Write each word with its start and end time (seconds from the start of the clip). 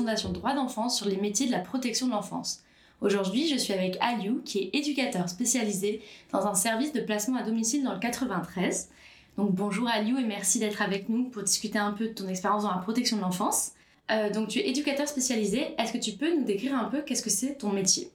Fondation 0.00 0.32
Droit 0.32 0.54
d'Enfance 0.54 0.96
sur 0.96 1.06
les 1.06 1.18
métiers 1.18 1.46
de 1.46 1.52
la 1.52 1.58
protection 1.58 2.06
de 2.06 2.12
l'enfance. 2.12 2.62
Aujourd'hui, 3.02 3.48
je 3.48 3.56
suis 3.56 3.74
avec 3.74 3.98
Aliou, 4.00 4.40
qui 4.42 4.58
est 4.60 4.70
éducateur 4.74 5.28
spécialisé 5.28 6.00
dans 6.32 6.46
un 6.46 6.54
service 6.54 6.94
de 6.94 7.02
placement 7.02 7.36
à 7.36 7.42
domicile 7.42 7.84
dans 7.84 7.92
le 7.92 7.98
93. 7.98 8.88
Donc 9.36 9.54
bonjour 9.54 9.86
Aliou 9.88 10.18
et 10.18 10.24
merci 10.24 10.58
d'être 10.58 10.80
avec 10.80 11.10
nous 11.10 11.24
pour 11.24 11.42
discuter 11.42 11.78
un 11.78 11.92
peu 11.92 12.08
de 12.08 12.14
ton 12.14 12.28
expérience 12.28 12.62
dans 12.62 12.70
la 12.70 12.78
protection 12.78 13.18
de 13.18 13.22
l'enfance. 13.22 13.72
Euh, 14.10 14.30
donc 14.30 14.48
tu 14.48 14.60
es 14.60 14.70
éducateur 14.70 15.06
spécialisé. 15.06 15.74
Est-ce 15.78 15.92
que 15.92 15.98
tu 15.98 16.12
peux 16.12 16.34
nous 16.34 16.44
décrire 16.44 16.74
un 16.74 16.84
peu 16.84 17.02
qu'est-ce 17.02 17.22
que 17.22 17.28
c'est 17.28 17.56
ton 17.56 17.68
métier? 17.68 18.10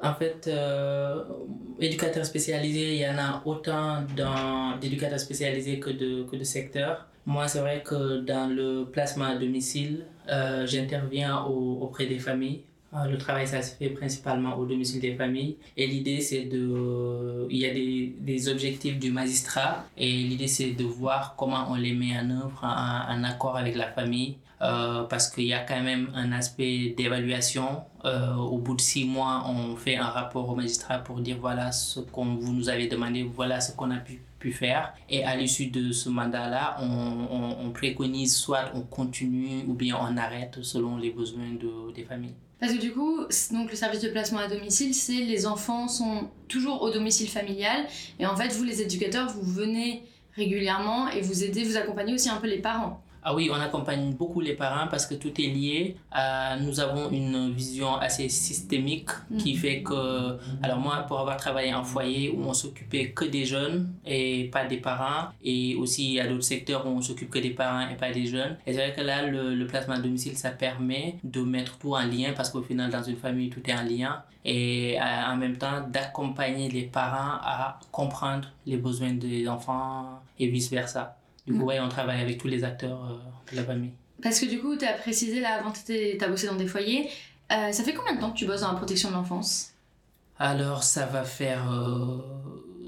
En 0.00 0.14
fait, 0.14 0.46
euh, 0.46 1.24
éducateur 1.80 2.24
spécialisé, 2.24 2.94
il 2.94 3.00
y 3.00 3.08
en 3.08 3.18
a 3.18 3.42
autant 3.44 4.02
d'éducateurs 4.80 5.18
spécialisés 5.18 5.80
que 5.80 5.90
de 5.90 6.44
secteurs. 6.44 7.08
Moi, 7.26 7.48
c'est 7.48 7.60
vrai 7.60 7.82
que 7.82 8.20
dans 8.20 8.48
le 8.48 8.84
placement 8.84 9.24
à 9.24 9.34
domicile, 9.36 10.04
euh, 10.28 10.66
j'interviens 10.66 11.42
auprès 11.42 12.06
des 12.06 12.18
familles. 12.18 12.60
Euh, 12.94 13.06
le 13.06 13.18
travail, 13.18 13.46
ça 13.46 13.60
se 13.60 13.74
fait 13.74 13.88
principalement 13.88 14.56
au 14.56 14.66
domicile 14.66 15.00
des 15.00 15.14
familles. 15.14 15.56
Et 15.76 15.86
l'idée, 15.86 16.20
c'est 16.20 16.44
de... 16.44 17.46
Il 17.50 17.58
y 17.58 17.66
a 17.66 17.74
des, 17.74 18.14
des 18.20 18.48
objectifs 18.48 18.98
du 18.98 19.10
magistrat. 19.10 19.84
Et 19.96 20.10
l'idée, 20.10 20.46
c'est 20.46 20.70
de 20.70 20.84
voir 20.84 21.34
comment 21.36 21.66
on 21.70 21.74
les 21.74 21.92
met 21.92 22.16
en 22.16 22.30
œuvre 22.30 22.62
en, 22.62 23.24
accord 23.24 23.56
avec 23.56 23.74
la 23.74 23.90
famille. 23.90 24.36
Euh, 24.62 25.02
parce 25.02 25.28
qu'il 25.28 25.44
y 25.44 25.52
a 25.52 25.58
quand 25.58 25.82
même 25.82 26.08
un 26.14 26.32
aspect 26.32 26.94
d'évaluation. 26.96 27.82
Au 28.04 28.58
bout 28.58 28.76
de 28.76 28.80
six 28.82 29.06
mois, 29.06 29.44
on 29.48 29.76
fait 29.76 29.96
un 29.96 30.06
rapport 30.06 30.48
au 30.48 30.54
magistrat 30.54 30.98
pour 30.98 31.20
dire 31.20 31.38
voilà 31.40 31.72
ce 31.72 32.00
qu'on 32.00 32.36
vous 32.36 32.52
nous 32.52 32.68
avez 32.68 32.86
demandé, 32.86 33.22
voilà 33.22 33.62
ce 33.62 33.72
qu'on 33.72 33.90
a 33.90 33.96
pu, 33.96 34.20
pu 34.44 34.52
faire. 34.52 34.92
Et 35.08 35.24
à 35.24 35.34
l'issue 35.36 35.68
de 35.68 35.90
ce 35.90 36.10
mandat-là, 36.10 36.76
on, 36.80 36.86
on, 37.30 37.66
on, 37.66 37.70
préconise 37.70 38.36
soit 38.36 38.66
on 38.74 38.82
continue 38.82 39.64
ou 39.66 39.72
bien 39.72 39.96
on 39.98 40.18
arrête 40.18 40.58
selon 40.62 40.98
les 40.98 41.10
besoins 41.10 41.52
de, 41.58 41.92
des 41.94 42.04
familles. 42.04 42.34
Parce 42.60 42.74
que 42.74 42.80
du 42.80 42.92
coup, 42.92 43.20
donc 43.52 43.70
le 43.70 43.76
service 43.76 44.02
de 44.02 44.08
placement 44.08 44.40
à 44.40 44.48
domicile, 44.48 44.94
c'est 44.94 45.20
les 45.20 45.46
enfants 45.46 45.88
sont 45.88 46.28
toujours 46.46 46.82
au 46.82 46.90
domicile 46.90 47.28
familial 47.28 47.86
et 48.18 48.26
en 48.26 48.36
fait, 48.36 48.48
vous 48.48 48.64
les 48.64 48.82
éducateurs, 48.82 49.30
vous 49.30 49.42
venez 49.42 50.02
régulièrement 50.36 51.08
et 51.08 51.22
vous 51.22 51.42
aidez, 51.42 51.64
vous 51.64 51.76
accompagnez 51.76 52.12
aussi 52.12 52.28
un 52.28 52.36
peu 52.36 52.48
les 52.48 52.58
parents. 52.58 53.02
Ah 53.26 53.34
oui, 53.34 53.50
on 53.50 53.54
accompagne 53.54 54.12
beaucoup 54.12 54.42
les 54.42 54.52
parents 54.52 54.86
parce 54.88 55.06
que 55.06 55.14
tout 55.14 55.32
est 55.40 55.46
lié. 55.46 55.96
Nous 56.60 56.78
avons 56.78 57.10
une 57.10 57.52
vision 57.52 57.96
assez 57.96 58.28
systémique 58.28 59.08
qui 59.38 59.56
fait 59.56 59.82
que, 59.82 60.38
alors 60.62 60.78
moi, 60.78 61.04
pour 61.08 61.18
avoir 61.20 61.38
travaillé 61.38 61.72
en 61.72 61.84
foyer 61.84 62.30
où 62.30 62.42
on 62.42 62.52
s'occupait 62.52 63.10
que 63.12 63.24
des 63.24 63.46
jeunes 63.46 63.94
et 64.04 64.50
pas 64.52 64.66
des 64.66 64.76
parents, 64.76 65.28
et 65.42 65.74
aussi 65.76 66.20
a 66.20 66.26
d'autres 66.26 66.42
secteurs 66.42 66.86
où 66.86 66.90
on 66.90 67.00
s'occupe 67.00 67.30
que 67.30 67.38
des 67.38 67.50
parents 67.50 67.88
et 67.88 67.96
pas 67.96 68.12
des 68.12 68.26
jeunes. 68.26 68.58
Et 68.66 68.74
c'est 68.74 68.78
vrai 68.78 68.94
que 68.94 69.00
là, 69.00 69.22
le, 69.26 69.54
le, 69.54 69.66
placement 69.66 69.94
à 69.94 70.00
domicile, 70.00 70.36
ça 70.36 70.50
permet 70.50 71.16
de 71.24 71.40
mettre 71.40 71.78
tout 71.78 71.94
en 71.94 72.04
lien 72.04 72.32
parce 72.36 72.50
qu'au 72.50 72.62
final, 72.62 72.90
dans 72.90 73.02
une 73.02 73.16
famille, 73.16 73.48
tout 73.48 73.62
est 73.68 73.74
en 73.74 73.84
lien. 73.84 74.22
Et 74.44 74.98
euh, 75.00 75.32
en 75.32 75.36
même 75.36 75.56
temps, 75.56 75.86
d'accompagner 75.88 76.68
les 76.68 76.82
parents 76.82 77.38
à 77.42 77.80
comprendre 77.90 78.48
les 78.66 78.76
besoins 78.76 79.14
des 79.14 79.48
enfants 79.48 80.20
et 80.38 80.48
vice-versa. 80.48 81.16
Du 81.46 81.52
coup, 81.52 81.64
ouais, 81.64 81.80
on 81.80 81.88
travaille 81.88 82.20
avec 82.20 82.38
tous 82.38 82.48
les 82.48 82.64
acteurs 82.64 83.04
euh, 83.04 83.52
de 83.52 83.56
la 83.56 83.64
famille. 83.64 83.92
Parce 84.22 84.40
que 84.40 84.46
du 84.46 84.60
coup, 84.60 84.76
tu 84.76 84.86
as 84.86 84.94
précisé 84.94 85.40
là, 85.40 85.60
avant 85.60 85.72
tu 85.72 85.92
as 86.20 86.28
bossé 86.28 86.46
dans 86.46 86.54
des 86.54 86.66
foyers. 86.66 87.10
Euh, 87.52 87.72
ça 87.72 87.84
fait 87.84 87.92
combien 87.92 88.14
de 88.14 88.20
temps 88.20 88.30
que 88.30 88.36
tu 88.38 88.46
bosses 88.46 88.62
dans 88.62 88.72
la 88.72 88.78
protection 88.78 89.10
de 89.10 89.14
l'enfance? 89.14 89.72
Alors, 90.38 90.82
ça 90.82 91.06
va 91.06 91.24
faire 91.24 91.64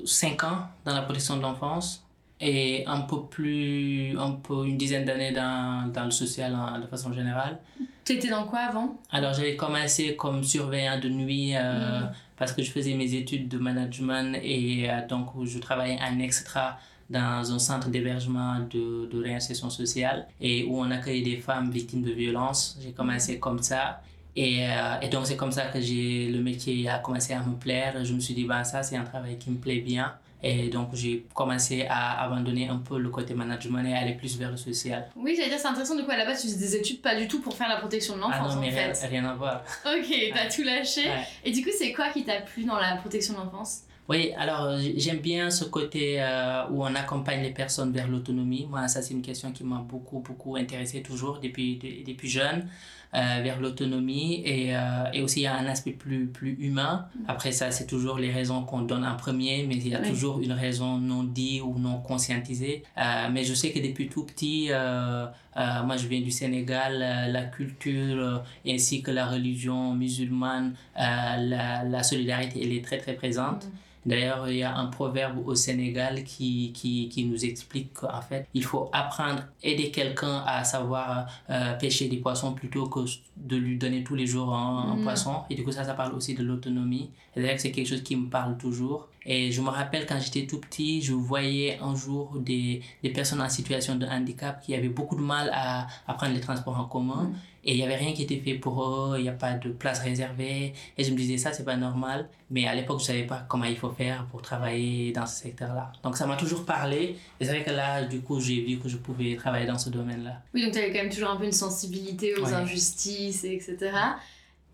5 0.04 0.42
euh, 0.42 0.46
ans 0.46 0.58
dans 0.84 0.94
la 0.94 1.02
protection 1.02 1.36
de 1.36 1.42
l'enfance 1.42 2.04
et 2.40 2.84
un 2.86 3.00
peu 3.02 3.22
plus, 3.22 4.18
un 4.18 4.32
peu 4.32 4.66
une 4.66 4.76
dizaine 4.76 5.04
d'années 5.04 5.32
dans, 5.32 5.90
dans 5.92 6.04
le 6.04 6.10
social 6.10 6.54
hein, 6.54 6.80
de 6.80 6.86
façon 6.86 7.12
générale. 7.12 7.58
Tu 8.04 8.14
étais 8.14 8.28
dans 8.28 8.44
quoi 8.44 8.60
avant? 8.60 8.98
Alors, 9.10 9.34
j'avais 9.34 9.56
commencé 9.56 10.16
comme 10.16 10.42
surveillant 10.42 10.98
de 10.98 11.08
nuit 11.08 11.54
euh, 11.54 12.00
mmh. 12.00 12.12
parce 12.36 12.52
que 12.52 12.62
je 12.62 12.70
faisais 12.70 12.94
mes 12.94 13.14
études 13.14 13.48
de 13.48 13.58
management 13.58 14.38
et 14.42 14.88
donc 15.08 15.30
je 15.44 15.58
travaillais 15.58 15.98
en 16.00 16.18
extra 16.18 16.78
dans 17.10 17.52
un 17.52 17.58
centre 17.58 17.88
d'hébergement 17.88 18.58
de, 18.70 19.06
de 19.06 19.22
réinsertion 19.22 19.70
sociale 19.70 20.26
et 20.40 20.64
où 20.64 20.78
on 20.80 20.90
accueille 20.90 21.22
des 21.22 21.36
femmes 21.36 21.70
victimes 21.70 22.02
de 22.02 22.12
violences. 22.12 22.78
J'ai 22.82 22.92
commencé 22.92 23.38
comme 23.38 23.62
ça. 23.62 24.00
Et, 24.34 24.66
euh, 24.66 25.00
et 25.00 25.08
donc 25.08 25.26
c'est 25.26 25.36
comme 25.36 25.52
ça 25.52 25.66
que 25.66 25.80
j'ai 25.80 26.28
le 26.28 26.40
métier 26.42 26.88
a 26.88 26.98
commencé 26.98 27.32
à 27.32 27.40
me 27.40 27.54
plaire. 27.56 28.04
Je 28.04 28.12
me 28.12 28.20
suis 28.20 28.34
dit, 28.34 28.44
ben, 28.44 28.64
ça 28.64 28.82
c'est 28.82 28.96
un 28.96 29.04
travail 29.04 29.38
qui 29.38 29.50
me 29.50 29.56
plaît 29.58 29.78
bien. 29.80 30.12
Et 30.42 30.68
donc, 30.68 30.90
j'ai 30.92 31.24
commencé 31.34 31.86
à 31.88 32.22
abandonner 32.22 32.68
un 32.68 32.76
peu 32.76 32.98
le 32.98 33.08
côté 33.08 33.32
management 33.32 33.82
et 33.88 33.94
aller 33.94 34.12
plus 34.12 34.36
vers 34.38 34.50
le 34.50 34.58
social. 34.58 35.08
Oui, 35.16 35.34
j'allais 35.34 35.48
dire, 35.48 35.58
c'est 35.58 35.66
intéressant. 35.66 35.96
De 35.96 36.02
quoi 36.02 36.12
à 36.14 36.18
la 36.18 36.26
base, 36.26 36.42
tu 36.42 36.46
faisais 36.48 36.58
des 36.58 36.76
études 36.76 37.00
pas 37.00 37.16
du 37.16 37.26
tout 37.26 37.40
pour 37.40 37.54
faire 37.56 37.68
la 37.70 37.78
protection 37.78 38.14
de 38.16 38.20
l'enfance. 38.20 38.50
Ah 38.50 38.54
non, 38.54 38.60
mais 38.60 38.68
en 38.68 38.70
rien, 38.76 38.94
fait. 38.94 39.06
rien 39.06 39.24
à 39.24 39.34
voir. 39.34 39.62
Ok, 39.86 40.04
t'as 40.34 40.42
Ouais. 40.42 40.48
tout 40.54 40.62
lâché. 40.62 41.04
Ouais. 41.08 41.26
Et 41.42 41.50
du 41.52 41.62
coup, 41.64 41.70
c'est 41.76 41.90
quoi 41.94 42.10
qui 42.10 42.22
t'a 42.22 42.42
plu 42.42 42.64
dans 42.64 42.78
la 42.78 42.96
protection 42.96 43.32
de 43.32 43.38
l'enfance? 43.38 43.84
Oui, 44.08 44.30
alors 44.38 44.64
euh, 44.66 44.80
j'aime 44.96 45.18
bien 45.18 45.50
ce 45.50 45.64
côté 45.64 46.22
euh, 46.22 46.62
où 46.70 46.84
on 46.84 46.94
accompagne 46.94 47.42
les 47.42 47.50
personnes 47.50 47.90
vers 47.92 48.06
l'autonomie. 48.06 48.66
Moi, 48.70 48.86
ça, 48.86 49.02
c'est 49.02 49.14
une 49.14 49.22
question 49.22 49.50
qui 49.50 49.64
m'a 49.64 49.78
beaucoup, 49.78 50.20
beaucoup 50.20 50.54
intéressé 50.54 51.02
toujours 51.02 51.40
depuis, 51.40 51.76
de- 51.76 52.08
depuis 52.08 52.28
jeune, 52.28 52.68
euh, 53.14 53.40
vers 53.42 53.60
l'autonomie. 53.60 54.42
Et, 54.44 54.76
euh, 54.76 55.10
et 55.12 55.22
aussi, 55.22 55.40
il 55.40 55.42
y 55.42 55.46
a 55.48 55.56
un 55.56 55.66
aspect 55.66 55.90
plus, 55.90 56.28
plus 56.28 56.52
humain. 56.60 57.06
Après, 57.26 57.50
ça, 57.50 57.72
c'est 57.72 57.88
toujours 57.88 58.18
les 58.18 58.30
raisons 58.30 58.62
qu'on 58.62 58.82
donne 58.82 59.04
en 59.04 59.16
premier, 59.16 59.64
mais 59.66 59.74
il 59.74 59.88
y 59.88 59.94
a 59.96 60.00
Oui. 60.00 60.08
toujours 60.08 60.40
une 60.40 60.52
raison 60.52 60.98
non 60.98 61.24
dite 61.24 61.62
ou 61.62 61.76
non 61.76 61.98
conscientisée. 62.00 62.84
Mais 63.32 63.42
je 63.42 63.54
sais 63.54 63.72
que 63.72 63.80
depuis 63.80 64.08
tout 64.08 64.22
petit, 64.24 64.68
moi, 64.70 65.96
je 65.96 66.06
viens 66.06 66.20
du 66.20 66.30
Sénégal, 66.30 66.98
la 67.32 67.42
culture 67.42 68.44
ainsi 68.64 69.02
que 69.02 69.10
la 69.10 69.26
religion 69.26 69.94
musulmane, 69.94 70.74
la, 70.96 71.82
la 71.82 72.02
solidarité, 72.04 72.60
elle 72.62 72.72
est 72.72 72.84
très, 72.84 72.98
très 72.98 73.14
présente. 73.14 73.66
D'ailleurs, 74.06 74.48
il 74.48 74.56
y 74.58 74.62
a 74.62 74.74
un 74.76 74.86
proverbe 74.86 75.46
au 75.46 75.54
Sénégal 75.54 76.22
qui, 76.24 76.72
qui, 76.72 77.08
qui 77.08 77.24
nous 77.24 77.44
explique 77.44 77.92
qu'en 77.94 78.22
fait, 78.22 78.46
il 78.54 78.62
faut 78.64 78.88
apprendre, 78.92 79.42
aider 79.62 79.90
quelqu'un 79.90 80.42
à 80.46 80.62
savoir 80.64 81.26
euh, 81.50 81.74
pêcher 81.74 82.08
des 82.08 82.18
poissons 82.18 82.52
plutôt 82.54 82.86
que 82.86 83.00
de 83.36 83.56
lui 83.56 83.76
donner 83.76 84.04
tous 84.04 84.14
les 84.14 84.26
jours 84.26 84.54
un, 84.54 84.92
un 84.92 84.96
Mm. 84.96 85.02
poisson. 85.02 85.34
Et 85.50 85.54
du 85.56 85.64
coup, 85.64 85.72
ça, 85.72 85.84
ça 85.84 85.94
parle 85.94 86.14
aussi 86.14 86.34
de 86.34 86.42
l'autonomie. 86.42 87.10
Et 87.34 87.42
d'ailleurs, 87.42 87.58
c'est 87.60 87.72
quelque 87.72 87.88
chose 87.88 88.02
qui 88.02 88.16
me 88.16 88.28
parle 88.30 88.56
toujours. 88.56 89.08
Et 89.28 89.50
je 89.50 89.60
me 89.60 89.70
rappelle 89.70 90.06
quand 90.06 90.20
j'étais 90.20 90.46
tout 90.46 90.60
petit, 90.60 91.02
je 91.02 91.12
voyais 91.12 91.78
un 91.82 91.94
jour 91.96 92.36
des, 92.38 92.80
des 93.02 93.10
personnes 93.10 93.40
en 93.42 93.48
situation 93.48 93.96
de 93.96 94.06
handicap 94.06 94.62
qui 94.62 94.72
avaient 94.74 94.88
beaucoup 94.88 95.16
de 95.16 95.20
mal 95.20 95.50
à, 95.52 95.88
à 96.06 96.14
prendre 96.14 96.32
les 96.32 96.40
transports 96.40 96.78
en 96.78 96.84
commun. 96.84 97.24
Mm. 97.24 97.34
Et 97.68 97.72
il 97.72 97.76
n'y 97.78 97.82
avait 97.82 97.96
rien 97.96 98.12
qui 98.14 98.22
était 98.22 98.38
fait 98.38 98.54
pour 98.54 98.82
eux, 98.88 99.16
il 99.18 99.22
n'y 99.24 99.28
a 99.28 99.32
pas 99.32 99.54
de 99.54 99.70
place 99.70 99.98
réservée. 99.98 100.72
Et 100.96 101.02
je 101.04 101.10
me 101.10 101.16
disais, 101.16 101.36
ça, 101.36 101.52
c'est 101.52 101.64
pas 101.64 101.76
normal. 101.76 102.28
Mais 102.48 102.68
à 102.68 102.74
l'époque, 102.76 103.00
je 103.00 103.06
savais 103.06 103.24
pas 103.24 103.44
comment 103.48 103.64
il 103.64 103.76
faut 103.76 103.90
faire 103.90 104.24
pour 104.30 104.40
travailler 104.40 105.10
dans 105.10 105.26
ce 105.26 105.42
secteur-là. 105.42 105.90
Donc, 106.04 106.16
ça 106.16 106.26
m'a 106.26 106.36
toujours 106.36 106.64
parlé. 106.64 107.16
Et 107.40 107.44
c'est 107.44 107.50
vrai 107.50 107.64
que 107.64 107.70
là, 107.72 108.04
du 108.04 108.20
coup, 108.20 108.38
j'ai 108.40 108.60
vu 108.64 108.78
que 108.78 108.88
je 108.88 108.96
pouvais 108.96 109.34
travailler 109.34 109.66
dans 109.66 109.78
ce 109.78 109.90
domaine-là. 109.90 110.42
Oui, 110.54 110.62
donc 110.64 110.72
t'avais 110.74 110.92
quand 110.92 111.02
même 111.02 111.10
toujours 111.12 111.30
un 111.30 111.36
peu 111.36 111.44
une 111.44 111.50
sensibilité 111.52 112.36
aux 112.36 112.44
Ouais. 112.46 112.54
injustices, 112.54 113.42
et 113.42 113.54
etc. 113.54 113.90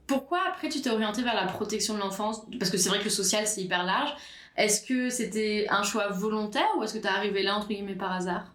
Pourquoi 0.06 0.40
après 0.50 0.68
tu 0.68 0.82
t'es 0.82 0.90
orienté 0.90 1.22
vers 1.22 1.34
la 1.34 1.46
protection 1.46 1.94
de 1.94 2.00
l'enfance? 2.00 2.42
Parce 2.58 2.70
que 2.70 2.76
c'est 2.76 2.90
vrai 2.90 2.98
que 2.98 3.04
le 3.04 3.10
social 3.10 3.46
c'est 3.46 3.62
hyper 3.62 3.84
large. 3.84 4.10
Est-ce 4.56 4.82
que 4.86 5.08
c'était 5.08 5.66
un 5.70 5.82
choix 5.82 6.08
volontaire 6.08 6.66
ou 6.76 6.82
est-ce 6.82 6.92
que 6.92 6.98
t'es 6.98 7.08
arrivé 7.08 7.42
là 7.42 7.56
entre 7.56 7.68
guillemets 7.68 7.94
par 7.94 8.12
hasard? 8.12 8.52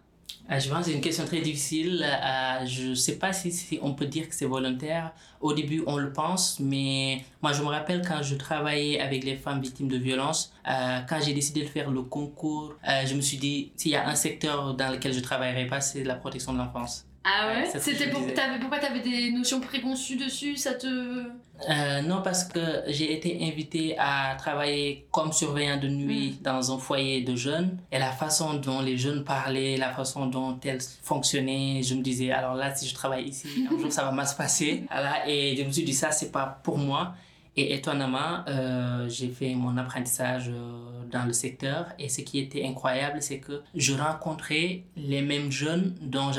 Je 0.50 0.68
pense 0.70 0.78
que 0.78 0.84
c'est 0.86 0.92
une 0.94 1.02
question 1.02 1.26
très 1.26 1.40
difficile. 1.40 2.02
Euh, 2.02 2.64
je 2.66 2.88
ne 2.88 2.94
sais 2.94 3.18
pas 3.18 3.34
si, 3.34 3.52
si 3.52 3.78
on 3.82 3.94
peut 3.94 4.06
dire 4.06 4.28
que 4.28 4.34
c'est 4.34 4.46
volontaire. 4.46 5.12
Au 5.40 5.52
début, 5.52 5.82
on 5.86 5.98
le 5.98 6.12
pense, 6.12 6.58
mais 6.58 7.22
moi, 7.42 7.52
je 7.52 7.62
me 7.62 7.68
rappelle 7.68 8.02
quand 8.06 8.22
je 8.22 8.34
travaillais 8.34 8.98
avec 8.98 9.24
les 9.24 9.36
femmes 9.36 9.60
victimes 9.60 9.88
de 9.88 9.98
violences, 9.98 10.52
euh, 10.66 11.00
quand 11.08 11.20
j'ai 11.22 11.34
décidé 11.34 11.62
de 11.62 11.68
faire 11.68 11.90
le 11.90 12.02
concours, 12.02 12.74
euh, 12.88 13.06
je 13.06 13.14
me 13.14 13.20
suis 13.20 13.36
dit, 13.36 13.72
s'il 13.76 13.92
y 13.92 13.96
a 13.96 14.08
un 14.08 14.14
secteur 14.14 14.74
dans 14.74 14.90
lequel 14.90 15.12
je 15.12 15.20
travaillerai 15.20 15.66
pas, 15.66 15.80
c'est 15.82 16.02
la 16.02 16.14
protection 16.14 16.54
de 16.54 16.58
l'enfance. 16.58 17.07
Ah 17.24 17.48
Ouais, 17.48 17.62
ouais, 17.62 17.78
C'était 17.80 18.08
pour, 18.10 18.20
t'avais- 18.32 18.58
pourquoi 18.58 18.78
t'avais 18.78 19.00
des 19.00 19.32
notions 19.32 19.60
préconçues 19.60 20.16
dessus 20.16 20.56
Ça 20.56 20.74
te. 20.74 20.86
Euh, 21.68 22.02
non, 22.02 22.22
parce 22.22 22.44
que 22.44 22.60
j'ai 22.86 23.12
été 23.12 23.36
invitée 23.42 23.96
à 23.98 24.36
travailler 24.38 25.06
comme 25.10 25.32
surveillant 25.32 25.76
de 25.78 25.88
nuit 25.88 26.38
dans 26.42 26.72
un 26.72 26.78
foyer 26.78 27.22
de 27.22 27.34
jeunes. 27.34 27.78
Et 27.90 27.98
la 27.98 28.12
façon 28.12 28.54
dont 28.54 28.80
les 28.80 28.96
jeunes 28.96 29.24
parlaient, 29.24 29.76
la 29.76 29.92
façon 29.92 30.26
dont 30.26 30.58
elles 30.64 30.80
fonctionnaient, 31.02 31.82
je 31.82 31.94
me 31.96 32.02
disais, 32.02 32.30
alors 32.30 32.54
là, 32.54 32.74
si 32.74 32.86
je 32.88 32.94
travaille 32.94 33.24
ici, 33.28 33.66
un 33.70 33.76
jour 33.78 33.90
ça 33.92 34.04
va 34.04 34.12
mal 34.12 34.26
se 34.26 34.36
passer. 34.36 34.84
Voilà, 34.90 35.28
et 35.28 35.56
je 35.56 35.64
me 35.64 35.72
suis 35.72 35.82
dit, 35.82 35.94
ça, 35.94 36.12
c'est 36.12 36.30
pas 36.30 36.60
pour 36.62 36.78
moi. 36.78 37.14
Et 37.60 37.74
étonnamment, 37.74 38.44
euh, 38.46 39.08
j'ai 39.08 39.30
fait 39.30 39.52
mon 39.56 39.76
apprentissage 39.78 40.48
euh, 40.48 41.02
dans 41.10 41.24
le 41.24 41.32
secteur. 41.32 41.86
Et 41.98 42.08
ce 42.08 42.20
qui 42.20 42.38
était 42.38 42.64
incroyable, 42.64 43.20
c'est 43.20 43.40
que 43.40 43.62
je 43.74 43.94
rencontrais 43.94 44.84
les 44.96 45.22
mêmes 45.22 45.50
jeunes 45.50 45.92
dont, 46.00 46.30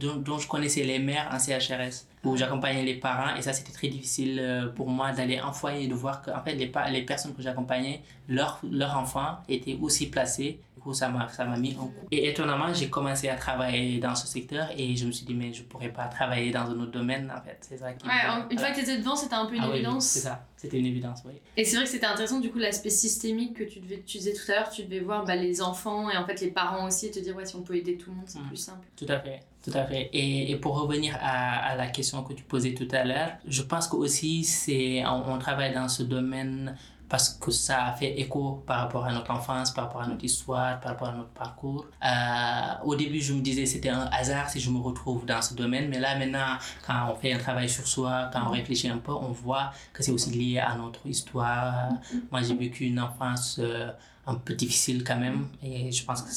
dont, 0.00 0.16
dont 0.16 0.38
je 0.38 0.48
connaissais 0.48 0.82
les 0.82 0.98
mères 0.98 1.30
en 1.32 1.38
CHRS, 1.38 2.08
où 2.24 2.36
j'accompagnais 2.36 2.82
les 2.82 2.96
parents. 2.96 3.36
Et 3.36 3.42
ça, 3.42 3.52
c'était 3.52 3.70
très 3.70 3.86
difficile 3.86 4.40
euh, 4.40 4.66
pour 4.66 4.88
moi 4.88 5.12
d'aller 5.12 5.40
en 5.40 5.52
foyer 5.52 5.84
et 5.84 5.86
de 5.86 5.94
voir 5.94 6.20
que 6.20 6.32
en 6.32 6.42
fait, 6.42 6.56
les, 6.56 7.02
personnes 7.02 7.36
que 7.36 7.42
j'accompagnais, 7.42 8.02
leurs 8.28 8.58
leur 8.68 8.98
enfants 8.98 9.36
étaient 9.48 9.78
aussi 9.80 10.08
placés. 10.08 10.58
Coup, 10.86 10.94
ça 10.94 11.08
m'a, 11.08 11.28
ça 11.28 11.44
m'a 11.44 11.56
mis 11.56 11.72
un 11.72 11.78
coup. 11.78 11.92
Et 12.12 12.28
étonnamment, 12.28 12.72
j'ai 12.72 12.88
commencé 12.88 13.28
à 13.28 13.34
travailler 13.34 13.98
dans 13.98 14.14
ce 14.14 14.28
secteur 14.28 14.68
et 14.76 14.94
je 14.94 15.04
me 15.04 15.10
suis 15.10 15.26
dit, 15.26 15.34
mais 15.34 15.52
je 15.52 15.64
pourrais 15.64 15.88
pas 15.88 16.04
travailler 16.06 16.52
dans 16.52 16.60
un 16.70 16.78
autre 16.78 16.92
domaine, 16.92 17.28
en 17.36 17.40
fait. 17.42 17.58
C'est 17.62 17.76
ça 17.78 17.92
qui. 17.92 18.06
Ouais, 18.06 18.12
une 18.50 18.56
fois 18.58 18.70
que 18.70 18.76
tu 18.76 18.82
étais 18.82 18.98
dedans, 18.98 19.16
c'était 19.16 19.34
un 19.34 19.46
peu 19.46 19.56
une 19.56 19.62
Ah 19.62 19.68
oui, 19.70 19.78
évidence. 19.78 20.06
c'est 20.06 20.20
ça. 20.20 20.46
C'était 20.56 20.78
une 20.78 20.86
évidence, 20.86 21.22
oui. 21.26 21.32
Et 21.56 21.64
c'est 21.64 21.74
vrai 21.76 21.84
que 21.86 21.90
c'était 21.90 22.06
intéressant, 22.06 22.38
du 22.38 22.50
coup, 22.50 22.58
l'aspect 22.58 22.90
systémique 22.90 23.54
que 23.54 23.64
tu, 23.64 23.80
devais, 23.80 24.02
tu 24.06 24.18
disais 24.18 24.32
tout 24.32 24.50
à 24.52 24.54
l'heure, 24.54 24.70
tu 24.70 24.84
devais 24.84 25.00
voir 25.00 25.24
bah, 25.24 25.34
les 25.34 25.60
enfants 25.60 26.08
et 26.08 26.16
en 26.16 26.24
fait 26.24 26.40
les 26.40 26.50
parents 26.52 26.86
aussi 26.86 27.06
et 27.06 27.10
te 27.10 27.18
dire, 27.18 27.34
ouais, 27.34 27.44
si 27.44 27.56
on 27.56 27.62
peut 27.62 27.74
aider 27.76 27.96
tout 27.96 28.10
le 28.10 28.16
monde, 28.16 28.26
c'est 28.28 28.38
Mm. 28.38 28.46
plus 28.46 28.56
simple. 28.56 28.86
Tout 28.96 29.06
à 29.08 29.18
fait, 29.18 29.40
tout 29.64 29.72
à 29.76 29.84
fait. 29.86 30.08
Et, 30.12 30.50
et 30.52 30.56
pour 30.56 30.80
revenir 30.80 31.16
à, 31.20 31.72
à 31.72 31.74
la 31.76 31.88
question 31.88 32.22
que 32.22 32.32
tu 32.32 32.44
posais 32.44 32.74
tout 32.74 32.88
à 32.92 33.02
l'heure, 33.04 33.32
je 33.48 33.62
pense 33.62 33.88
que 33.88 33.96
aussi 33.96 34.44
c'est 34.44 35.04
on, 35.04 35.32
on 35.34 35.38
travaille 35.38 35.74
dans 35.74 35.88
ce 35.88 36.04
domaine 36.04 36.76
parce 37.08 37.30
que 37.30 37.50
ça 37.50 37.94
fait 37.98 38.18
écho 38.20 38.62
par 38.66 38.80
rapport 38.80 39.04
à 39.04 39.12
notre 39.12 39.30
enfance, 39.30 39.70
par 39.70 39.84
rapport 39.84 40.02
à 40.02 40.06
notre 40.06 40.24
histoire, 40.24 40.80
par 40.80 40.92
rapport 40.92 41.08
à 41.08 41.12
notre 41.12 41.30
parcours. 41.30 41.86
Euh, 42.04 42.84
au 42.84 42.94
début, 42.96 43.20
je 43.20 43.32
me 43.32 43.40
disais 43.40 43.66
c'était 43.66 43.90
un 43.90 44.08
hasard 44.12 44.50
si 44.50 44.60
je 44.60 44.70
me 44.70 44.78
retrouve 44.78 45.24
dans 45.24 45.40
ce 45.42 45.54
domaine, 45.54 45.88
mais 45.88 46.00
là 46.00 46.18
maintenant, 46.18 46.56
quand 46.86 47.10
on 47.10 47.14
fait 47.14 47.32
un 47.32 47.38
travail 47.38 47.68
sur 47.68 47.86
soi, 47.86 48.30
quand 48.32 48.42
on 48.46 48.50
réfléchit 48.50 48.88
un 48.88 48.98
peu, 48.98 49.12
on 49.12 49.30
voit 49.30 49.72
que 49.92 50.02
c'est 50.02 50.12
aussi 50.12 50.30
lié 50.30 50.58
à 50.58 50.74
notre 50.74 51.06
histoire. 51.06 51.90
Moi, 52.30 52.42
j'ai 52.42 52.54
vécu 52.54 52.84
une 52.84 53.00
enfance 53.00 53.58
euh, 53.60 53.90
un 54.28 54.34
peu 54.34 54.54
difficile 54.54 55.04
quand 55.04 55.18
même, 55.18 55.46
et 55.62 55.92
je 55.92 56.04
pense 56.04 56.22
que 56.22 56.30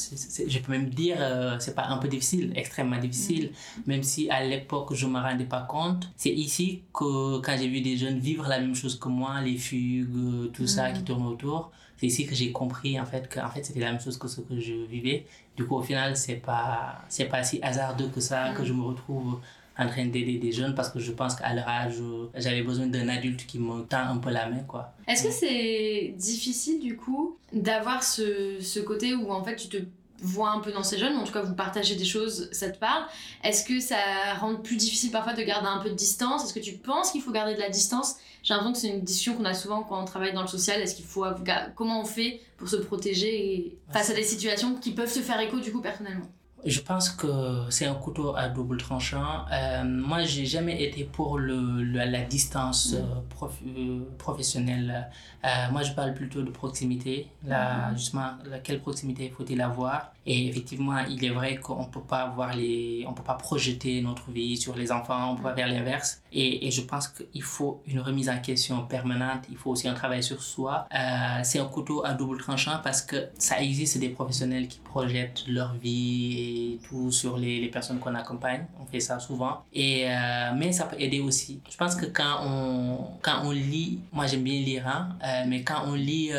je 0.48 0.58
peux 0.60 0.72
même 0.72 0.90
dire 0.90 1.16
euh, 1.18 1.56
c'est 1.58 1.74
pas 1.74 1.86
un 1.86 1.98
peu 1.98 2.06
difficile, 2.06 2.52
extrêmement 2.54 2.98
difficile, 2.98 3.50
même 3.86 4.04
si 4.04 4.30
à 4.30 4.44
l'époque 4.44 4.94
je 4.94 5.06
me 5.06 5.18
rendais 5.18 5.44
pas 5.44 5.62
compte. 5.62 6.08
C'est 6.16 6.30
ici 6.30 6.82
que 6.94 7.38
quand 7.40 7.56
j'ai 7.58 7.68
vu 7.68 7.80
des 7.80 7.96
jeunes 7.96 8.20
vivre 8.20 8.46
la 8.48 8.60
même 8.60 8.76
chose 8.76 8.96
que 8.98 9.08
moi, 9.08 9.40
les 9.40 9.56
fugues, 9.56 10.52
tout 10.52 10.68
ça 10.68 10.92
qui 10.92 11.02
tourne 11.02 11.26
autour, 11.26 11.72
c'est 11.96 12.06
ici 12.06 12.26
que 12.26 12.34
j'ai 12.34 12.52
compris 12.52 12.98
en 12.98 13.04
fait 13.04 13.28
que 13.28 13.40
en 13.40 13.50
fait 13.50 13.64
c'était 13.64 13.80
la 13.80 13.92
même 13.92 14.00
chose 14.00 14.16
que 14.16 14.28
ce 14.28 14.40
que 14.40 14.58
je 14.58 14.72
vivais. 14.88 15.26
Du 15.56 15.66
coup 15.66 15.76
au 15.76 15.82
final 15.82 16.16
c'est 16.16 16.36
pas 16.36 17.02
c'est 17.08 17.26
pas 17.26 17.42
si 17.42 17.60
hasardeux 17.60 18.08
que 18.08 18.20
ça 18.20 18.52
que 18.56 18.64
je 18.64 18.72
me 18.72 18.84
retrouve 18.84 19.40
en 19.80 19.88
train 19.88 20.06
d'aider 20.06 20.38
des 20.38 20.52
jeunes 20.52 20.74
parce 20.74 20.88
que 20.90 20.98
je 21.00 21.12
pense 21.12 21.34
qu'à 21.34 21.52
leur 21.54 21.66
âge 21.68 21.94
j'avais 22.34 22.62
besoin 22.62 22.86
d'un 22.86 23.08
adulte 23.08 23.46
qui 23.46 23.58
me 23.58 23.82
tend 23.82 23.98
un 24.08 24.18
peu 24.18 24.30
la 24.30 24.48
main 24.48 24.62
quoi. 24.68 24.92
Est-ce 25.08 25.24
que 25.24 25.30
c'est 25.32 26.14
difficile 26.16 26.80
du 26.80 26.96
coup 26.96 27.36
d'avoir 27.52 28.02
ce, 28.02 28.60
ce 28.60 28.80
côté 28.80 29.14
où 29.14 29.30
en 29.32 29.42
fait 29.44 29.56
tu 29.56 29.68
te 29.68 29.76
vois 30.22 30.50
un 30.50 30.60
peu 30.60 30.70
dans 30.70 30.82
ces 30.82 30.98
jeunes, 30.98 31.16
en 31.16 31.24
tout 31.24 31.32
cas 31.32 31.40
vous 31.40 31.54
partagez 31.54 31.96
des 31.96 32.04
choses, 32.04 32.50
ça 32.52 32.68
te 32.68 32.78
parle? 32.78 33.04
Est-ce 33.42 33.64
que 33.64 33.80
ça 33.80 33.96
rend 34.38 34.56
plus 34.56 34.76
difficile 34.76 35.10
parfois 35.10 35.32
de 35.32 35.42
garder 35.42 35.66
un 35.68 35.78
peu 35.78 35.88
de 35.88 35.94
distance? 35.94 36.44
Est-ce 36.44 36.52
que 36.52 36.60
tu 36.60 36.74
penses 36.74 37.10
qu'il 37.10 37.22
faut 37.22 37.32
garder 37.32 37.54
de 37.54 37.60
la 37.60 37.70
distance? 37.70 38.16
J'ai 38.42 38.52
l'impression 38.52 38.72
que 38.74 38.78
c'est 38.78 38.88
une 38.88 39.00
discussion 39.02 39.34
qu'on 39.34 39.46
a 39.46 39.54
souvent 39.54 39.82
quand 39.82 40.00
on 40.00 40.04
travaille 40.04 40.34
dans 40.34 40.42
le 40.42 40.46
social. 40.48 40.80
Est-ce 40.80 40.94
qu'il 40.94 41.06
faut 41.06 41.24
ga- 41.42 41.70
comment 41.74 42.00
on 42.02 42.04
fait 42.04 42.40
pour 42.58 42.68
se 42.68 42.76
protéger 42.76 43.78
face 43.90 44.10
à 44.10 44.14
des 44.14 44.22
situations 44.22 44.74
qui 44.74 44.92
peuvent 44.92 45.10
se 45.10 45.20
faire 45.20 45.40
écho 45.40 45.58
du 45.58 45.72
coup 45.72 45.80
personnellement? 45.80 46.28
Je 46.66 46.80
pense 46.80 47.08
que 47.08 47.26
c'est 47.70 47.86
un 47.86 47.94
couteau 47.94 48.36
à 48.36 48.48
double 48.48 48.76
tranchant. 48.76 49.46
Euh, 49.50 49.82
moi, 49.84 50.22
j'ai 50.24 50.44
jamais 50.44 50.82
été 50.82 51.04
pour 51.04 51.38
le, 51.38 51.82
le- 51.82 52.04
la 52.04 52.20
distance 52.22 52.94
euh, 52.98 53.20
prof- 53.30 53.58
euh, 53.66 54.00
professionnelle. 54.18 55.08
Euh, 55.44 55.48
moi, 55.72 55.82
je 55.82 55.92
parle 55.92 56.12
plutôt 56.12 56.42
de 56.42 56.50
proximité. 56.50 57.28
Là, 57.46 57.88
justement, 57.96 58.32
la- 58.44 58.58
quelle 58.58 58.80
proximité 58.80 59.32
faut-il 59.34 59.60
avoir? 59.62 60.12
Et 60.32 60.46
effectivement, 60.46 60.96
il 61.08 61.24
est 61.24 61.30
vrai 61.30 61.56
qu'on 61.56 61.86
peut 61.86 62.06
pas 62.08 62.28
voir 62.28 62.54
les, 62.54 63.04
on 63.08 63.12
peut 63.12 63.24
pas 63.24 63.34
projeter 63.34 64.00
notre 64.00 64.30
vie 64.30 64.56
sur 64.56 64.76
les 64.76 64.92
enfants. 64.92 65.32
On 65.32 65.34
peut 65.34 65.42
pas 65.42 65.56
faire 65.56 65.66
l'inverse. 65.66 66.22
Et, 66.32 66.68
et 66.68 66.70
je 66.70 66.82
pense 66.82 67.08
qu'il 67.08 67.42
faut 67.42 67.82
une 67.88 67.98
remise 67.98 68.28
en 68.30 68.38
question 68.38 68.86
permanente. 68.86 69.42
Il 69.50 69.56
faut 69.56 69.70
aussi 69.70 69.88
un 69.88 69.94
travail 69.94 70.22
sur 70.22 70.40
soi. 70.40 70.86
Euh, 70.94 71.40
c'est 71.42 71.58
un 71.58 71.64
couteau 71.64 72.04
à 72.04 72.14
double 72.14 72.38
tranchant 72.38 72.78
parce 72.84 73.02
que 73.02 73.16
ça 73.38 73.60
existe 73.60 73.98
des 73.98 74.10
professionnels 74.10 74.68
qui 74.68 74.78
projettent 74.78 75.42
leur 75.48 75.74
vie 75.74 76.74
et 76.74 76.78
tout 76.88 77.10
sur 77.10 77.36
les, 77.36 77.60
les 77.60 77.68
personnes 77.68 77.98
qu'on 77.98 78.14
accompagne. 78.14 78.66
On 78.80 78.86
fait 78.86 79.00
ça 79.00 79.18
souvent. 79.18 79.64
Et, 79.72 80.04
euh, 80.06 80.52
mais 80.56 80.70
ça 80.70 80.84
peut 80.84 81.00
aider 81.00 81.18
aussi. 81.18 81.60
Je 81.68 81.76
pense 81.76 81.96
que 81.96 82.06
quand 82.06 82.36
on, 82.46 82.98
quand 83.20 83.40
on 83.42 83.50
lit, 83.50 83.98
moi 84.12 84.28
j'aime 84.28 84.44
bien 84.44 84.60
lire, 84.60 84.86
hein, 84.86 85.08
euh, 85.24 85.42
mais 85.48 85.64
quand 85.64 85.82
on 85.88 85.94
lit 85.94 86.30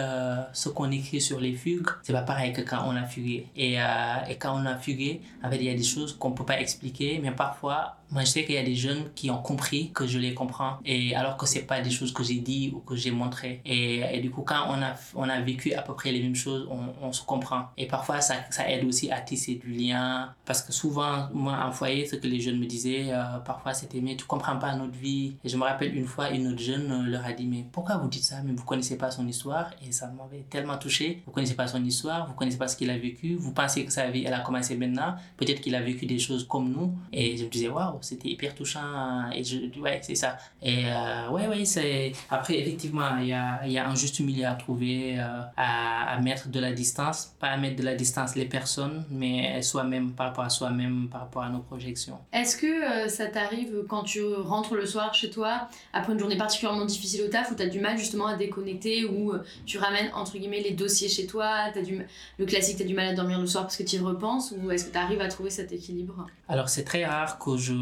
ce 0.53 0.69
qu'on 0.69 0.91
écrit 0.91 1.19
sur 1.19 1.41
les 1.41 1.53
fugues, 1.53 1.89
c'est 2.03 2.13
pas 2.13 2.21
pareil 2.21 2.53
que 2.53 2.61
quand 2.61 2.83
on 2.87 2.95
a 2.95 3.03
fugué. 3.03 3.47
Et, 3.57 3.80
euh, 3.81 4.25
et 4.29 4.37
quand 4.37 4.55
on 4.55 4.65
a 4.65 4.77
fugué, 4.77 5.21
il 5.51 5.63
y 5.63 5.69
a 5.69 5.73
des 5.73 5.83
choses 5.83 6.17
qu'on 6.17 6.31
peut 6.31 6.45
pas 6.45 6.59
expliquer, 6.59 7.19
mais 7.21 7.31
parfois, 7.31 7.97
moi 8.11 8.23
je 8.23 8.29
sais 8.29 8.45
qu'il 8.45 8.55
y 8.55 8.57
a 8.57 8.63
des 8.63 8.75
jeunes 8.75 9.11
qui 9.15 9.29
ont 9.31 9.41
compris 9.41 9.91
que 9.93 10.05
je 10.05 10.19
les 10.19 10.33
comprends, 10.33 10.77
et 10.85 11.15
alors 11.15 11.37
que 11.37 11.45
c'est 11.45 11.63
pas 11.63 11.81
des 11.81 11.89
choses 11.89 12.13
que 12.13 12.23
j'ai 12.23 12.39
dit 12.39 12.71
ou 12.75 12.79
que 12.79 12.95
j'ai 12.95 13.11
montré. 13.11 13.61
Et, 13.65 14.01
et 14.15 14.19
du 14.19 14.29
coup, 14.29 14.41
quand 14.41 14.65
on 14.69 14.81
a, 14.81 14.93
on 15.15 15.27
a 15.29 15.39
vécu 15.41 15.73
à 15.73 15.81
peu 15.81 15.93
près 15.95 16.11
les 16.11 16.21
mêmes 16.21 16.35
choses, 16.35 16.67
on, 16.69 17.07
on 17.07 17.11
se 17.13 17.23
comprend. 17.23 17.65
Et 17.77 17.87
parfois, 17.87 18.21
ça, 18.21 18.35
ça 18.49 18.69
aide 18.69 18.85
aussi 18.85 19.11
à 19.11 19.21
tisser 19.21 19.55
du 19.55 19.71
lien, 19.71 20.33
parce 20.45 20.61
que 20.61 20.71
souvent, 20.71 21.29
moi 21.33 21.57
en 21.65 21.71
foyer, 21.71 22.05
ce 22.05 22.15
que 22.15 22.27
les 22.27 22.39
jeunes 22.39 22.59
me 22.59 22.65
disaient, 22.65 23.07
euh, 23.11 23.39
parfois 23.45 23.73
c'était, 23.73 24.01
mais 24.01 24.15
tu 24.15 24.25
comprends 24.25 24.57
pas 24.57 24.75
notre 24.75 24.97
vie. 24.97 25.35
Et 25.43 25.49
je 25.49 25.57
me 25.57 25.63
rappelle 25.63 25.95
une 25.95 26.07
fois, 26.07 26.29
une 26.31 26.47
autre 26.47 26.59
jeune 26.61 26.91
euh, 26.91 27.03
leur 27.09 27.25
a 27.25 27.33
dit, 27.33 27.45
mais 27.45 27.65
pourquoi 27.71 27.97
vous 27.97 28.09
dites 28.09 28.23
ça, 28.23 28.41
mais 28.43 28.53
vous 28.53 28.65
connaissez 28.65 28.97
pas 28.97 29.11
son 29.11 29.27
histoire, 29.27 29.71
et 29.85 29.91
ça 29.91 30.07
m'avait 30.07 30.45
tellement 30.49 30.77
touché. 30.77 31.21
Vous 31.25 31.31
connaissez 31.31 31.55
pas 31.55 31.67
son 31.67 31.83
histoire, 31.83 32.27
vous 32.27 32.33
connaissez 32.33 32.57
pas 32.57 32.67
ce 32.67 32.75
qu'il 32.75 32.89
a 32.89 32.97
vécu, 32.97 33.35
vous 33.35 33.53
pensez 33.53 33.85
que 33.85 33.91
sa 33.91 34.09
vie, 34.09 34.23
elle 34.25 34.33
a 34.33 34.41
commencé 34.41 34.75
maintenant, 34.75 35.15
peut-être 35.37 35.61
qu'il 35.61 35.75
a 35.75 35.81
vécu 35.81 36.05
des 36.05 36.19
choses 36.19 36.47
comme 36.47 36.69
nous. 36.71 36.93
Et 37.13 37.37
je 37.37 37.45
me 37.45 37.49
disais, 37.49 37.69
waouh, 37.69 38.00
c'était 38.01 38.29
hyper 38.29 38.55
touchant. 38.55 39.29
Et 39.33 39.43
je, 39.43 39.79
ouais, 39.79 39.99
c'est 40.01 40.15
ça. 40.15 40.37
Et 40.61 40.85
euh, 40.85 41.29
ouais, 41.29 41.47
ouais, 41.47 41.65
c'est. 41.65 42.11
Après, 42.29 42.57
effectivement, 42.59 43.17
il 43.19 43.27
y 43.27 43.33
a, 43.33 43.61
il 43.65 43.71
y 43.71 43.77
a 43.77 43.87
un 43.87 43.95
juste 43.95 44.19
milieu 44.19 44.45
à 44.45 44.55
trouver, 44.55 45.19
euh, 45.19 45.41
à, 45.57 46.13
à 46.13 46.19
mettre 46.19 46.49
de 46.49 46.59
la 46.59 46.71
distance. 46.71 47.33
Pas 47.39 47.47
à 47.47 47.57
mettre 47.57 47.77
de 47.77 47.83
la 47.83 47.95
distance 47.95 48.35
les 48.35 48.45
personnes, 48.45 49.05
mais 49.09 49.61
soi-même, 49.61 50.11
par 50.13 50.27
rapport 50.27 50.43
à 50.43 50.49
soi-même, 50.49 51.07
par 51.09 51.21
rapport 51.21 51.43
à 51.43 51.49
nos 51.49 51.59
projections. 51.59 52.17
Est-ce 52.33 52.57
que 52.57 52.67
euh, 53.05 53.07
ça 53.07 53.27
t'arrive 53.27 53.83
quand 53.87 54.03
tu 54.03 54.21
rentres 54.23 54.75
le 54.75 54.85
soir 54.85 55.13
chez 55.13 55.29
toi, 55.29 55.67
après 55.93 56.13
une 56.13 56.19
journée 56.19 56.37
particulièrement 56.37 56.85
difficile 56.85 57.23
au 57.23 57.27
taf, 57.27 57.51
où 57.51 57.55
tu 57.55 57.63
as 57.63 57.67
du 57.67 57.79
mal 57.79 57.97
justement 57.97 58.27
à 58.27 58.35
déconnecter, 58.35 59.05
où 59.05 59.31
euh, 59.31 59.43
tu 59.65 59.77
ramènes 59.77 60.11
entre 60.13 60.37
guillemets 60.37 60.61
les 60.61 60.71
dossiers 60.71 61.09
chez 61.09 61.25
toi, 61.25 61.69
t'as 61.73 61.81
du, 61.81 62.05
le 62.37 62.45
classique, 62.45 62.77
tu 62.77 62.83
as 62.83 62.85
du 62.85 62.93
mal 62.93 63.07
à 63.07 63.13
dormir 63.13 63.39
le 63.39 63.47
soir 63.47 63.63
parce 63.63 63.77
que 63.77 63.83
tu 63.83 63.97
y 63.97 63.99
repenses, 63.99 64.53
ou 64.57 64.71
est-ce 64.71 64.85
que 64.85 64.91
tu 64.91 64.97
arrives 64.97 65.21
à 65.21 65.27
trouver 65.27 65.49
cet 65.49 65.71
équilibre? 65.71 66.27
Alors, 66.47 66.69
c'est 66.69 66.83
très 66.83 67.05
rare 67.05 67.39
que 67.39 67.57
je. 67.57 67.73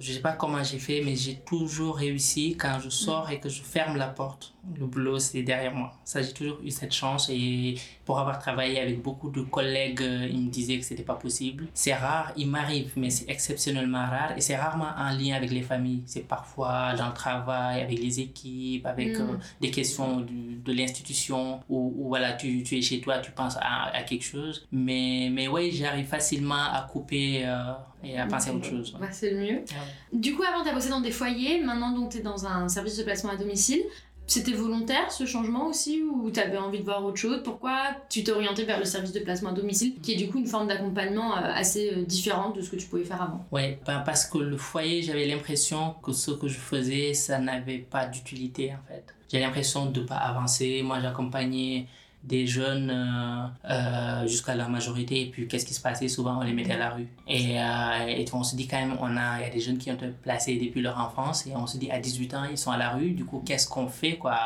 Je 0.00 0.12
sais 0.12 0.20
pas 0.20 0.32
comment 0.32 0.62
j'ai 0.62 0.78
fait, 0.78 1.02
mais 1.04 1.16
j'ai 1.16 1.36
toujours 1.36 1.96
réussi 1.96 2.56
quand 2.56 2.78
je 2.82 2.88
sors 2.88 3.30
et 3.30 3.40
que 3.40 3.48
je 3.48 3.62
ferme 3.62 3.96
la 3.96 4.08
porte. 4.08 4.54
Le 4.78 4.86
boulot, 4.86 5.18
c'est 5.18 5.42
derrière 5.42 5.74
moi. 5.74 5.92
Ça, 6.04 6.20
j'ai 6.20 6.32
toujours 6.32 6.58
eu 6.62 6.70
cette 6.70 6.92
chance 6.92 7.30
et 7.32 7.74
pour 8.04 8.18
avoir 8.18 8.38
travaillé 8.38 8.78
avec 8.80 9.00
beaucoup 9.02 9.30
de 9.30 9.40
collègues, 9.40 10.02
euh, 10.02 10.28
ils 10.30 10.42
me 10.44 10.50
disaient 10.50 10.78
que 10.78 10.84
c'était 10.84 11.02
pas 11.02 11.14
possible. 11.14 11.68
C'est 11.72 11.94
rare, 11.94 12.32
il 12.36 12.48
m'arrive, 12.48 12.92
mais 12.96 13.08
c'est 13.08 13.28
exceptionnellement 13.30 14.04
rare 14.06 14.32
et 14.36 14.40
c'est 14.42 14.56
rarement 14.56 14.90
en 14.96 15.10
lien 15.16 15.36
avec 15.36 15.50
les 15.50 15.62
familles. 15.62 16.02
C'est 16.04 16.26
parfois 16.28 16.92
dans 16.94 17.08
le 17.08 17.14
travail, 17.14 17.80
avec 17.80 17.98
les 17.98 18.20
équipes, 18.20 18.84
avec 18.86 19.16
Mm. 19.18 19.22
euh, 19.22 19.34
des 19.60 19.70
questions 19.70 20.20
du- 20.20 20.56
de 20.62 20.72
l'institution 20.72 21.60
où, 21.68 21.94
où, 21.96 22.08
voilà, 22.08 22.34
tu, 22.34 22.62
tu 22.62 22.76
es 22.76 22.82
chez 22.82 23.00
toi, 23.00 23.18
tu 23.18 23.30
penses 23.32 23.56
à, 23.56 23.84
à 23.96 24.02
quelque 24.02 24.24
chose. 24.24 24.66
Mais, 24.70 25.30
mais 25.32 25.48
oui, 25.48 25.70
j'arrive 25.72 26.06
facilement 26.06 26.64
à 26.78 26.86
couper 26.92 27.42
euh, 27.46 27.72
et 28.04 28.18
à 28.18 28.26
penser 28.26 28.50
à 28.50 28.54
autre 28.54 28.66
chose. 28.66 28.96
Bah, 29.00 29.08
c'est 29.10 29.30
le 29.30 29.40
mieux. 29.40 29.60
Ah 29.70 29.74
Du 30.12 30.34
coup, 30.34 30.42
avant, 30.42 30.62
tu 30.62 30.70
as 30.70 30.74
bossé 30.74 30.88
dans 30.88 31.00
des 31.00 31.10
foyers, 31.10 31.62
maintenant, 31.62 31.92
donc, 31.92 32.10
tu 32.10 32.18
es 32.18 32.20
dans 32.20 32.46
un 32.46 32.68
service 32.68 32.96
de 32.96 33.02
placement 33.02 33.32
à 33.32 33.36
domicile. 33.36 33.82
C'était 34.28 34.52
volontaire 34.52 35.10
ce 35.10 35.24
changement 35.24 35.68
aussi 35.68 36.02
ou 36.02 36.30
tu 36.30 36.38
avais 36.38 36.58
envie 36.58 36.80
de 36.80 36.84
voir 36.84 37.02
autre 37.02 37.16
chose? 37.16 37.40
Pourquoi 37.42 37.78
tu 38.10 38.22
t'es 38.22 38.30
orienté 38.30 38.64
vers 38.64 38.78
le 38.78 38.84
service 38.84 39.12
de 39.12 39.20
placement 39.20 39.50
à 39.50 39.52
domicile 39.54 39.94
qui 40.02 40.12
est 40.12 40.16
du 40.16 40.28
coup 40.28 40.36
une 40.38 40.46
forme 40.46 40.68
d'accompagnement 40.68 41.34
euh, 41.34 41.40
assez 41.40 41.94
euh, 41.94 42.02
différente 42.04 42.54
de 42.54 42.60
ce 42.60 42.68
que 42.68 42.76
tu 42.76 42.86
pouvais 42.88 43.04
faire 43.04 43.22
avant? 43.22 43.46
Ouais, 43.52 43.80
ben 43.86 44.00
parce 44.00 44.26
que 44.26 44.36
le 44.36 44.58
foyer, 44.58 45.00
j'avais 45.00 45.26
l'impression 45.26 45.94
que 46.02 46.12
ce 46.12 46.30
que 46.30 46.46
je 46.46 46.58
faisais, 46.58 47.14
ça 47.14 47.38
n'avait 47.38 47.78
pas 47.78 48.04
d'utilité 48.04 48.74
en 48.74 48.86
fait. 48.86 49.14
J'ai 49.32 49.40
l'impression 49.40 49.86
de 49.86 50.00
ne 50.00 50.06
pas 50.06 50.16
avancer. 50.16 50.82
Moi, 50.84 51.00
j'accompagnais 51.00 51.86
des 52.24 52.46
jeunes 52.46 52.90
euh, 52.90 53.46
euh, 53.70 54.26
jusqu'à 54.26 54.54
la 54.54 54.68
majorité 54.68 55.22
et 55.22 55.26
puis 55.26 55.46
qu'est-ce 55.46 55.64
qui 55.64 55.74
se 55.74 55.80
passait 55.80 56.08
Souvent, 56.08 56.38
on 56.38 56.42
les 56.42 56.52
mettait 56.52 56.72
à 56.72 56.78
la 56.78 56.90
rue. 56.90 57.08
Et, 57.26 57.60
euh, 57.60 58.06
et 58.06 58.24
on 58.32 58.42
se 58.42 58.56
dit 58.56 58.66
quand 58.66 58.78
même, 58.78 58.96
on 59.00 59.16
a, 59.16 59.38
il 59.38 59.42
y 59.42 59.46
a 59.46 59.50
des 59.50 59.60
jeunes 59.60 59.78
qui 59.78 59.90
ont 59.90 59.94
été 59.94 60.08
placés 60.08 60.56
depuis 60.56 60.80
leur 60.80 60.98
enfance 60.98 61.46
et 61.46 61.52
on 61.54 61.66
se 61.66 61.78
dit 61.78 61.90
à 61.90 61.98
18 61.98 62.34
ans, 62.34 62.44
ils 62.50 62.58
sont 62.58 62.70
à 62.70 62.76
la 62.76 62.90
rue. 62.90 63.12
Du 63.12 63.24
coup, 63.24 63.42
qu'est-ce 63.44 63.68
qu'on 63.68 63.88
fait 63.88 64.16
quoi? 64.16 64.38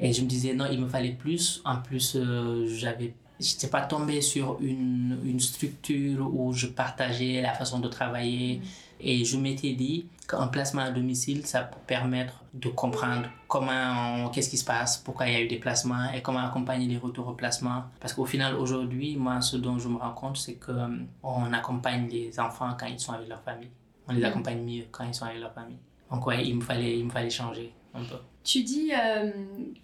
Et 0.00 0.12
je 0.12 0.22
me 0.22 0.26
disais, 0.26 0.52
non, 0.54 0.66
il 0.70 0.80
me 0.80 0.88
fallait 0.88 1.12
plus. 1.12 1.62
En 1.64 1.76
plus, 1.76 2.16
euh, 2.16 2.66
j'avais 2.66 3.14
j'étais 3.40 3.68
pas 3.68 3.82
tombé 3.82 4.20
sur 4.20 4.58
une, 4.60 5.18
une 5.24 5.40
structure 5.40 6.30
où 6.32 6.52
je 6.52 6.66
partageais 6.66 7.40
la 7.40 7.54
façon 7.54 7.80
de 7.80 7.88
travailler 7.88 8.60
et 9.02 9.24
je 9.24 9.36
m'étais 9.36 9.72
dit 9.72 10.06
qu'un 10.28 10.46
placement 10.46 10.82
à 10.82 10.90
domicile 10.90 11.44
ça 11.46 11.62
peut 11.62 11.78
permettre 11.86 12.42
de 12.54 12.68
comprendre 12.68 13.26
comment 13.48 14.28
qu'est-ce 14.30 14.48
qui 14.50 14.56
se 14.56 14.64
passe 14.64 14.98
pourquoi 14.98 15.26
il 15.28 15.32
y 15.32 15.36
a 15.36 15.40
eu 15.40 15.48
des 15.48 15.58
placements 15.58 16.10
et 16.12 16.22
comment 16.22 16.38
accompagner 16.40 16.86
les 16.86 16.98
retours 16.98 17.28
au 17.28 17.32
placement 17.34 17.84
parce 18.00 18.12
qu'au 18.14 18.24
final 18.24 18.54
aujourd'hui 18.54 19.16
moi 19.16 19.40
ce 19.40 19.56
dont 19.56 19.78
je 19.78 19.88
me 19.88 19.96
rends 19.98 20.12
compte 20.14 20.36
c'est 20.36 20.54
que 20.54 20.70
euh, 20.72 20.88
on 21.22 21.52
accompagne 21.52 22.08
les 22.10 22.38
enfants 22.40 22.70
quand 22.78 22.86
ils 22.86 23.00
sont 23.00 23.12
avec 23.12 23.28
leur 23.28 23.42
famille 23.42 23.70
on 24.08 24.12
les 24.12 24.20
Mhm. 24.20 24.24
accompagne 24.26 24.62
mieux 24.64 24.84
quand 24.90 25.04
ils 25.04 25.14
sont 25.14 25.24
avec 25.26 25.40
leur 25.40 25.52
famille 25.52 25.78
donc 26.10 26.26
ouais 26.26 26.46
il 26.46 26.56
me 26.56 26.60
fallait 26.62 26.98
il 26.98 27.04
me 27.04 27.10
fallait 27.10 27.30
changer 27.30 27.72
un 27.94 28.02
peu 28.04 28.16
Tu 28.44 28.62
dis 28.62 28.90
euh, 28.92 29.30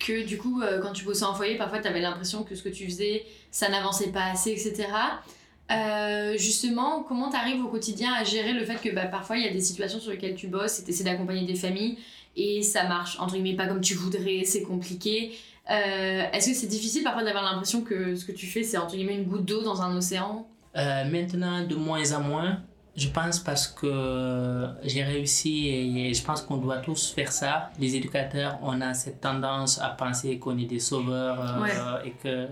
que 0.00 0.26
du 0.26 0.36
coup, 0.38 0.62
euh, 0.62 0.80
quand 0.80 0.92
tu 0.92 1.04
bossais 1.04 1.24
en 1.24 1.32
foyer, 1.34 1.56
parfois 1.56 1.78
tu 1.78 1.86
avais 1.88 2.00
l'impression 2.00 2.42
que 2.42 2.54
ce 2.56 2.62
que 2.62 2.70
tu 2.70 2.86
faisais, 2.86 3.24
ça 3.52 3.68
n'avançait 3.68 4.10
pas 4.10 4.24
assez, 4.32 4.50
etc. 4.50 4.88
Euh, 5.70 6.36
justement, 6.38 7.02
comment 7.02 7.30
tu 7.30 7.36
arrives 7.36 7.62
au 7.62 7.68
quotidien 7.68 8.12
à 8.14 8.24
gérer 8.24 8.52
le 8.52 8.64
fait 8.64 8.76
que 8.76 8.94
bah, 8.94 9.06
parfois 9.06 9.36
il 9.36 9.44
y 9.44 9.48
a 9.48 9.52
des 9.52 9.60
situations 9.60 10.00
sur 10.00 10.10
lesquelles 10.10 10.34
tu 10.34 10.48
bosses 10.48 10.80
et 10.80 10.84
tu 10.84 10.90
essaies 10.90 11.04
d'accompagner 11.04 11.44
des 11.44 11.54
familles 11.54 11.98
et 12.36 12.62
ça 12.62 12.88
marche, 12.88 13.18
entre 13.20 13.34
guillemets, 13.34 13.56
pas 13.56 13.66
comme 13.66 13.80
tu 13.80 13.94
voudrais, 13.94 14.44
c'est 14.44 14.62
compliqué. 14.62 15.32
Est-ce 15.68 16.48
que 16.48 16.54
c'est 16.54 16.68
difficile 16.68 17.02
parfois 17.02 17.24
d'avoir 17.24 17.44
l'impression 17.44 17.82
que 17.82 18.14
ce 18.14 18.24
que 18.24 18.32
tu 18.32 18.46
fais, 18.46 18.62
c'est 18.62 18.78
entre 18.78 18.94
guillemets 18.94 19.16
une 19.16 19.24
goutte 19.24 19.44
d'eau 19.44 19.62
dans 19.62 19.82
un 19.82 19.94
océan? 19.96 20.46
Maintenant, 20.74 21.66
de 21.66 21.74
moins 21.74 22.12
en 22.12 22.20
moins. 22.20 22.62
Je 22.98 23.06
pense 23.10 23.38
parce 23.38 23.68
que 23.68 24.66
j'ai 24.82 25.04
réussi 25.04 25.68
et 25.68 26.12
je 26.12 26.20
pense 26.24 26.42
qu'on 26.42 26.56
doit 26.56 26.78
tous 26.78 27.12
faire 27.12 27.30
ça. 27.30 27.70
Les 27.78 27.94
éducateurs, 27.94 28.58
on 28.60 28.80
a 28.80 28.92
cette 28.92 29.20
tendance 29.20 29.80
à 29.80 29.90
penser 29.90 30.40
qu'on 30.40 30.58
est 30.58 30.64
des 30.64 30.80
sauveurs 30.80 31.62
euh, 31.62 32.02
et 32.04 32.10
que 32.10 32.48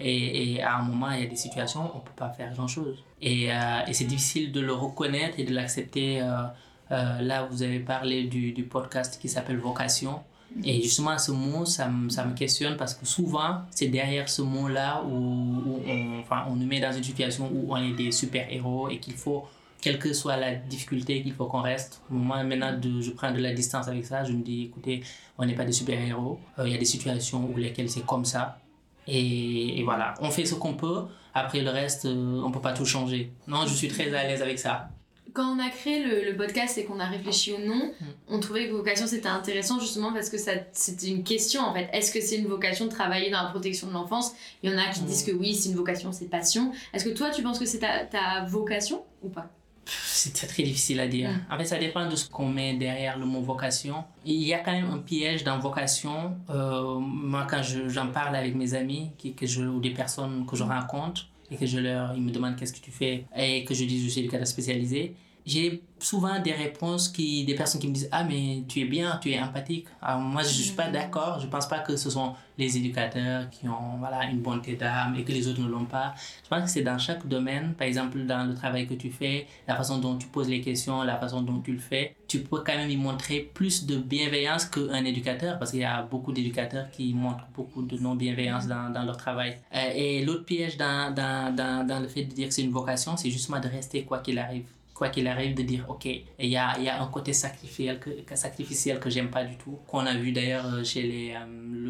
et, 0.00 0.54
et, 0.54 0.62
à 0.62 0.76
un 0.76 0.82
moment, 0.82 1.10
il 1.10 1.22
y 1.22 1.26
a 1.26 1.26
des 1.26 1.34
situations 1.34 1.80
où 1.80 1.90
on 1.94 1.98
ne 1.98 2.04
peut 2.04 2.16
pas 2.16 2.30
faire 2.30 2.52
grand-chose. 2.54 3.02
Et, 3.20 3.52
euh, 3.52 3.80
et 3.88 3.92
c'est 3.92 4.04
difficile 4.04 4.52
de 4.52 4.60
le 4.60 4.72
reconnaître 4.72 5.40
et 5.40 5.44
de 5.44 5.52
l'accepter. 5.52 6.22
Euh, 6.22 7.20
là, 7.20 7.48
vous 7.50 7.64
avez 7.64 7.80
parlé 7.80 8.24
du, 8.24 8.52
du 8.52 8.62
podcast 8.62 9.18
qui 9.20 9.28
s'appelle 9.28 9.58
Vocation. 9.58 10.20
Et 10.64 10.80
justement, 10.82 11.18
ce 11.18 11.32
mot, 11.32 11.64
ça, 11.64 11.88
me, 11.88 12.08
ça 12.10 12.24
me 12.24 12.34
questionne 12.34 12.76
parce 12.76 12.94
que 12.94 13.06
souvent, 13.06 13.62
c'est 13.70 13.88
derrière 13.88 14.28
ce 14.28 14.42
mot-là 14.42 15.02
où, 15.04 15.16
où, 15.16 15.80
on, 15.86 16.20
enfin, 16.20 16.44
on 16.48 16.54
nous 16.54 16.66
met 16.66 16.80
dans 16.80 16.92
une 16.92 17.04
situation 17.04 17.50
où 17.52 17.72
on 17.72 17.76
est 17.76 17.92
des 17.92 18.12
super-héros 18.12 18.88
et 18.88 18.98
qu'il 18.98 19.14
faut 19.14 19.46
quelle 19.80 19.98
que 19.98 20.12
soit 20.12 20.36
la 20.36 20.54
difficulté 20.54 21.22
qu'il 21.22 21.32
faut 21.32 21.46
qu'on 21.46 21.62
reste. 21.62 22.02
Moi, 22.10 22.42
maintenant, 22.44 22.76
de, 22.78 23.00
je 23.00 23.10
prends 23.10 23.32
de 23.32 23.40
la 23.40 23.52
distance 23.52 23.88
avec 23.88 24.04
ça. 24.04 24.24
Je 24.24 24.32
me 24.32 24.42
dis, 24.42 24.64
écoutez, 24.64 25.02
on 25.38 25.46
n'est 25.46 25.54
pas 25.54 25.64
des 25.64 25.72
super-héros. 25.72 26.38
Euh, 26.58 26.66
il 26.66 26.72
y 26.72 26.76
a 26.76 26.78
des 26.78 26.84
situations 26.84 27.50
où 27.52 27.56
lesquelles 27.56 27.90
c'est 27.90 28.04
comme 28.04 28.24
ça. 28.24 28.58
Et, 29.06 29.82
voilà, 29.84 30.14
on 30.20 30.30
fait 30.30 30.44
ce 30.44 30.54
qu'on 30.54 30.74
peut. 30.74 31.04
Après, 31.34 31.60
le 31.60 31.70
reste, 31.70 32.04
euh, 32.04 32.42
on 32.44 32.48
ne 32.48 32.52
peut 32.52 32.60
pas 32.60 32.72
tout 32.72 32.84
changer. 32.84 33.32
Non, 33.48 33.66
je 33.66 33.74
suis 33.74 33.88
très 33.88 34.12
à 34.14 34.24
l'aise 34.24 34.42
avec 34.42 34.58
ça. 34.58 34.88
Quand 35.32 35.54
on 35.56 35.60
a 35.60 35.70
créé 35.70 36.04
le, 36.04 36.36
podcast 36.36 36.76
et 36.76 36.84
qu'on 36.84 36.98
a 36.98 37.06
réfléchi 37.06 37.52
au 37.52 37.58
nom, 37.58 37.86
mm. 37.86 38.04
on 38.28 38.40
trouvait 38.40 38.66
que 38.66 38.72
vocation 38.72 39.06
c'était 39.06 39.28
intéressant 39.28 39.78
justement 39.78 40.12
parce 40.12 40.28
que 40.28 40.36
c'était 40.72 41.06
une 41.06 41.22
question 41.22 41.62
en 41.62 41.72
fait. 41.72 41.88
Est-ce 41.92 42.12
que 42.12 42.20
c'est 42.20 42.36
une 42.36 42.48
vocation 42.48 42.86
de 42.86 42.90
travailler 42.90 43.30
dans 43.30 43.40
la 43.44 43.50
protection 43.50 43.86
de 43.86 43.92
l'enfance? 43.92 44.32
Il 44.64 44.72
y 44.72 44.74
en 44.74 44.78
a 44.78 44.88
qui 44.88 45.02
mm. 45.02 45.04
disent 45.04 45.22
que 45.22 45.30
oui, 45.30 45.54
c'est 45.54 45.68
une 45.68 45.76
vocation, 45.76 46.10
c'est 46.10 46.28
passion. 46.28 46.72
Est-ce 46.92 47.04
que 47.04 47.10
toi 47.10 47.30
tu 47.30 47.44
penses 47.44 47.60
que 47.60 47.64
c'est 47.64 47.78
ta, 47.78 48.06
ta 48.06 48.44
vocation 48.44 49.04
ou 49.22 49.28
pas? 49.28 49.48
C'est 49.86 50.32
très, 50.32 50.46
très 50.46 50.62
difficile 50.62 51.00
à 51.00 51.08
dire. 51.08 51.30
Mm. 51.30 51.54
En 51.54 51.58
fait, 51.58 51.64
ça 51.64 51.78
dépend 51.78 52.08
de 52.08 52.16
ce 52.16 52.28
qu'on 52.28 52.48
met 52.48 52.74
derrière 52.74 53.18
le 53.18 53.26
mot 53.26 53.40
vocation. 53.40 54.04
Il 54.24 54.42
y 54.42 54.54
a 54.54 54.58
quand 54.58 54.72
même 54.72 54.90
un 54.90 54.98
piège 54.98 55.44
dans 55.44 55.58
vocation. 55.58 56.36
Euh, 56.50 56.98
moi, 56.98 57.46
quand 57.48 57.62
j'en 57.62 58.08
parle 58.08 58.36
avec 58.36 58.54
mes 58.54 58.74
amis 58.74 59.10
qui, 59.18 59.34
que 59.34 59.46
je, 59.46 59.62
ou 59.62 59.80
des 59.80 59.90
personnes 59.90 60.46
que 60.46 60.56
je 60.56 60.64
rencontre 60.64 61.26
et 61.50 61.56
que 61.56 61.66
je 61.66 61.78
leur, 61.78 62.14
ils 62.14 62.22
me 62.22 62.30
demandent 62.30 62.56
qu'est-ce 62.56 62.72
que 62.72 62.80
tu 62.80 62.90
fais? 62.90 63.24
Et 63.36 63.64
que 63.64 63.74
je 63.74 63.84
dis 63.84 64.02
je 64.02 64.08
suis 64.08 64.20
éducateur 64.20 64.46
spécialisé, 64.46 65.14
j'ai 65.46 65.82
souvent 65.98 66.38
des 66.40 66.52
réponses 66.52 67.08
qui 67.08 67.44
des 67.44 67.54
personnes 67.54 67.80
qui 67.80 67.88
me 67.88 67.92
disent 67.94 68.08
ah 68.12 68.24
mais 68.24 68.64
tu 68.68 68.80
es 68.80 68.84
bien 68.84 69.18
tu 69.22 69.30
es 69.30 69.40
empathique. 69.40 69.86
Alors 70.02 70.20
moi 70.20 70.42
je 70.42 70.48
suis 70.48 70.74
pas 70.74 70.88
mm. 70.88 70.92
d'accord. 70.92 71.38
Je 71.40 71.46
pense 71.46 71.68
pas 71.68 71.80
que 71.80 71.96
ce 71.96 72.10
sont 72.10 72.34
les 72.58 72.76
éducateurs 72.76 73.48
qui 73.50 73.68
ont 73.68 73.98
voilà 73.98 74.24
une 74.24 74.40
bonté 74.40 74.76
d'âme 74.76 75.14
et 75.16 75.24
que 75.24 75.32
les 75.32 75.48
autres 75.48 75.60
ne 75.60 75.68
l'ont 75.68 75.84
pas. 75.84 76.14
Je 76.44 76.48
pense 76.48 76.64
que 76.64 76.70
c'est 76.70 76.82
dans 76.82 76.98
chaque 76.98 77.26
domaine. 77.26 77.74
Par 77.74 77.86
exemple 77.86 78.18
dans 78.24 78.44
le 78.44 78.54
travail 78.54 78.86
que 78.86 78.94
tu 78.94 79.10
fais 79.10 79.46
la 79.68 79.76
façon 79.76 79.98
dont 79.98 80.16
tu 80.16 80.28
poses 80.28 80.48
les 80.48 80.60
questions 80.60 81.02
la 81.02 81.16
façon 81.16 81.42
dont 81.42 81.60
tu 81.60 81.72
le 81.72 81.78
fais 81.78 82.16
tu 82.28 82.40
peux 82.40 82.60
quand 82.60 82.76
même 82.76 82.90
y 82.90 82.96
montrer 82.96 83.40
plus 83.40 83.86
de 83.86 83.96
bienveillance 83.96 84.64
qu'un 84.66 85.04
éducateur 85.04 85.58
parce 85.58 85.72
qu'il 85.72 85.80
y 85.80 85.84
a 85.84 86.02
beaucoup 86.02 86.32
d'éducateurs 86.32 86.88
qui 86.90 87.12
montrent 87.12 87.46
beaucoup 87.54 87.82
de 87.82 87.98
non 87.98 88.14
bienveillance 88.14 88.66
dans, 88.66 88.90
dans 88.90 89.02
leur 89.02 89.16
travail. 89.16 89.58
Euh, 89.74 89.90
et 89.94 90.24
l'autre 90.24 90.44
piège 90.44 90.76
dans, 90.76 91.12
dans, 91.12 91.54
dans, 91.54 91.86
dans 91.86 91.98
le 91.98 92.08
fait 92.08 92.24
de 92.24 92.32
dire 92.32 92.48
que 92.48 92.54
c'est 92.54 92.62
une 92.62 92.70
vocation 92.70 93.16
c'est 93.16 93.30
justement 93.30 93.58
de 93.58 93.68
rester 93.68 94.04
quoi 94.04 94.20
qu'il 94.20 94.38
arrive 94.38 94.64
quoi 95.00 95.08
qu'il 95.08 95.26
arrive, 95.28 95.54
de 95.54 95.62
dire, 95.62 95.86
OK, 95.88 96.04
il 96.04 96.24
y 96.38 96.58
a, 96.58 96.78
y 96.78 96.86
a 96.86 97.02
un 97.02 97.06
côté 97.06 97.32
sacrificiel 97.32 97.98
que, 97.98 98.10
sacrificiel 98.34 99.00
que 99.00 99.08
j'aime 99.08 99.30
pas 99.30 99.44
du 99.44 99.56
tout, 99.56 99.78
qu'on 99.86 100.04
a 100.04 100.12
vu 100.12 100.30
d'ailleurs 100.30 100.66
euh, 100.66 100.84
chez 100.84 101.02
les, 101.04 101.32
euh, 101.34 101.46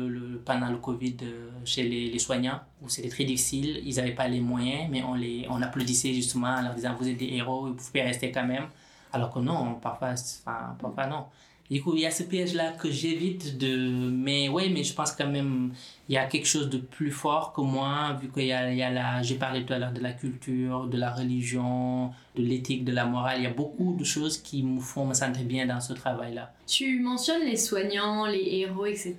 le, 0.08 0.38
pendant 0.38 0.70
le 0.70 0.76
Covid 0.76 1.16
euh, 1.24 1.50
chez 1.64 1.82
les, 1.82 2.08
les 2.08 2.18
soignants, 2.20 2.60
où 2.80 2.88
c'était 2.88 3.08
très 3.08 3.24
difficile, 3.24 3.82
ils 3.84 3.96
n'avaient 3.96 4.14
pas 4.14 4.28
les 4.28 4.38
moyens, 4.38 4.88
mais 4.92 5.02
on, 5.02 5.14
les, 5.14 5.44
on 5.50 5.60
applaudissait 5.60 6.14
justement 6.14 6.54
en 6.58 6.62
leur 6.62 6.74
disant, 6.74 6.94
vous 7.00 7.08
êtes 7.08 7.16
des 7.16 7.30
héros, 7.34 7.66
vous 7.66 7.74
pouvez 7.74 8.02
rester 8.02 8.30
quand 8.30 8.46
même, 8.46 8.68
alors 9.12 9.32
que 9.34 9.40
non, 9.40 9.74
parfois, 9.82 10.10
enfin, 10.12 10.76
parfois 10.80 11.08
non. 11.08 11.24
Du 11.70 11.80
coup, 11.80 11.94
il 11.94 12.00
y 12.00 12.06
a 12.06 12.10
ce 12.10 12.24
piège-là 12.24 12.72
que 12.72 12.90
j'évite 12.90 13.56
de. 13.56 14.10
Mais 14.10 14.48
oui, 14.48 14.70
mais 14.74 14.82
je 14.82 14.92
pense 14.92 15.12
quand 15.12 15.28
même 15.28 15.72
il 16.08 16.14
y 16.14 16.18
a 16.18 16.26
quelque 16.26 16.46
chose 16.46 16.68
de 16.68 16.78
plus 16.78 17.12
fort 17.12 17.52
que 17.52 17.60
moi, 17.60 18.18
vu 18.20 18.28
qu'il 18.28 18.46
y 18.46 18.52
a, 18.52 18.72
il 18.72 18.76
y 18.76 18.82
a 18.82 18.90
la. 18.90 19.22
J'ai 19.22 19.36
parlé 19.36 19.64
tout 19.64 19.72
à 19.72 19.78
l'heure 19.78 19.92
de 19.92 20.00
la 20.00 20.12
culture, 20.12 20.88
de 20.88 20.98
la 20.98 21.12
religion, 21.12 22.10
de 22.34 22.42
l'éthique, 22.42 22.84
de 22.84 22.92
la 22.92 23.04
morale. 23.04 23.38
Il 23.38 23.44
y 23.44 23.46
a 23.46 23.52
beaucoup 23.52 23.94
de 23.96 24.02
choses 24.02 24.38
qui 24.38 24.64
me 24.64 24.80
font 24.80 25.06
me 25.06 25.14
sentir 25.14 25.44
bien 25.44 25.66
dans 25.66 25.80
ce 25.80 25.92
travail-là. 25.92 26.52
Tu 26.66 26.98
mentionnes 26.98 27.44
les 27.44 27.56
soignants, 27.56 28.26
les 28.26 28.44
héros, 28.58 28.86
etc. 28.86 29.16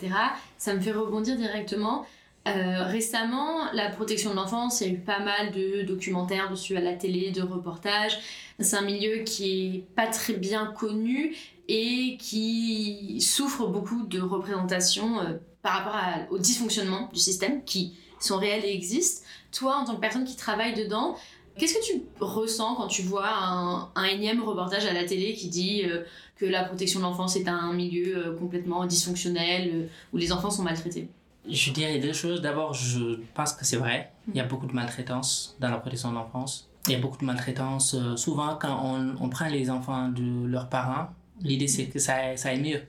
Ça 0.57 0.73
me 0.73 0.81
fait 0.81 0.91
rebondir 0.91 1.37
directement. 1.37 2.05
Euh, 2.47 2.83
récemment, 2.85 3.71
la 3.71 3.89
protection 3.89 4.31
de 4.31 4.35
l'enfance, 4.35 4.81
il 4.81 4.87
y 4.87 4.89
a 4.89 4.93
eu 4.93 4.97
pas 4.97 5.19
mal 5.19 5.51
de 5.51 5.83
documentaires 5.83 6.49
dessus 6.49 6.75
à 6.75 6.81
la 6.81 6.93
télé, 6.93 7.31
de 7.31 7.41
reportages. 7.43 8.19
C'est 8.59 8.75
un 8.75 8.81
milieu 8.81 9.23
qui 9.23 9.75
est 9.75 9.95
pas 9.95 10.07
très 10.07 10.33
bien 10.33 10.65
connu 10.65 11.35
et 11.67 12.17
qui 12.17 13.19
souffre 13.21 13.67
beaucoup 13.67 14.03
de 14.03 14.19
représentations 14.19 15.19
euh, 15.19 15.33
par 15.61 15.83
rapport 15.83 16.31
au 16.31 16.37
dysfonctionnement 16.37 17.09
du 17.13 17.19
système 17.19 17.63
qui 17.63 17.95
sont 18.19 18.37
réels 18.37 18.65
et 18.65 18.73
existent. 18.73 19.25
Toi, 19.51 19.77
en 19.77 19.85
tant 19.85 19.95
que 19.95 20.01
personne 20.01 20.25
qui 20.25 20.35
travaille 20.35 20.73
dedans, 20.73 21.15
qu'est-ce 21.57 21.75
que 21.75 21.85
tu 21.85 22.01
ressens 22.19 22.75
quand 22.75 22.87
tu 22.87 23.03
vois 23.03 23.29
un, 23.29 24.03
énième 24.05 24.41
reportage 24.41 24.85
à 24.85 24.93
la 24.93 25.05
télé 25.05 25.33
qui 25.33 25.49
dit 25.49 25.83
euh, 25.85 26.03
que 26.35 26.45
la 26.45 26.63
protection 26.63 26.99
de 26.99 27.05
l'enfance 27.05 27.35
est 27.35 27.47
un 27.47 27.73
milieu 27.73 28.35
complètement 28.39 28.85
dysfonctionnel, 28.85 29.89
où 30.13 30.17
les 30.17 30.31
enfants 30.31 30.49
sont 30.49 30.63
maltraités? 30.63 31.09
Je 31.49 31.71
dirais 31.71 31.99
deux 31.99 32.13
choses. 32.13 32.41
D'abord, 32.41 32.73
je 32.73 33.19
pense 33.33 33.53
que 33.53 33.65
c'est 33.65 33.77
vrai. 33.77 34.11
Il 34.27 34.35
y 34.35 34.39
a 34.39 34.43
beaucoup 34.43 34.67
de 34.67 34.73
maltraitance 34.73 35.55
dans 35.59 35.69
la 35.69 35.77
protection 35.77 36.09
de 36.11 36.15
l'enfance. 36.15 36.69
Il 36.87 36.93
y 36.93 36.95
a 36.95 36.99
beaucoup 36.99 37.17
de 37.17 37.25
maltraitance. 37.25 37.95
Euh, 37.95 38.15
souvent, 38.15 38.57
quand 38.59 38.79
on, 38.83 39.15
on, 39.19 39.29
prend 39.29 39.47
les 39.47 39.69
enfants 39.69 40.09
de 40.09 40.47
leurs 40.47 40.69
parents, 40.69 41.09
l'idée 41.41 41.67
c'est 41.67 41.85
que 41.85 41.99
ça, 41.99 42.35
ça 42.35 42.49
aille 42.49 42.61
mieux. 42.61 42.81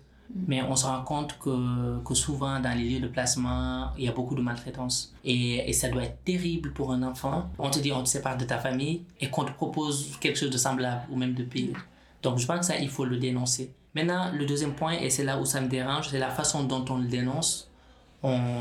Mais 0.47 0.63
on 0.63 0.75
se 0.77 0.87
rend 0.87 1.03
compte 1.03 1.39
que, 1.39 1.99
que, 2.03 2.15
souvent 2.15 2.59
dans 2.59 2.75
les 2.75 2.89
lieux 2.89 3.01
de 3.01 3.09
placement, 3.09 3.91
il 3.99 4.05
y 4.05 4.09
a 4.09 4.13
beaucoup 4.13 4.35
de 4.35 4.41
maltraitance. 4.41 5.13
Et, 5.25 5.69
et, 5.69 5.75
ça 5.75 5.91
doit 5.91 6.05
être 6.05 6.25
terrible 6.25 6.73
pour 6.73 6.91
un 6.91 7.03
enfant. 7.03 7.51
On 7.59 7.69
te 7.69 7.81
dit 7.81 7.93
on 7.93 8.03
te 8.03 8.09
sépare 8.09 8.39
de 8.39 8.45
ta 8.45 8.59
famille 8.59 9.03
et 9.21 9.29
qu'on 9.29 9.45
te 9.45 9.53
propose 9.53 10.17
quelque 10.21 10.39
chose 10.39 10.51
de 10.51 10.57
semblable 10.57 11.03
ou 11.11 11.17
même 11.17 11.35
de 11.35 11.43
pire. 11.43 11.77
Donc 12.23 12.39
je 12.39 12.47
pense 12.47 12.61
que 12.61 12.67
ça, 12.67 12.79
il 12.79 12.89
faut 12.89 13.05
le 13.05 13.19
dénoncer. 13.19 13.75
Maintenant, 13.95 14.31
le 14.33 14.47
deuxième 14.47 14.73
point, 14.73 14.93
et 14.93 15.11
c'est 15.11 15.25
là 15.25 15.39
où 15.39 15.45
ça 15.45 15.61
me 15.61 15.69
dérange, 15.69 16.09
c'est 16.09 16.19
la 16.19 16.31
façon 16.31 16.65
dont 16.65 16.85
on 16.89 16.97
le 16.97 17.09
dénonce 17.09 17.71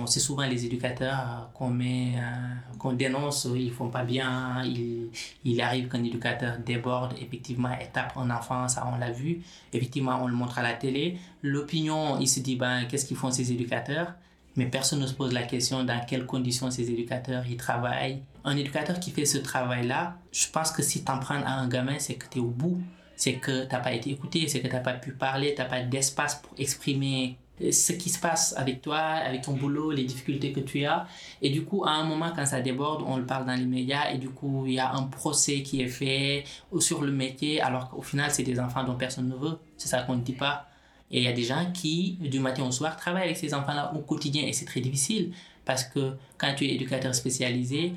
c'est 0.07 0.19
souvent 0.19 0.45
les 0.45 0.65
éducateurs 0.65 1.19
euh, 1.19 1.45
qu'on 1.53 1.69
met, 1.69 2.13
euh, 2.15 2.77
qu'on 2.79 2.93
dénonce, 2.93 3.47
ils 3.55 3.71
font 3.71 3.89
pas 3.89 4.03
bien, 4.03 4.63
il, 4.65 5.09
il 5.43 5.61
arrive 5.61 5.87
qu'un 5.87 6.03
éducateur 6.03 6.57
déborde, 6.57 7.13
effectivement, 7.21 7.71
et 7.79 7.87
tape 7.93 8.13
un 8.17 8.29
enfant, 8.31 8.67
ça 8.67 8.87
on 8.91 8.97
l'a 8.97 9.11
vu, 9.11 9.41
effectivement 9.71 10.19
on 10.21 10.27
le 10.27 10.33
montre 10.33 10.57
à 10.57 10.63
la 10.63 10.73
télé, 10.73 11.17
l'opinion, 11.43 12.19
il 12.19 12.27
se 12.27 12.39
dit, 12.39 12.55
ben, 12.55 12.85
qu'est-ce 12.85 13.05
qu'ils 13.05 13.17
font 13.17 13.31
ces 13.31 13.51
éducateurs? 13.51 14.13
Mais 14.55 14.65
personne 14.65 14.99
ne 14.99 15.07
se 15.07 15.13
pose 15.13 15.31
la 15.31 15.43
question 15.43 15.83
dans 15.83 16.03
quelles 16.05 16.25
conditions 16.25 16.69
ces 16.71 16.89
éducateurs 16.91 17.43
ils 17.47 17.55
travaillent? 17.55 18.21
Un 18.43 18.57
éducateur 18.57 18.99
qui 18.99 19.11
fait 19.11 19.25
ce 19.25 19.37
travail-là, 19.37 20.17
je 20.33 20.47
pense 20.47 20.71
que 20.71 20.81
si 20.81 21.05
tu 21.05 21.11
en 21.11 21.19
prends 21.19 21.41
à 21.41 21.51
un 21.51 21.69
gamin, 21.69 21.99
c'est 21.99 22.15
que 22.15 22.25
tu 22.29 22.39
es 22.39 22.41
au 22.41 22.49
bout. 22.49 22.81
C'est 23.15 23.35
que 23.35 23.65
tu 23.65 23.71
n'as 23.71 23.79
pas 23.79 23.93
été 23.93 24.09
écouté, 24.09 24.47
c'est 24.47 24.61
que 24.61 24.67
tu 24.67 24.73
n'as 24.73 24.79
pas 24.79 24.93
pu 24.93 25.11
parler, 25.11 25.53
tu 25.55 25.61
n'as 25.61 25.67
pas 25.67 25.81
d'espace 25.83 26.41
pour 26.41 26.53
exprimer 26.57 27.37
ce 27.69 27.91
qui 27.93 28.09
se 28.09 28.19
passe 28.19 28.55
avec 28.57 28.81
toi, 28.81 28.97
avec 28.97 29.41
ton 29.41 29.53
boulot, 29.53 29.91
les 29.91 30.03
difficultés 30.03 30.51
que 30.51 30.59
tu 30.59 30.85
as. 30.85 31.07
Et 31.41 31.49
du 31.49 31.63
coup, 31.63 31.83
à 31.85 31.91
un 31.91 32.03
moment, 32.03 32.31
quand 32.35 32.45
ça 32.45 32.61
déborde, 32.61 33.03
on 33.05 33.17
le 33.17 33.25
parle 33.25 33.45
dans 33.45 33.55
les 33.55 33.65
médias 33.65 34.11
et 34.11 34.17
du 34.17 34.29
coup, 34.29 34.65
il 34.65 34.73
y 34.73 34.79
a 34.79 34.93
un 34.93 35.03
procès 35.03 35.61
qui 35.61 35.81
est 35.81 35.87
fait 35.87 36.43
sur 36.79 37.01
le 37.01 37.11
métier, 37.11 37.61
alors 37.61 37.89
qu'au 37.89 38.01
final, 38.01 38.31
c'est 38.31 38.43
des 38.43 38.59
enfants 38.59 38.83
dont 38.83 38.95
personne 38.95 39.27
ne 39.27 39.35
veut. 39.35 39.57
C'est 39.77 39.87
ça 39.87 40.01
qu'on 40.03 40.15
ne 40.15 40.21
dit 40.21 40.33
pas. 40.33 40.67
Et 41.11 41.19
il 41.19 41.23
y 41.23 41.27
a 41.27 41.33
des 41.33 41.43
gens 41.43 41.71
qui, 41.73 42.17
du 42.21 42.39
matin 42.39 42.63
au 42.63 42.71
soir, 42.71 42.95
travaillent 42.95 43.25
avec 43.25 43.37
ces 43.37 43.53
enfants-là 43.53 43.93
au 43.93 43.99
quotidien 43.99 44.43
et 44.47 44.53
c'est 44.53 44.65
très 44.65 44.79
difficile 44.79 45.33
parce 45.65 45.83
que 45.83 46.13
quand 46.37 46.53
tu 46.55 46.65
es 46.65 46.75
éducateur 46.75 47.13
spécialisé, 47.13 47.93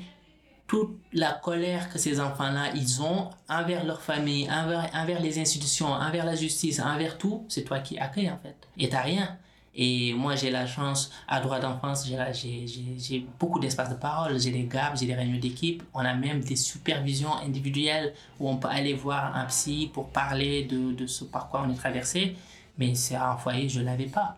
toute 0.67 0.97
la 1.13 1.31
colère 1.31 1.91
que 1.91 1.99
ces 1.99 2.19
enfants-là, 2.19 2.71
ils 2.75 3.01
ont 3.01 3.29
envers 3.47 3.85
leur 3.85 4.01
famille, 4.01 4.49
envers, 4.49 5.21
les 5.21 5.39
institutions, 5.39 5.87
envers 5.87 6.25
la 6.25 6.35
justice, 6.35 6.79
envers 6.79 7.17
tout, 7.17 7.45
c'est 7.49 7.63
toi 7.63 7.79
qui 7.79 7.97
accueilles 7.97 8.31
en 8.31 8.39
fait. 8.39 8.55
Et 8.77 8.89
t'as 8.89 9.01
rien. 9.01 9.37
Et 9.77 10.13
moi, 10.13 10.35
j'ai 10.35 10.51
la 10.51 10.65
chance, 10.65 11.11
à 11.27 11.41
droit 11.41 11.59
d'enfance, 11.59 12.07
j'ai 12.07 13.25
beaucoup 13.37 13.59
d'espace 13.59 13.89
de 13.89 13.95
parole. 13.95 14.39
J'ai 14.39 14.51
des 14.51 14.63
GAP, 14.63 14.97
j'ai 14.97 15.05
des 15.05 15.15
réunions 15.15 15.39
d'équipe. 15.39 15.83
On 15.93 15.99
a 15.99 16.13
même 16.13 16.39
des 16.39 16.55
supervisions 16.55 17.35
individuelles 17.35 18.13
où 18.39 18.49
on 18.49 18.55
peut 18.55 18.69
aller 18.69 18.93
voir 18.93 19.35
un 19.35 19.45
psy 19.45 19.89
pour 19.93 20.09
parler 20.09 20.63
de, 20.63 20.93
de 20.93 21.07
ce 21.07 21.25
par 21.25 21.49
quoi 21.49 21.65
on 21.67 21.71
est 21.71 21.75
traversé. 21.75 22.35
Mais 22.77 22.95
c'est 22.95 23.15
un 23.15 23.35
foyer, 23.35 23.67
je 23.67 23.81
ne 23.81 23.85
l'avais 23.85 24.05
pas. 24.05 24.37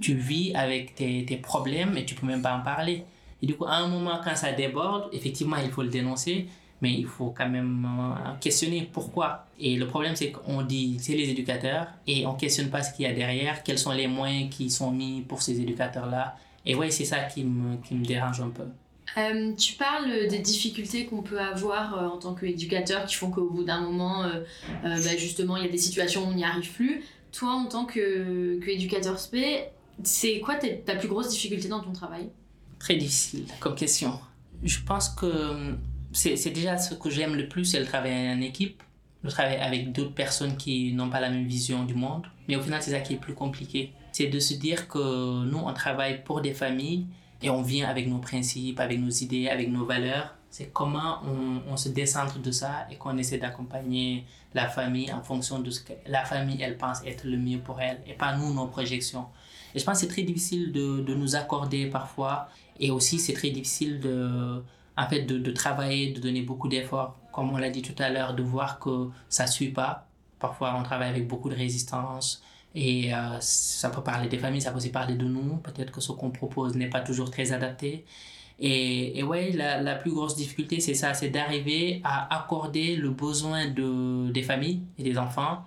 Tu 0.00 0.14
vis 0.14 0.52
avec 0.54 0.96
tes, 0.96 1.24
tes 1.26 1.36
problèmes 1.36 1.96
et 1.96 2.04
tu 2.04 2.16
peux 2.16 2.26
même 2.26 2.42
pas 2.42 2.56
en 2.56 2.62
parler. 2.62 3.04
Et 3.40 3.46
du 3.46 3.54
coup, 3.54 3.66
à 3.66 3.74
un 3.76 3.86
moment, 3.86 4.20
quand 4.24 4.36
ça 4.36 4.52
déborde, 4.52 5.08
effectivement, 5.12 5.56
il 5.56 5.70
faut 5.70 5.82
le 5.82 5.88
dénoncer, 5.90 6.48
mais 6.82 6.92
il 6.92 7.06
faut 7.06 7.30
quand 7.30 7.48
même 7.48 7.86
euh, 7.86 8.32
questionner 8.40 8.90
pourquoi. 8.92 9.46
Et 9.58 9.76
le 9.76 9.86
problème, 9.86 10.16
c'est 10.16 10.32
qu'on 10.32 10.62
dit 10.62 10.98
c'est 11.00 11.14
les 11.14 11.30
éducateurs 11.30 11.86
et 12.08 12.26
on 12.26 12.34
questionne 12.34 12.70
pas 12.70 12.82
ce 12.82 12.92
qu'il 12.92 13.06
y 13.06 13.08
a 13.08 13.12
derrière, 13.12 13.62
quels 13.62 13.78
sont 13.78 13.92
les 13.92 14.08
moyens 14.08 14.54
qui 14.54 14.68
sont 14.68 14.90
mis 14.90 15.22
pour 15.22 15.40
ces 15.40 15.60
éducateurs-là. 15.60 16.36
Et 16.66 16.74
ouais, 16.74 16.90
c'est 16.90 17.04
ça 17.04 17.20
qui 17.20 17.44
me, 17.44 17.76
qui 17.76 17.94
me 17.94 18.04
dérange 18.04 18.40
un 18.40 18.50
peu. 18.50 18.64
Euh, 19.16 19.52
tu 19.54 19.74
parles 19.74 20.26
des 20.28 20.40
difficultés 20.40 21.06
qu'on 21.06 21.22
peut 21.22 21.40
avoir 21.40 21.96
euh, 21.96 22.08
en 22.08 22.18
tant 22.18 22.34
qu'éducateur 22.34 23.06
qui 23.06 23.14
font 23.14 23.30
qu'au 23.30 23.48
bout 23.48 23.64
d'un 23.64 23.80
moment, 23.80 24.24
bah, 24.82 25.16
justement, 25.16 25.56
il 25.56 25.64
y 25.64 25.68
a 25.68 25.70
des 25.70 25.78
situations 25.78 26.24
où 26.24 26.30
on 26.30 26.34
n'y 26.34 26.44
arrive 26.44 26.72
plus. 26.72 27.02
Toi, 27.30 27.52
en 27.52 27.66
tant 27.66 27.86
qu'éducateur 27.86 29.18
SP, 29.22 29.70
c'est 30.02 30.40
quoi 30.40 30.56
ta 30.56 30.96
plus 30.96 31.08
grosse 31.08 31.28
difficulté 31.28 31.68
dans 31.68 31.80
ton 31.80 31.92
travail? 31.92 32.28
Très 32.80 32.96
difficile 32.96 33.44
comme 33.60 33.76
question. 33.76 34.18
Je 34.64 34.78
pense 34.80 35.10
que 35.10 35.76
c'est 36.12 36.50
déjà 36.50 36.78
ce 36.78 36.94
que 36.94 37.10
j'aime 37.10 37.34
le 37.34 37.48
plus, 37.48 37.64
c'est 37.64 37.80
le 37.80 37.86
travail 37.86 38.30
en 38.30 38.40
équipe, 38.40 38.82
le 39.22 39.30
travail 39.30 39.56
avec 39.56 39.92
d'autres 39.92 40.14
personnes 40.14 40.56
qui 40.56 40.92
n'ont 40.92 41.10
pas 41.10 41.20
la 41.20 41.30
même 41.30 41.46
vision 41.46 41.84
du 41.84 41.94
monde. 41.94 42.26
Mais 42.48 42.56
au 42.56 42.60
final, 42.60 42.82
c'est 42.82 42.90
ça 42.90 43.00
qui 43.00 43.14
est 43.14 43.20
plus 43.20 43.34
compliqué. 43.34 43.92
C'est 44.12 44.26
de 44.26 44.38
se 44.38 44.54
dire 44.54 44.88
que 44.88 45.44
nous, 45.44 45.58
on 45.58 45.72
travaille 45.72 46.22
pour 46.24 46.40
des 46.40 46.52
familles 46.52 47.06
et 47.40 47.50
on 47.50 47.62
vient 47.62 47.88
avec 47.88 48.08
nos 48.08 48.18
principes, 48.18 48.80
avec 48.80 49.00
nos 49.00 49.10
idées, 49.10 49.48
avec 49.48 49.70
nos 49.70 49.84
valeurs. 49.84 50.34
C'est 50.50 50.70
comment 50.70 51.20
on, 51.24 51.72
on, 51.72 51.76
se 51.78 51.88
décentre 51.88 52.38
de 52.38 52.50
ça 52.50 52.86
et 52.90 52.96
qu'on 52.96 53.16
essaie 53.16 53.38
d'accompagner 53.38 54.26
la 54.52 54.68
famille 54.68 55.10
en 55.10 55.22
fonction 55.22 55.60
de 55.60 55.70
ce 55.70 55.80
que 55.80 55.94
la 56.06 56.24
famille, 56.26 56.60
elle 56.60 56.76
pense 56.76 57.02
être 57.06 57.24
le 57.24 57.38
mieux 57.38 57.58
pour 57.58 57.80
elle 57.80 58.00
et 58.06 58.12
pas 58.12 58.36
nous, 58.36 58.52
nos 58.52 58.66
projections. 58.66 59.26
Et 59.74 59.78
je 59.78 59.84
pense 59.84 59.94
que 59.94 60.00
c'est 60.00 60.12
très 60.12 60.24
difficile 60.24 60.72
de, 60.72 61.00
de 61.00 61.14
nous 61.14 61.36
accorder 61.36 61.86
parfois 61.86 62.50
et 62.78 62.90
aussi 62.90 63.18
c'est 63.18 63.32
très 63.32 63.48
difficile 63.48 63.98
de 64.00 64.62
en 64.96 65.08
fait, 65.08 65.22
de, 65.22 65.38
de 65.38 65.50
travailler, 65.52 66.12
de 66.12 66.20
donner 66.20 66.42
beaucoup 66.42 66.68
d'efforts, 66.68 67.16
comme 67.32 67.50
on 67.52 67.56
l'a 67.56 67.70
dit 67.70 67.82
tout 67.82 68.00
à 68.02 68.10
l'heure, 68.10 68.34
de 68.34 68.42
voir 68.42 68.78
que 68.78 69.08
ça 69.28 69.44
ne 69.44 69.50
suit 69.50 69.70
pas. 69.70 70.06
Parfois, 70.38 70.74
on 70.78 70.82
travaille 70.82 71.08
avec 71.10 71.28
beaucoup 71.28 71.48
de 71.48 71.54
résistance 71.54 72.42
et 72.74 73.14
euh, 73.14 73.38
ça 73.40 73.90
peut 73.90 74.02
parler 74.02 74.28
des 74.28 74.38
familles, 74.38 74.60
ça 74.60 74.70
peut 74.70 74.78
aussi 74.78 74.90
parler 74.90 75.14
de 75.14 75.24
nous. 75.24 75.56
Peut-être 75.58 75.92
que 75.92 76.00
ce 76.00 76.12
qu'on 76.12 76.30
propose 76.30 76.74
n'est 76.74 76.90
pas 76.90 77.00
toujours 77.00 77.30
très 77.30 77.52
adapté. 77.52 78.04
Et, 78.58 79.18
et 79.18 79.22
ouais, 79.22 79.52
la, 79.52 79.80
la 79.80 79.94
plus 79.94 80.12
grosse 80.12 80.36
difficulté, 80.36 80.80
c'est 80.80 80.94
ça, 80.94 81.14
c'est 81.14 81.30
d'arriver 81.30 82.00
à 82.04 82.34
accorder 82.36 82.96
le 82.96 83.10
besoin 83.10 83.68
de, 83.68 84.30
des 84.30 84.42
familles 84.42 84.82
et 84.98 85.02
des 85.02 85.18
enfants 85.18 85.64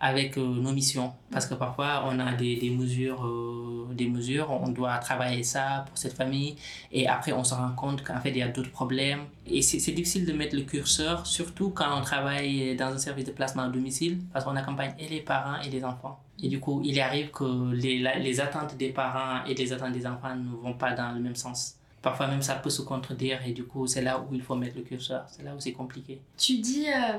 avec 0.00 0.36
euh, 0.36 0.42
nos 0.42 0.72
missions. 0.72 1.12
Parce 1.30 1.46
que 1.46 1.54
parfois, 1.54 2.04
on 2.06 2.18
a 2.18 2.32
des, 2.32 2.56
des 2.56 2.70
mesures, 2.70 3.24
euh, 3.24 3.86
des 3.92 4.08
mesures, 4.08 4.50
on 4.50 4.68
doit 4.68 4.98
travailler 4.98 5.42
ça 5.42 5.84
pour 5.88 5.96
cette 5.96 6.12
famille, 6.12 6.56
et 6.92 7.08
après, 7.08 7.32
on 7.32 7.44
se 7.44 7.54
rend 7.54 7.72
compte 7.72 8.02
qu'en 8.02 8.20
fait, 8.20 8.30
il 8.30 8.38
y 8.38 8.42
a 8.42 8.48
d'autres 8.48 8.70
problèmes. 8.70 9.24
Et 9.46 9.62
c'est 9.62 9.92
difficile 9.92 10.26
de 10.26 10.32
mettre 10.32 10.56
le 10.56 10.62
curseur, 10.62 11.26
surtout 11.26 11.70
quand 11.70 11.98
on 11.98 12.02
travaille 12.02 12.76
dans 12.76 12.88
un 12.88 12.98
service 12.98 13.24
de 13.24 13.32
placement 13.32 13.62
à 13.62 13.68
domicile, 13.68 14.18
parce 14.32 14.44
qu'on 14.44 14.56
accompagne 14.56 14.94
et 14.98 15.08
les 15.08 15.20
parents 15.20 15.60
et 15.62 15.70
les 15.70 15.84
enfants. 15.84 16.20
Et 16.42 16.48
du 16.48 16.60
coup, 16.60 16.82
il 16.84 17.00
arrive 17.00 17.30
que 17.30 17.72
les, 17.72 17.98
les 17.98 18.40
attentes 18.40 18.76
des 18.76 18.90
parents 18.90 19.44
et 19.46 19.54
les 19.54 19.72
attentes 19.72 19.92
des 19.92 20.06
enfants 20.06 20.34
ne 20.36 20.54
vont 20.62 20.74
pas 20.74 20.92
dans 20.92 21.12
le 21.12 21.20
même 21.20 21.36
sens 21.36 21.76
parfois 22.06 22.28
même 22.28 22.40
ça 22.40 22.54
peut 22.54 22.70
se 22.70 22.82
contredire 22.82 23.40
et 23.44 23.50
du 23.50 23.64
coup 23.64 23.88
c'est 23.88 24.00
là 24.00 24.20
où 24.20 24.32
il 24.32 24.40
faut 24.40 24.54
mettre 24.54 24.76
le 24.76 24.82
curseur, 24.82 25.26
c'est 25.28 25.42
là 25.42 25.56
où 25.56 25.58
c'est 25.58 25.72
compliqué. 25.72 26.20
Tu 26.38 26.58
dis, 26.58 26.86
euh, 26.86 27.18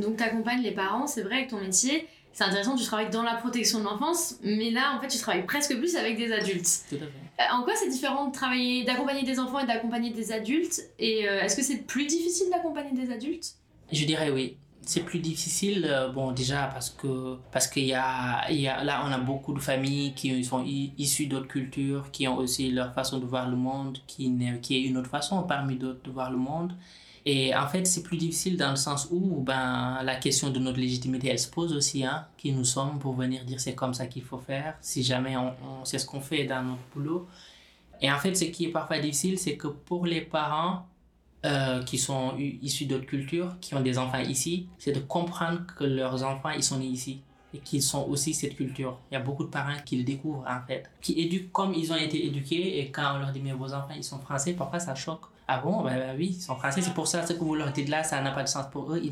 donc 0.00 0.16
tu 0.16 0.22
accompagnes 0.22 0.62
les 0.62 0.70
parents, 0.70 1.06
c'est 1.06 1.20
vrai 1.20 1.34
avec 1.34 1.48
ton 1.48 1.60
métier, 1.60 2.08
c'est 2.32 2.44
intéressant, 2.44 2.74
tu 2.74 2.84
travailles 2.84 3.10
dans 3.10 3.22
la 3.22 3.34
protection 3.34 3.80
de 3.80 3.84
l'enfance, 3.84 4.36
mais 4.42 4.70
là 4.70 4.96
en 4.96 5.00
fait 5.02 5.08
tu 5.08 5.18
travailles 5.18 5.44
presque 5.44 5.76
plus 5.76 5.94
avec 5.96 6.16
des 6.16 6.32
adultes. 6.32 6.84
Tout 6.88 6.94
à 6.94 6.98
fait. 7.00 7.04
Euh, 7.04 7.54
en 7.54 7.64
quoi 7.64 7.74
c'est 7.76 7.90
différent 7.90 8.28
de 8.28 8.32
travailler, 8.32 8.84
d'accompagner 8.84 9.24
des 9.24 9.38
enfants 9.38 9.58
et 9.58 9.66
d'accompagner 9.66 10.08
des 10.08 10.32
adultes? 10.32 10.80
Et 10.98 11.28
euh, 11.28 11.42
est-ce 11.42 11.54
que 11.54 11.62
c'est 11.62 11.86
plus 11.86 12.06
difficile 12.06 12.48
d'accompagner 12.50 12.92
des 12.92 13.12
adultes? 13.12 13.56
Je 13.92 14.06
dirais 14.06 14.30
oui 14.30 14.56
c'est 14.86 15.02
plus 15.02 15.18
difficile 15.18 15.86
euh, 15.88 16.08
bon 16.08 16.32
déjà 16.32 16.66
parce 16.66 16.90
que 16.90 17.36
parce 17.52 17.66
qu'il 17.66 17.86
y 17.86 17.94
a, 17.94 18.50
y 18.50 18.68
a 18.68 18.82
là 18.84 19.02
on 19.06 19.12
a 19.12 19.18
beaucoup 19.18 19.52
de 19.54 19.60
familles 19.60 20.14
qui 20.14 20.44
sont 20.44 20.64
issues 20.64 21.26
d'autres 21.26 21.48
cultures 21.48 22.10
qui 22.10 22.28
ont 22.28 22.36
aussi 22.36 22.70
leur 22.70 22.92
façon 22.94 23.18
de 23.18 23.26
voir 23.26 23.48
le 23.48 23.56
monde 23.56 23.98
qui 24.06 24.32
qui 24.62 24.76
est 24.76 24.82
une 24.82 24.96
autre 24.96 25.10
façon 25.10 25.42
parmi 25.44 25.76
d'autres 25.76 26.02
de 26.02 26.10
voir 26.10 26.30
le 26.30 26.36
monde. 26.36 26.72
Et 27.26 27.54
en 27.54 27.66
fait 27.66 27.86
c'est 27.86 28.02
plus 28.02 28.18
difficile 28.18 28.56
dans 28.56 28.70
le 28.70 28.76
sens 28.76 29.08
où 29.10 29.40
ben 29.40 30.02
la 30.02 30.16
question 30.16 30.50
de 30.50 30.58
notre 30.58 30.78
légitimité 30.78 31.28
elle 31.28 31.38
se 31.38 31.48
pose 31.48 31.72
aussi 31.74 32.04
hein 32.04 32.26
qui 32.36 32.52
nous 32.52 32.64
sommes 32.64 32.98
pour 32.98 33.14
venir 33.14 33.44
dire 33.44 33.60
c'est 33.60 33.74
comme 33.74 33.94
ça 33.94 34.06
qu'il 34.06 34.22
faut 34.22 34.38
faire 34.38 34.76
si 34.80 35.02
jamais 35.02 35.36
on, 35.36 35.54
on 35.80 35.84
ce 35.84 36.04
qu'on 36.04 36.20
fait 36.20 36.44
dans 36.44 36.62
notre 36.62 36.82
boulot. 36.94 37.26
Et 38.00 38.12
en 38.12 38.18
fait 38.18 38.34
ce 38.34 38.44
qui 38.44 38.66
est 38.66 38.72
parfois 38.72 38.98
difficile 38.98 39.38
c'est 39.38 39.56
que 39.56 39.68
pour 39.68 40.04
les 40.06 40.20
parents 40.20 40.86
euh, 41.44 41.82
qui 41.82 41.98
sont 41.98 42.34
issus 42.38 42.86
d'autres 42.86 43.06
cultures, 43.06 43.56
qui 43.60 43.74
ont 43.74 43.80
des 43.80 43.98
enfants 43.98 44.18
ici, 44.18 44.66
c'est 44.78 44.92
de 44.92 45.00
comprendre 45.00 45.60
que 45.78 45.84
leurs 45.84 46.24
enfants, 46.24 46.50
ils 46.50 46.62
sont 46.62 46.78
nés 46.78 46.86
ici 46.86 47.20
et 47.52 47.58
qu'ils 47.58 47.82
sont 47.82 48.04
aussi 48.08 48.34
cette 48.34 48.56
culture. 48.56 48.98
Il 49.10 49.14
y 49.14 49.16
a 49.16 49.20
beaucoup 49.20 49.44
de 49.44 49.50
parents 49.50 49.76
qui 49.84 49.96
le 49.96 50.04
découvrent 50.04 50.44
en 50.48 50.66
fait, 50.66 50.90
qui 51.00 51.20
éduquent 51.20 51.52
comme 51.52 51.74
ils 51.74 51.92
ont 51.92 51.96
été 51.96 52.26
éduqués 52.26 52.80
et 52.80 52.90
quand 52.90 53.14
on 53.14 53.18
leur 53.18 53.30
dit 53.30 53.40
mais 53.40 53.52
vos 53.52 53.72
enfants, 53.72 53.94
ils 53.96 54.04
sont 54.04 54.18
français, 54.18 54.54
parfois 54.54 54.80
ça 54.80 54.94
choque. 54.94 55.22
Ah 55.46 55.58
bon, 55.58 55.82
ben, 55.82 55.98
ben 55.98 56.16
oui, 56.16 56.34
ils 56.38 56.42
sont 56.42 56.56
français, 56.56 56.80
c'est 56.80 56.94
pour 56.94 57.06
ça 57.06 57.26
ce 57.26 57.34
que 57.34 57.44
vous 57.44 57.54
leur 57.54 57.70
dites 57.70 57.90
là, 57.90 58.02
ça 58.02 58.20
n'a 58.22 58.30
pas 58.30 58.42
de 58.42 58.48
sens 58.48 58.64
pour 58.72 58.94
eux, 58.94 59.02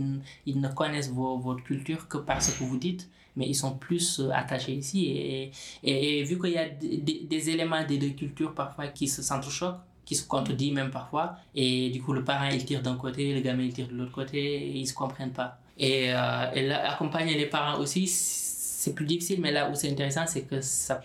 ils, 0.47 0.61
ne 0.61 0.69
connaissent 0.69 1.11
votre 1.11 1.63
culture 1.63 2.09
que 2.09 2.17
par 2.17 2.43
ce 2.43 2.59
que 2.59 2.65
vous 2.65 2.79
dites 2.79 3.09
mais 3.37 3.47
ils 3.47 3.55
sont 3.55 3.75
plus 3.77 4.21
euh, 4.21 4.31
attachés 4.31 4.75
ici. 4.75 5.51
Et, 5.83 6.23
vu 6.25 6.39
qu'il 6.39 6.51
y 6.51 6.59
a 6.59 6.69
des, 6.69 7.51
éléments 7.51 7.85
des 7.85 7.99
deux 7.99 8.11
cultures 8.11 8.55
parfois 8.55 8.89
qui 8.89 9.09
se 9.09 9.23
s'entrechoquent, 9.23 9.81
qui 10.05 10.17
se 10.17 10.27
contredit 10.27 10.73
même 10.73 10.91
parfois. 10.91 11.37
Et 11.55 11.91
du 11.91 12.03
coup, 12.03 12.13
le 12.13 12.25
parent, 12.25 12.49
il 12.53 12.65
tire 12.65 12.83
d'un 12.83 12.97
côté, 12.97 13.35
le 13.35 13.41
gamin, 13.41 13.63
il 13.63 13.73
tire 13.73 13.89
de 13.89 13.95
l'autre 13.95 14.13
côté, 14.13 14.39
et 14.39 14.77
ils 14.77 14.87
se 14.87 14.95
comprennent 14.95 15.33
pas. 15.33 15.59
Et, 15.79 16.13
euh, 16.13 16.51
et 16.55 16.67
là, 16.67 16.93
accompagner 16.93 17.37
les 17.37 17.47
parents 17.47 17.79
aussi, 17.79 18.07
c'est 18.07 18.95
plus 18.95 19.07
difficile, 19.07 19.41
mais 19.41 19.53
là 19.53 19.71
où 19.71 19.75
c'est 19.75 19.91
intéressant, 19.91 20.27
c'est 20.27 20.43
que 20.43 20.61
ça 20.61 21.03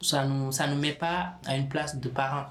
ça 0.00 0.24
nous, 0.26 0.50
ça 0.52 0.66
nous 0.66 0.76
met 0.76 0.92
pas 0.92 1.34
à 1.46 1.56
une 1.56 1.68
place 1.68 1.98
de 1.98 2.08
parents. 2.08 2.46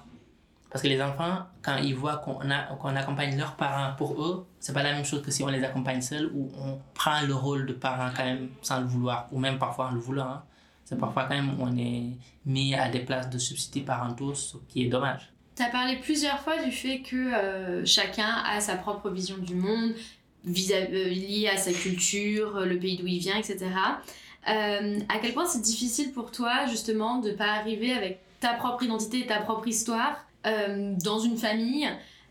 Parce 0.70 0.84
que 0.84 0.88
les 0.88 1.02
enfants, 1.02 1.40
quand 1.64 1.78
ils 1.78 1.96
voient 1.96 2.18
qu'on 2.18 2.40
qu'on 2.80 2.96
accompagne 2.96 3.36
leurs 3.38 3.56
parents 3.56 3.96
pour 3.98 4.22
eux, 4.24 4.46
c'est 4.60 4.74
pas 4.74 4.84
la 4.84 4.94
même 4.94 5.04
chose 5.04 5.24
que 5.24 5.32
si 5.32 5.44
on 5.44 5.48
les 5.48 5.64
accompagne 5.64 6.02
seuls 6.02 6.30
ou 6.34 6.52
on 6.60 6.78
prend 6.94 7.22
le 7.22 7.34
rôle 7.34 7.66
de 7.66 7.74
parent 7.74 8.12
quand 8.16 8.24
même 8.24 8.50
sans 8.62 8.80
le 8.80 8.86
vouloir, 8.86 9.28
ou 9.32 9.40
même 9.40 9.58
parfois 9.58 9.88
en 9.88 9.92
le 9.92 10.00
voulant. 10.00 10.28
Hein. 10.28 10.44
C'est 10.86 11.00
parfois 11.00 11.24
quand 11.24 11.36
même 11.36 11.56
on 11.60 11.76
est 11.76 12.18
mis 12.46 12.76
à 12.76 12.90
des 12.90 13.00
places 13.00 13.30
de 13.30 13.40
substituts 13.40 13.84
parentaux, 13.84 14.36
ce 14.36 14.58
qui 14.68 14.86
est 14.86 14.90
dommage. 14.90 15.32
Tu 15.60 15.66
as 15.66 15.70
parlé 15.70 15.98
plusieurs 15.98 16.40
fois 16.40 16.64
du 16.64 16.72
fait 16.72 17.00
que 17.00 17.18
euh, 17.18 17.86
chacun 17.86 18.34
a 18.46 18.62
sa 18.62 18.78
propre 18.78 19.10
vision 19.10 19.38
du 19.38 19.56
monde, 19.56 19.92
euh, 20.48 21.10
liée 21.10 21.50
à 21.54 21.58
sa 21.58 21.74
culture, 21.74 22.62
le 22.62 22.80
pays 22.80 22.96
d'où 22.96 23.06
il 23.08 23.20
vient, 23.20 23.36
etc. 23.38 23.66
Euh, 24.48 25.00
à 25.10 25.18
quel 25.22 25.34
point 25.34 25.46
c'est 25.46 25.62
difficile 25.62 26.14
pour 26.14 26.32
toi 26.32 26.66
justement 26.70 27.18
de 27.18 27.32
ne 27.32 27.36
pas 27.36 27.52
arriver 27.52 27.92
avec 27.92 28.22
ta 28.40 28.54
propre 28.54 28.84
identité, 28.84 29.26
ta 29.26 29.42
propre 29.42 29.68
histoire 29.68 30.26
dans 30.46 31.20
une 31.20 31.36
famille? 31.36 31.90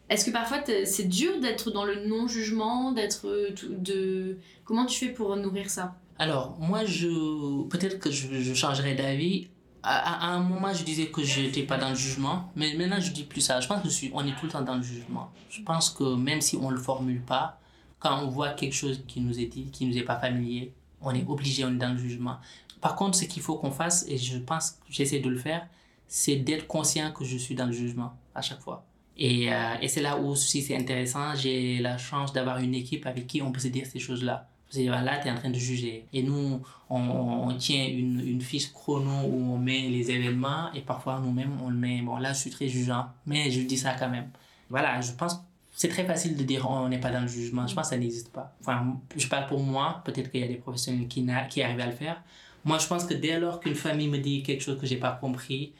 Est-ce 0.08 0.24
que 0.24 0.30
parfois 0.30 0.64
c'est 0.86 1.08
dur 1.08 1.38
d'être 1.38 1.70
dans 1.70 1.84
le 1.84 2.06
non-jugement, 2.06 2.92
d'être 2.92 3.26
de 3.68 4.38
comment 4.64 4.86
tu 4.86 5.04
fais 5.04 5.12
pour 5.12 5.36
nourrir 5.36 5.68
ça? 5.68 5.96
Alors 6.18 6.56
moi 6.58 6.86
je 6.86 7.62
peut-être 7.68 7.98
que 7.98 8.10
je, 8.10 8.40
je 8.40 8.54
changerai 8.54 8.94
d'avis 8.94 9.48
à, 9.88 10.26
un 10.26 10.40
moment, 10.40 10.72
je 10.72 10.84
disais 10.84 11.06
que 11.06 11.22
je 11.22 11.40
n'étais 11.40 11.62
pas 11.62 11.78
dans 11.78 11.90
le 11.90 11.94
jugement, 11.94 12.50
mais 12.56 12.74
maintenant, 12.74 13.00
je 13.00 13.10
dis 13.10 13.24
plus 13.24 13.40
ça. 13.40 13.60
Je 13.60 13.68
pense 13.68 13.82
que 13.82 14.06
on 14.12 14.26
est 14.26 14.36
tout 14.38 14.46
le 14.46 14.52
temps 14.52 14.62
dans 14.62 14.76
le 14.76 14.82
jugement. 14.82 15.30
Je 15.50 15.62
pense 15.62 15.90
que 15.90 16.14
même 16.14 16.40
si 16.40 16.56
on 16.56 16.70
ne 16.70 16.76
le 16.76 16.80
formule 16.80 17.22
pas, 17.22 17.58
quand 17.98 18.22
on 18.22 18.28
voit 18.28 18.50
quelque 18.50 18.74
chose 18.74 19.02
qui 19.08 19.20
nous 19.20 19.38
est 19.40 19.46
dit, 19.46 19.70
qui 19.72 19.86
nous 19.86 19.96
est 19.96 20.02
pas 20.02 20.16
familier, 20.16 20.72
on 21.00 21.14
est 21.14 21.24
obligé, 21.26 21.64
on 21.64 21.70
est 21.70 21.78
dans 21.78 21.92
le 21.92 21.98
jugement. 21.98 22.36
Par 22.80 22.96
contre, 22.96 23.16
ce 23.18 23.24
qu'il 23.24 23.42
faut 23.42 23.56
qu'on 23.56 23.70
fasse, 23.70 24.04
et 24.08 24.18
je 24.18 24.38
pense 24.38 24.72
que 24.72 24.86
j'essaie 24.90 25.20
de 25.20 25.28
le 25.28 25.38
faire, 25.38 25.66
c'est 26.06 26.36
d'être 26.36 26.66
conscient 26.66 27.10
que 27.12 27.24
je 27.24 27.36
suis 27.36 27.54
dans 27.54 27.66
le 27.66 27.72
jugement 27.72 28.12
à 28.34 28.42
chaque 28.42 28.60
fois. 28.60 28.84
Et, 29.16 29.52
euh, 29.52 29.74
c'est 29.88 30.00
là 30.00 30.16
où 30.16 30.28
aussi 30.28 30.62
c'est 30.62 30.76
intéressant, 30.76 31.34
j'ai 31.34 31.78
la 31.78 31.98
chance 31.98 32.32
d'avoir 32.32 32.58
une 32.58 32.74
équipe 32.74 33.04
avec 33.06 33.26
qui 33.26 33.42
on 33.42 33.50
peut 33.50 33.60
se 33.60 33.68
dire 33.68 33.86
ces 33.86 33.98
choses-là. 33.98 34.48
C'est 34.70 34.84
là, 34.84 35.18
tu 35.18 35.28
es 35.28 35.30
en 35.30 35.34
train 35.34 35.50
de 35.50 35.58
juger. 35.58 36.06
Et 36.12 36.22
nous, 36.22 36.60
on, 36.90 37.54
tient 37.58 37.86
une, 37.86 38.20
une, 38.20 38.40
fiche 38.42 38.70
chrono 38.72 39.26
où 39.26 39.54
on 39.54 39.58
met 39.58 39.88
les 39.88 40.10
événements 40.10 40.70
et 40.74 40.82
parfois 40.82 41.20
nous-mêmes, 41.20 41.58
on 41.64 41.70
le 41.70 41.76
met. 41.76 42.02
Bon, 42.02 42.18
là, 42.18 42.34
je 42.34 42.40
suis 42.40 42.50
très 42.50 42.68
jugeant, 42.68 43.06
mais 43.24 43.50
je 43.50 43.62
dis 43.62 43.78
ça 43.78 43.94
quand 43.94 44.10
même. 44.10 44.28
Voilà, 44.68 45.00
je 45.00 45.12
pense 45.12 45.40
c'est 45.78 45.88
très 45.88 46.04
facile 46.04 46.36
de 46.36 46.42
dire 46.42 46.68
on 46.68 46.88
n'est 46.88 46.98
pas 46.98 47.12
dans 47.12 47.20
le 47.20 47.28
jugement. 47.28 47.64
Je 47.68 47.74
pense 47.76 47.84
que 47.84 47.90
ça 47.94 47.98
n'existe 47.98 48.32
pas. 48.32 48.52
Enfin, 48.60 49.00
je 49.16 49.28
parle 49.28 49.46
pour 49.46 49.60
moi, 49.60 50.02
peut-être 50.04 50.28
qu'il 50.32 50.40
y 50.40 50.44
a 50.44 50.48
des 50.48 50.56
professionnels 50.56 51.06
qui, 51.06 51.24
qui 51.50 51.62
arrivent 51.62 51.80
à 51.80 51.86
le 51.86 51.92
faire. 51.92 52.20
Moi, 52.64 52.78
je 52.78 52.88
pense 52.88 53.04
que 53.04 53.14
dès 53.14 53.38
lors 53.38 53.60
qu'une 53.60 53.76
famille 53.76 54.08
me 54.08 54.18
dit 54.18 54.42
quelque 54.42 54.60
chose 54.60 54.80
que 54.80 54.86
j'ai 54.86 54.96
pas 54.96 55.12
compris, 55.12 55.72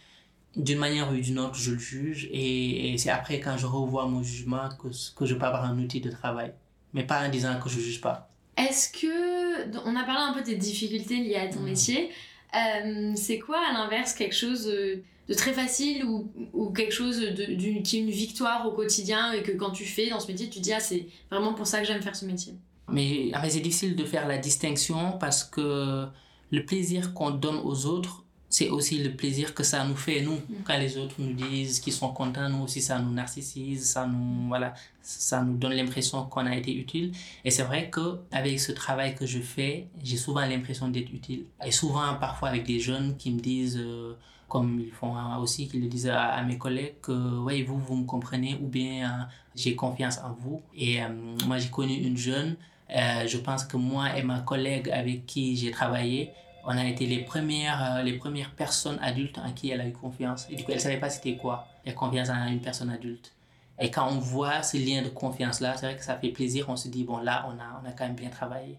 d'une 0.55 0.79
manière 0.79 1.11
ou 1.11 1.17
d'une 1.17 1.41
autre, 1.41 1.57
je 1.57 1.73
le 1.73 1.79
juge. 1.79 2.29
Et, 2.31 2.97
c'est 2.97 3.11
après, 3.11 3.41
quand 3.41 3.57
je 3.57 3.67
revois 3.67 4.07
mon 4.07 4.23
jugement, 4.23 4.69
que, 4.81 4.87
que 5.17 5.27
je 5.27 5.35
peux 5.35 5.45
avoir 5.45 5.65
un 5.65 5.77
outil 5.81 6.01
de 6.01 6.11
travail. 6.11 6.53
Mais 6.95 7.03
pas 7.03 7.27
en 7.27 7.29
disant 7.29 7.59
que 7.61 7.69
je 7.69 7.81
juge 7.81 8.01
pas. 8.01 8.28
Est-ce 8.59 8.91
que. 8.91 9.79
On 9.87 9.97
a 9.97 10.05
parlé 10.05 10.21
un 10.21 10.33
peu 10.33 10.43
des 10.43 10.57
difficultés 10.57 11.17
liées 11.17 11.37
à 11.37 11.49
ton 11.49 11.61
mmh. 11.61 11.65
métier. 11.65 12.11
Euh, 12.55 13.13
c'est 13.15 13.39
quoi 13.39 13.59
à 13.69 13.73
l'inverse 13.73 14.15
quelque 14.15 14.35
chose 14.35 14.67
de 14.67 15.35
très 15.35 15.53
facile 15.53 16.05
ou, 16.05 16.33
ou 16.55 16.71
quelque 16.71 16.95
chose 16.95 17.21
de, 17.21 17.81
qui 17.83 17.99
est 17.99 18.01
une 18.01 18.11
victoire 18.11 18.67
au 18.67 18.73
quotidien 18.73 19.33
et 19.33 19.43
que 19.43 19.53
quand 19.53 19.71
tu 19.71 19.85
fais 19.85 20.09
dans 20.09 20.21
ce 20.21 20.29
métier, 20.29 20.49
tu 20.49 20.59
te 20.59 20.65
dis 20.65 20.73
ah 20.73 20.81
c'est 20.81 21.07
vraiment 21.31 21.53
pour 21.53 21.67
ça 21.67 21.81
que 21.81 21.87
j'aime 21.87 22.01
faire 22.01 22.17
ce 22.17 22.25
métier? 22.25 22.55
Mais, 22.91 23.31
ah, 23.35 23.41
mais 23.43 23.51
c'est 23.51 23.61
difficile 23.61 23.97
de 23.97 24.05
faire 24.05 24.27
la 24.27 24.39
distinction 24.39 25.19
parce 25.19 25.45
que 25.45 26.07
le 26.51 26.65
plaisir 26.65 27.13
qu'on 27.13 27.31
donne 27.31 27.61
aux 27.63 27.85
autres 27.85 28.25
c'est 28.51 28.71
aussi 28.71 29.03
le 29.03 29.15
plaisir 29.15 29.55
que 29.55 29.63
ça 29.63 29.85
nous 29.85 29.97
fait, 29.97 30.23
nous. 30.23 30.37
Mm. 30.37 30.63
Quand 30.65 30.79
les 30.79 30.97
autres 30.97 31.17
nous 31.19 31.35
disent 31.35 31.81
qu'ils 31.81 31.93
sont 31.93 32.09
contents, 32.13 32.49
nous 32.49 32.65
aussi, 32.65 32.81
ça 32.81 32.99
nous 32.99 33.13
narcissise, 33.13 33.91
ça 33.91 34.07
nous, 34.07 34.49
voilà, 34.49 34.73
ça 35.03 35.43
nous 35.43 35.57
donne 35.57 35.73
l'impression 35.73 36.25
qu'on 36.25 36.47
a 36.47 36.57
été 36.57 36.75
utile. 36.75 37.13
Et 37.45 37.51
c'est 37.51 37.63
vrai 37.63 37.91
que 37.91 38.21
avec 38.33 38.59
ce 38.59 38.73
travail 38.73 39.15
que 39.15 39.27
je 39.27 39.41
fais, 39.41 39.89
j'ai 40.03 40.17
souvent 40.17 40.47
l'impression 40.47 40.89
d'être 40.89 41.13
utile. 41.13 41.45
Et 41.65 41.71
souvent, 41.71 42.15
parfois, 42.19 42.49
avec 42.49 42.65
des 42.65 42.81
jeunes 42.81 43.17
qui 43.19 43.31
me 43.33 43.39
disent, 43.39 43.79
euh, 43.79 44.15
comme 44.49 44.81
ils 44.81 44.93
font 44.93 45.15
aussi, 45.41 45.69
qu'ils 45.69 45.83
le 45.83 45.89
disent 45.89 46.09
à, 46.09 46.43
mes 46.43 46.57
collègues, 46.57 46.95
que, 47.03 47.39
ouais, 47.41 47.63
vous, 47.63 47.79
vous 47.79 47.97
me 47.97 48.07
comprenez, 48.07 48.59
ou 48.63 48.67
bien 48.67 49.05
euh, 49.05 49.25
j'ai 49.55 49.75
confiance 49.75 50.19
en 50.19 50.33
vous. 50.33 50.63
Et 50.75 51.03
euh, 51.03 51.09
moi, 51.47 51.59
j'ai 51.59 51.69
connu 51.69 51.95
une 51.95 52.17
jeune, 52.17 52.57
je 52.89 53.37
pense 53.37 53.65
que 53.65 53.77
moi 53.77 54.17
et 54.17 54.23
ma 54.23 54.41
collègue 54.41 54.89
avec 54.89 55.27
qui 55.27 55.55
j'ai 55.55 55.71
travaillé, 55.71 56.31
on 56.71 56.77
a 56.77 56.85
été 56.85 57.07
les 57.07 57.21
premières, 57.21 57.97
euh, 57.97 58.03
les 58.03 58.13
premières 58.13 58.51
personnes 58.51 58.99
adultes 59.01 59.39
en 59.39 59.53
qui 59.53 59.71
elle 59.71 59.81
a 59.81 59.89
eu 59.89 59.93
confiance. 59.93 60.47
Et 60.51 60.55
du 60.55 60.65
coup, 60.65 60.71
elle 60.71 60.77
ne 60.77 60.83
savait 60.83 60.99
pas 60.99 61.09
c'était 61.09 61.37
quoi, 61.37 61.67
la 61.87 61.93
confiance 61.93 62.29
en 62.29 62.47
une 62.47 62.61
personne 62.61 62.91
adulte. 62.91 63.33
Et 63.81 63.91
quand 63.91 64.07
on 64.07 64.19
voit 64.19 64.63
ce 64.63 64.77
lien 64.77 65.01
de 65.01 65.09
confiance-là, 65.09 65.77
c'est 65.77 65.87
vrai 65.87 65.97
que 65.97 66.05
ça 66.05 66.19
fait 66.19 66.29
plaisir. 66.29 66.67
On 66.69 66.77
se 66.77 66.89
dit, 66.89 67.05
bon, 67.05 67.19
là, 67.19 67.49
on 67.49 67.59
a, 67.59 67.81
on 67.83 67.89
a 67.89 67.93
quand 67.93 68.05
même 68.05 68.17
bien 68.17 68.29
travaillé. 68.29 68.77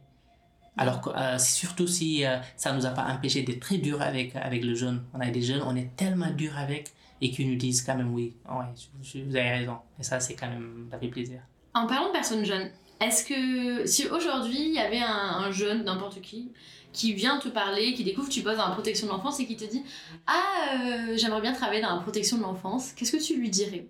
Alors, 0.78 1.02
euh, 1.18 1.40
surtout 1.40 1.88
si 1.88 2.26
euh, 2.26 2.38
ça 2.58 2.72
ne 2.72 2.78
nous 2.78 2.86
a 2.86 2.92
pas 2.92 3.08
empêché 3.08 3.42
d'être 3.42 3.60
très 3.60 3.80
dur 3.80 4.04
avec, 4.04 4.36
avec 4.36 4.64
le 4.64 4.76
jeune. 4.76 5.04
On 5.16 5.20
a 5.20 5.32
des 5.32 5.42
jeunes, 5.42 5.64
on 5.66 5.76
est 5.76 5.96
tellement 5.96 6.30
dur 6.30 6.56
avec 6.60 6.92
et 7.22 7.32
qui 7.32 7.44
nous 7.44 7.56
disent 7.56 7.82
quand 7.82 7.96
même, 7.96 8.14
oui, 8.14 8.36
ouais, 8.50 9.24
vous 9.26 9.36
avez 9.36 9.50
raison. 9.50 9.78
Et 10.00 10.04
ça, 10.04 10.20
c'est 10.20 10.36
quand 10.36 10.48
même, 10.48 10.88
ça 10.92 11.00
fait 11.00 11.08
plaisir. 11.08 11.42
En 11.74 11.88
parlant 11.88 12.10
de 12.10 12.14
personnes 12.14 12.46
jeunes, 12.46 12.70
est-ce 13.02 13.26
que 13.26 13.86
si 13.88 14.08
aujourd'hui 14.08 14.60
il 14.60 14.74
y 14.76 14.80
avait 14.80 15.02
un 15.02 15.50
jeune, 15.52 15.86
n'importe 15.86 16.22
qui, 16.22 16.52
qui 16.92 17.14
vient 17.14 17.38
te 17.38 17.50
parler, 17.50 17.94
qui 17.94 18.04
découvre 18.04 18.28
que 18.28 18.34
tu 18.34 18.42
bosses 18.42 18.58
dans 18.58 18.68
la 18.68 18.74
protection 18.74 19.08
de 19.08 19.12
l'enfance 19.12 19.40
et 19.40 19.46
qui 19.46 19.56
te 19.56 19.66
dit 19.66 19.84
Ah, 20.28 20.34
euh, 20.74 21.18
j'aimerais 21.18 21.42
bien 21.42 21.54
travailler 21.54 21.82
dans 21.82 21.96
la 21.96 22.02
protection 22.02 22.38
de 22.38 22.44
l'enfance, 22.44 22.94
qu'est-ce 22.94 23.12
que 23.12 23.24
tu 23.24 23.40
lui 23.40 23.50
dirais? 23.50 23.88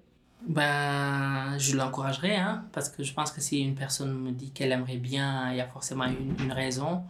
Ben, 0.48 1.58
je 1.58 1.76
l'encouragerais, 1.76 2.38
hein, 2.38 2.64
parce 2.72 2.90
que 2.90 3.04
je 3.04 3.14
pense 3.14 3.32
que 3.32 3.42
si 3.42 3.60
une 3.60 3.76
personne 3.76 4.14
me 4.14 4.32
dit 4.32 4.52
qu'elle 4.52 4.72
aimerait 4.72 4.98
bien, 4.98 5.52
il 5.52 5.58
y 5.58 5.62
a 5.62 5.68
forcément 5.68 6.06
une, 6.06 6.52
raison. 6.52 7.04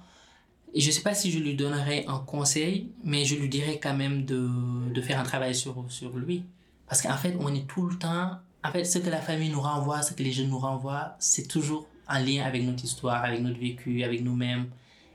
Et 0.73 0.81
je 0.81 0.87
ne 0.87 0.91
sais 0.91 1.01
pas 1.01 1.13
si 1.13 1.31
je 1.31 1.39
lui 1.39 1.55
donnerais 1.55 2.05
un 2.07 2.19
conseil, 2.19 2.91
mais 3.03 3.25
je 3.25 3.35
lui 3.35 3.49
dirais 3.49 3.79
quand 3.81 3.95
même 3.95 4.25
de, 4.25 4.49
de 4.91 5.01
faire 5.01 5.19
un 5.19 5.23
travail 5.23 5.53
sur, 5.53 5.85
sur 5.89 6.17
lui. 6.17 6.45
Parce 6.87 7.01
qu'en 7.01 7.17
fait, 7.17 7.35
on 7.39 7.53
est 7.53 7.67
tout 7.67 7.87
le 7.87 7.97
temps. 7.97 8.31
En 8.63 8.71
fait, 8.71 8.83
ce 8.83 8.97
que 8.97 9.09
la 9.09 9.21
famille 9.21 9.49
nous 9.49 9.61
renvoie, 9.61 10.01
ce 10.01 10.13
que 10.13 10.23
les 10.23 10.31
jeunes 10.31 10.49
nous 10.49 10.59
renvoient, 10.59 11.15
c'est 11.19 11.47
toujours 11.47 11.87
en 12.07 12.19
lien 12.19 12.43
avec 12.43 12.63
notre 12.63 12.83
histoire, 12.83 13.23
avec 13.23 13.41
notre 13.41 13.59
vécu, 13.59 14.03
avec 14.03 14.21
nous-mêmes. 14.21 14.69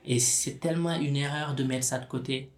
Et 0.04 0.18
c'est 0.18 0.60
tellement 0.60 0.94
une 0.94 1.16
erreur 1.16 1.54
de 1.54 1.64
mettre 1.64 1.84
ça 1.84 1.98
de 1.98 2.06
côté. 2.06 2.50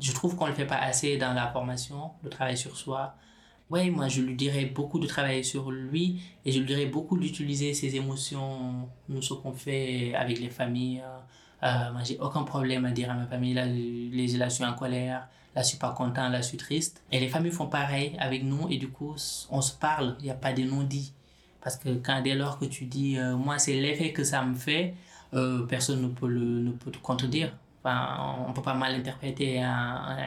Je 0.00 0.12
trouve 0.12 0.36
qu'on 0.36 0.44
ne 0.46 0.50
le 0.50 0.56
fait 0.56 0.66
pas 0.66 0.78
assez 0.78 1.16
dans 1.16 1.32
la 1.34 1.48
formation, 1.48 2.12
le 2.22 2.30
travail 2.30 2.56
sur 2.56 2.76
soi. 2.76 3.14
Oui, 3.70 3.90
moi 3.90 4.08
je 4.08 4.20
lui 4.20 4.34
dirais 4.34 4.66
beaucoup 4.66 4.98
de 4.98 5.06
travailler 5.06 5.42
sur 5.42 5.70
lui 5.70 6.20
et 6.44 6.52
je 6.52 6.58
lui 6.58 6.66
dirais 6.66 6.86
beaucoup 6.86 7.18
d'utiliser 7.18 7.74
ses 7.74 7.96
émotions, 7.96 8.88
ce 9.20 9.34
qu'on 9.34 9.52
fait 9.52 10.14
avec 10.14 10.38
les 10.40 10.50
familles. 10.50 11.02
Euh, 11.62 11.92
moi 11.92 12.02
j'ai 12.04 12.18
aucun 12.18 12.42
problème 12.42 12.84
à 12.84 12.90
dire 12.90 13.10
à 13.10 13.14
ma 13.14 13.26
famille, 13.26 13.54
là, 13.54 13.64
là 13.66 14.48
je 14.48 14.54
suis 14.54 14.64
en 14.64 14.74
colère, 14.74 15.28
là 15.54 15.62
je 15.62 15.68
suis 15.68 15.78
pas 15.78 15.92
content, 15.92 16.28
là 16.28 16.42
je 16.42 16.48
suis 16.48 16.58
triste. 16.58 17.02
Et 17.10 17.18
les 17.18 17.28
familles 17.28 17.52
font 17.52 17.68
pareil 17.68 18.14
avec 18.18 18.42
nous 18.42 18.68
et 18.68 18.76
du 18.76 18.88
coup 18.88 19.14
on 19.50 19.62
se 19.62 19.72
parle, 19.72 20.16
il 20.20 20.24
n'y 20.24 20.30
a 20.30 20.34
pas 20.34 20.52
de 20.52 20.64
non-dit. 20.64 21.12
Parce 21.62 21.76
que 21.76 21.94
quand 21.94 22.20
dès 22.22 22.34
lors 22.34 22.58
que 22.58 22.64
tu 22.64 22.84
dis, 22.84 23.16
euh, 23.16 23.36
moi 23.36 23.58
c'est 23.58 23.74
l'effet 23.74 24.12
que 24.12 24.24
ça 24.24 24.42
me 24.42 24.54
fait, 24.54 24.94
euh, 25.34 25.62
personne 25.66 26.02
ne 26.02 26.08
peut, 26.08 26.28
le, 26.28 26.40
ne 26.40 26.70
peut 26.72 26.90
te 26.90 26.98
contredire. 26.98 27.52
Enfin, 27.84 28.36
on 28.46 28.50
ne 28.50 28.54
peut 28.54 28.62
pas 28.62 28.74
mal 28.74 28.94
interpréter 28.94 29.62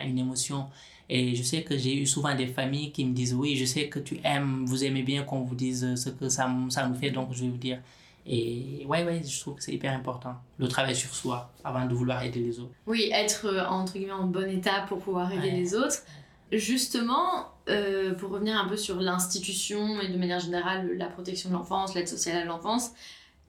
une 0.05 0.19
émotion. 0.19 0.67
Et 1.07 1.35
je 1.35 1.43
sais 1.43 1.63
que 1.63 1.77
j'ai 1.77 1.95
eu 1.95 2.05
souvent 2.05 2.35
des 2.35 2.47
familles 2.47 2.91
qui 2.91 3.05
me 3.05 3.13
disent 3.13 3.33
Oui, 3.33 3.55
je 3.55 3.65
sais 3.65 3.87
que 3.87 3.99
tu 3.99 4.19
aimes, 4.23 4.65
vous 4.65 4.83
aimez 4.83 5.03
bien 5.03 5.23
qu'on 5.23 5.41
vous 5.41 5.55
dise 5.55 5.95
ce 5.95 6.09
que 6.09 6.29
ça, 6.29 6.49
ça 6.69 6.87
nous 6.87 6.95
fait, 6.95 7.11
donc 7.11 7.29
je 7.31 7.43
vais 7.43 7.49
vous 7.49 7.57
dire. 7.57 7.79
Et 8.27 8.83
ouais, 8.87 9.03
ouais, 9.03 9.21
je 9.23 9.39
trouve 9.39 9.55
que 9.55 9.63
c'est 9.63 9.73
hyper 9.73 9.93
important, 9.93 10.35
le 10.57 10.67
travail 10.67 10.95
sur 10.95 11.13
soi 11.13 11.51
avant 11.63 11.85
de 11.85 11.93
vouloir 11.93 12.23
aider 12.23 12.39
les 12.39 12.59
autres. 12.59 12.73
Oui, 12.87 13.09
être 13.13 13.45
euh, 13.45 13.65
entre 13.67 13.93
guillemets 13.93 14.13
en 14.13 14.25
bon 14.25 14.49
état 14.49 14.83
pour 14.87 14.97
pouvoir 14.97 15.31
aider 15.31 15.51
les 15.51 15.75
autres. 15.75 16.01
Justement, 16.51 17.49
euh, 17.69 18.15
pour 18.15 18.31
revenir 18.31 18.57
un 18.57 18.67
peu 18.67 18.77
sur 18.77 18.99
l'institution 18.99 20.01
et 20.01 20.07
de 20.07 20.17
manière 20.17 20.39
générale 20.39 20.91
la 20.97 21.05
protection 21.05 21.49
de 21.49 21.53
l'enfance, 21.53 21.93
l'aide 21.93 22.07
sociale 22.07 22.37
à 22.37 22.45
l'enfance, 22.45 22.93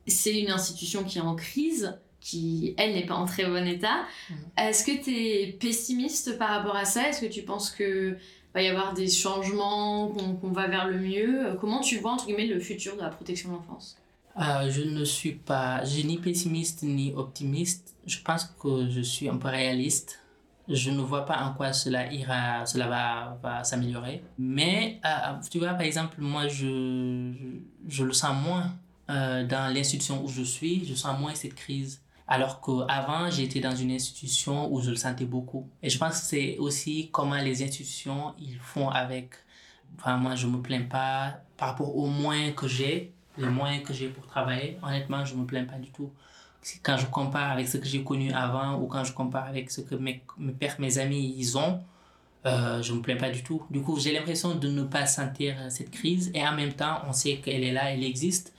c'est 0.07 0.39
une 0.39 0.51
institution 0.51 1.05
qui 1.05 1.19
est 1.19 1.23
en 1.23 1.35
crise, 1.35 1.99
qui, 2.21 2.75
elle, 2.77 2.95
n'est 2.95 3.07
pas 3.07 3.15
en 3.15 3.27
très 3.27 3.45
bon 3.47 3.67
état. 3.67 4.05
Mm. 4.29 4.35
Est-ce 4.59 4.85
que 4.85 5.03
tu 5.03 5.15
es 5.15 5.53
pessimiste 5.53 6.39
par 6.39 6.49
rapport 6.51 6.77
à 6.77 6.85
ça? 6.85 7.09
Est-ce 7.09 7.21
que 7.21 7.33
tu 7.33 7.43
penses 7.43 7.71
que 7.71 8.17
va 8.55 8.63
y 8.63 8.69
avoir 8.69 8.95
des 8.95 9.09
changements, 9.09 10.09
qu'on 10.09 10.51
va 10.51 10.67
vers 10.67 10.89
le 10.89 10.99
mieux? 10.99 11.57
Comment 11.61 11.81
tu 11.81 11.99
vois, 11.99 12.13
entre 12.13 12.27
guillemets, 12.27 12.47
le 12.47 12.59
futur 12.59 12.97
de 12.97 13.03
la 13.03 13.11
protection 13.11 13.51
de 13.51 13.55
l'enfance? 13.55 13.97
Euh, 14.39 14.71
je 14.71 14.83
ne 14.83 15.05
suis 15.05 15.33
pas, 15.33 15.85
je 15.85 16.03
ni 16.07 16.19
pessimiste 16.19 16.83
ni 16.83 17.13
optimiste. 17.15 17.95
Je 18.07 18.19
pense 18.23 18.45
que 18.45 18.89
je 18.91 19.01
suis 19.01 19.29
un 19.29 19.37
peu 19.37 19.49
réaliste. 19.49 20.21
Je 20.69 20.91
ne 20.91 21.01
vois 21.01 21.25
pas 21.27 21.39
en 21.45 21.55
quoi 21.55 21.73
cela 21.73 22.13
ira, 22.13 22.67
cela 22.67 22.89
va, 22.89 23.39
va 23.43 23.63
s'améliorer. 23.63 24.25
Mais 24.37 25.01
euh, 25.05 25.35
tu 25.49 25.59
vois, 25.59 25.75
par 25.75 25.83
exemple, 25.83 26.17
moi, 26.19 26.49
je, 26.49 27.33
je 27.87 28.05
le 28.05 28.13
sens 28.13 28.35
moins 28.43 28.73
euh, 29.09 29.47
dans 29.47 29.73
l'institution 29.73 30.25
où 30.25 30.29
je 30.29 30.43
suis, 30.43 30.85
je 30.85 30.95
sens 30.95 31.19
moins 31.19 31.35
cette 31.35 31.55
crise. 31.55 32.01
Alors 32.29 32.61
qu'avant, 32.61 33.31
j'étais 33.31 33.61
dans 33.61 33.75
une 33.75 33.93
institution 33.93 34.73
où 34.73 34.81
je 34.81 34.91
le 34.91 34.97
sentais 34.97 35.27
beaucoup. 35.27 35.69
Et 35.83 35.91
je 35.91 35.99
pense 35.99 36.21
que 36.21 36.27
c'est 36.27 36.59
aussi 36.59 37.09
comment 37.13 37.37
les 37.37 37.63
institutions, 37.63 38.35
ils 38.39 38.57
font 38.57 38.89
avec. 38.89 39.31
Enfin, 39.99 40.17
moi, 40.17 40.35
je 40.35 40.49
me 40.49 40.61
plains 40.61 40.83
pas 40.83 41.41
par 41.57 41.69
rapport 41.69 41.97
aux 41.97 42.09
moyens 42.09 42.55
que 42.57 42.67
j'ai, 42.67 43.13
les 43.39 43.49
moyens 43.49 43.85
que 43.85 43.95
j'ai 43.95 44.09
pour 44.09 44.27
travailler. 44.27 44.77
Honnêtement, 44.83 45.25
je 45.25 45.37
me 45.37 45.47
plains 45.47 45.65
pas 45.65 45.79
du 45.79 45.91
tout. 45.91 46.11
Quand 46.83 46.97
je 46.97 47.07
compare 47.07 47.53
avec 47.53 47.69
ce 47.69 47.77
que 47.77 47.87
j'ai 47.87 48.03
connu 48.03 48.33
avant 48.33 48.81
ou 48.81 48.89
quand 48.89 49.05
je 49.05 49.13
compare 49.13 49.47
avec 49.47 49.71
ce 49.71 49.83
que 49.83 49.95
mes, 49.95 50.25
mes 50.37 50.53
pères, 50.53 50.75
mes 50.81 50.99
amis, 50.99 51.33
ils 51.39 51.57
ont, 51.57 51.81
euh, 52.45 52.83
je 52.83 52.93
me 52.93 53.01
plains 53.01 53.17
pas 53.17 53.31
du 53.31 53.45
tout. 53.45 53.63
Du 53.71 53.81
coup, 53.83 54.01
j'ai 54.01 54.13
l'impression 54.13 54.57
de 54.57 54.69
ne 54.69 54.83
pas 54.83 55.07
sentir 55.07 55.55
cette 55.69 55.93
crise 55.93 56.33
et 56.35 56.45
en 56.45 56.53
même 56.53 56.73
temps, 56.73 57.03
on 57.09 57.13
sait 57.13 57.37
qu'elle 57.37 57.63
est 57.63 57.73
là, 57.73 57.93
elle 57.93 58.03
existe 58.03 58.53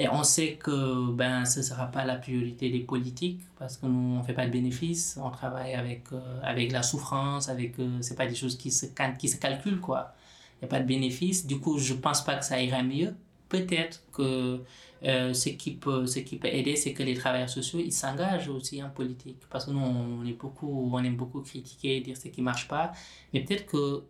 et 0.00 0.08
on 0.08 0.22
sait 0.22 0.54
que 0.54 1.10
ben, 1.10 1.44
ce 1.44 1.58
ne 1.58 1.64
sera 1.64 1.88
pas 1.88 2.04
la 2.04 2.14
priorité 2.14 2.70
des 2.70 2.78
politiques 2.78 3.40
parce 3.58 3.76
que 3.76 3.86
nous, 3.86 4.14
on 4.14 4.18
ne 4.20 4.22
fait 4.22 4.32
pas 4.32 4.46
de 4.46 4.52
bénéfices, 4.52 5.18
on 5.20 5.28
travaille 5.30 5.74
avec, 5.74 6.04
euh, 6.12 6.40
avec 6.44 6.70
la 6.70 6.84
souffrance, 6.84 7.48
avec, 7.48 7.80
euh, 7.80 8.00
ce 8.00 8.14
pas 8.14 8.28
des 8.28 8.36
choses 8.36 8.56
qui 8.56 8.70
se, 8.70 8.86
qui 9.18 9.28
se 9.28 9.38
calculent. 9.38 9.80
Il 9.82 10.62
n'y 10.62 10.64
a 10.64 10.68
pas 10.68 10.78
de 10.78 10.86
bénéfices. 10.86 11.48
Du 11.48 11.58
coup, 11.58 11.78
je 11.78 11.94
ne 11.94 11.98
pense 11.98 12.24
pas 12.24 12.36
que 12.36 12.44
ça 12.44 12.62
ira 12.62 12.80
mieux. 12.84 13.12
Peut-être 13.48 14.04
que 14.12 14.62
euh, 15.02 15.34
ce, 15.34 15.48
qui 15.48 15.72
peut, 15.72 16.06
ce 16.06 16.20
qui 16.20 16.36
peut 16.36 16.46
aider, 16.46 16.76
c'est 16.76 16.92
que 16.92 17.02
les 17.02 17.14
travailleurs 17.14 17.48
sociaux, 17.48 17.80
ils 17.84 17.92
s'engagent 17.92 18.48
aussi 18.48 18.80
en 18.80 18.90
politique. 18.90 19.40
Parce 19.50 19.64
que 19.64 19.72
nous, 19.72 19.80
on, 19.80 20.24
est 20.24 20.32
beaucoup, 20.32 20.90
on 20.92 21.02
aime 21.02 21.16
beaucoup 21.16 21.40
critiquer, 21.40 22.00
dire 22.00 22.16
ce 22.16 22.28
qui 22.28 22.40
ne 22.40 22.44
marche 22.44 22.68
pas. 22.68 22.92
Mais 23.34 23.40
peut-être 23.40 23.66
que 23.66 24.04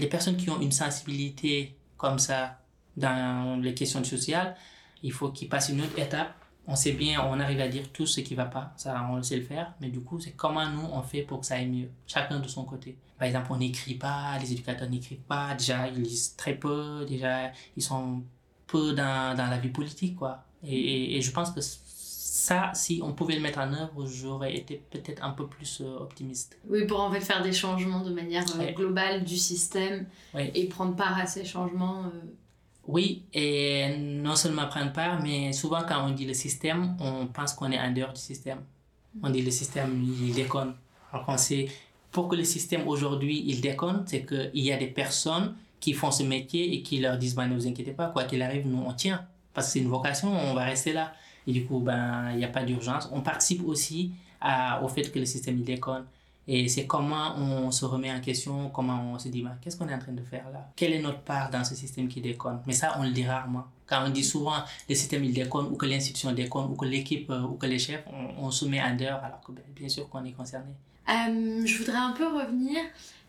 les 0.00 0.08
personnes 0.08 0.36
qui 0.36 0.50
ont 0.50 0.60
une 0.60 0.72
sensibilité 0.72 1.76
comme 1.96 2.18
ça 2.18 2.58
dans 2.96 3.62
les 3.62 3.74
questions 3.74 4.02
sociales, 4.02 4.56
il 5.02 5.12
faut 5.12 5.30
qu'il 5.30 5.48
passe 5.48 5.68
une 5.68 5.80
autre 5.80 5.98
étape. 5.98 6.34
On 6.66 6.76
sait 6.76 6.92
bien, 6.92 7.24
on 7.24 7.40
arrive 7.40 7.60
à 7.60 7.68
dire 7.68 7.90
tout 7.92 8.06
ce 8.06 8.20
qui 8.20 8.34
va 8.34 8.44
pas, 8.44 8.74
ça 8.76 9.08
on 9.10 9.22
sait 9.22 9.36
le 9.36 9.42
faire, 9.42 9.72
mais 9.80 9.88
du 9.88 10.00
coup, 10.00 10.20
c'est 10.20 10.32
comment 10.32 10.68
nous 10.68 10.86
on 10.92 11.02
fait 11.02 11.22
pour 11.22 11.40
que 11.40 11.46
ça 11.46 11.54
aille 11.54 11.68
mieux, 11.68 11.88
chacun 12.06 12.40
de 12.40 12.48
son 12.48 12.64
côté. 12.64 12.98
Par 13.18 13.26
exemple, 13.26 13.46
on 13.50 13.56
n'écrit 13.56 13.94
pas, 13.94 14.38
les 14.38 14.52
éducateurs 14.52 14.90
n'écrivent 14.90 15.18
pas, 15.20 15.54
déjà 15.54 15.88
ils 15.88 16.02
lisent 16.02 16.36
très 16.36 16.54
peu, 16.54 17.06
déjà 17.08 17.52
ils 17.74 17.82
sont 17.82 18.22
peu 18.66 18.92
dans, 18.92 19.34
dans 19.34 19.46
la 19.46 19.58
vie 19.58 19.70
politique, 19.70 20.16
quoi. 20.16 20.44
Et, 20.62 21.16
et, 21.16 21.22
je 21.22 21.30
pense 21.30 21.50
que 21.50 21.60
ça, 21.60 22.70
si 22.74 23.00
on 23.02 23.12
pouvait 23.12 23.34
le 23.34 23.40
mettre 23.40 23.58
en 23.58 23.72
œuvre, 23.72 24.06
j'aurais 24.06 24.56
été 24.56 24.82
peut-être 24.90 25.24
un 25.24 25.30
peu 25.30 25.46
plus 25.46 25.80
euh, 25.80 25.98
optimiste. 25.98 26.58
Oui, 26.68 26.86
pour 26.86 27.00
en 27.00 27.10
fait 27.10 27.20
faire 27.20 27.42
des 27.42 27.52
changements 27.52 28.02
de 28.02 28.12
manière 28.12 28.44
euh, 28.58 28.72
globale 28.72 29.24
du 29.24 29.36
système 29.36 30.06
et 30.36 30.66
prendre 30.68 30.94
part 30.94 31.18
à 31.18 31.26
ces 31.26 31.44
changements. 31.44 32.04
Euh, 32.04 32.10
oui, 32.88 33.22
et 33.34 33.96
non 33.98 34.34
seulement 34.34 34.66
prendre 34.66 34.92
part, 34.92 35.22
mais 35.22 35.52
souvent 35.52 35.82
quand 35.86 36.06
on 36.06 36.10
dit 36.10 36.24
le 36.24 36.32
système, 36.32 36.96
on 37.00 37.26
pense 37.26 37.52
qu'on 37.52 37.70
est 37.70 37.78
en 37.78 37.92
dehors 37.92 38.14
du 38.14 38.20
système. 38.20 38.60
On 39.22 39.28
dit 39.28 39.42
le 39.42 39.50
système, 39.50 40.02
il 40.02 40.34
déconne. 40.34 40.74
Alors 41.12 41.26
qu'on 41.26 41.36
sait, 41.36 41.68
pour 42.10 42.28
que 42.28 42.36
le 42.36 42.44
système 42.44 42.88
aujourd'hui, 42.88 43.44
il 43.46 43.60
déconne, 43.60 44.04
c'est 44.06 44.24
qu'il 44.24 44.50
y 44.64 44.72
a 44.72 44.78
des 44.78 44.86
personnes 44.86 45.54
qui 45.80 45.92
font 45.92 46.10
ce 46.10 46.22
métier 46.22 46.74
et 46.74 46.82
qui 46.82 46.98
leur 46.98 47.18
disent, 47.18 47.34
ben, 47.34 47.46
ne 47.46 47.54
vous 47.54 47.66
inquiétez 47.66 47.92
pas, 47.92 48.08
quoi 48.08 48.24
qu'il 48.24 48.40
arrive, 48.40 48.66
nous, 48.66 48.82
on 48.84 48.92
tient. 48.94 49.26
Parce 49.52 49.66
que 49.66 49.72
c'est 49.74 49.80
une 49.80 49.88
vocation, 49.88 50.32
on 50.32 50.54
va 50.54 50.64
rester 50.64 50.94
là. 50.94 51.12
Et 51.46 51.52
du 51.52 51.66
coup, 51.66 51.80
ben, 51.80 52.30
il 52.32 52.38
n'y 52.38 52.44
a 52.44 52.48
pas 52.48 52.64
d'urgence. 52.64 53.08
On 53.12 53.20
participe 53.20 53.66
aussi 53.66 54.12
au 54.82 54.88
fait 54.88 55.12
que 55.12 55.18
le 55.18 55.26
système, 55.26 55.58
il 55.58 55.64
déconne. 55.64 56.04
Et 56.50 56.66
c'est 56.68 56.86
comment 56.86 57.36
on 57.36 57.70
se 57.70 57.84
remet 57.84 58.10
en 58.10 58.20
question, 58.20 58.70
comment 58.70 59.12
on 59.12 59.18
se 59.18 59.28
dit, 59.28 59.42
bah, 59.42 59.56
qu'est-ce 59.60 59.76
qu'on 59.76 59.86
est 59.86 59.94
en 59.94 59.98
train 59.98 60.12
de 60.12 60.22
faire 60.22 60.48
là? 60.50 60.70
Quelle 60.74 60.94
est 60.94 61.02
notre 61.02 61.20
part 61.20 61.50
dans 61.50 61.62
ce 61.62 61.74
système 61.74 62.08
qui 62.08 62.22
déconne? 62.22 62.60
Mais 62.66 62.72
ça, 62.72 62.96
on 62.98 63.02
le 63.02 63.10
dit 63.10 63.26
rarement. 63.26 63.66
Quand 63.86 64.02
on 64.06 64.08
dit 64.08 64.24
souvent 64.24 64.56
le 64.88 64.94
système 64.94 65.24
il 65.24 65.34
déconne, 65.34 65.66
ou 65.66 65.76
que 65.76 65.84
l'institution 65.84 66.32
déconne, 66.32 66.70
ou 66.70 66.74
que 66.74 66.86
l'équipe, 66.86 67.28
euh, 67.28 67.42
ou 67.42 67.54
que 67.54 67.66
les 67.66 67.78
chefs, 67.78 68.02
on, 68.38 68.50
se 68.50 68.64
met 68.64 68.80
en 68.80 68.96
dehors, 68.96 69.20
alors 69.22 69.42
que 69.46 69.52
ben, 69.52 69.62
bien 69.76 69.90
sûr 69.90 70.08
qu'on 70.08 70.24
est 70.24 70.32
concerné. 70.32 70.72
Euh, 71.10 71.66
je 71.66 71.78
voudrais 71.78 71.98
un 71.98 72.12
peu 72.12 72.26
revenir 72.26 72.78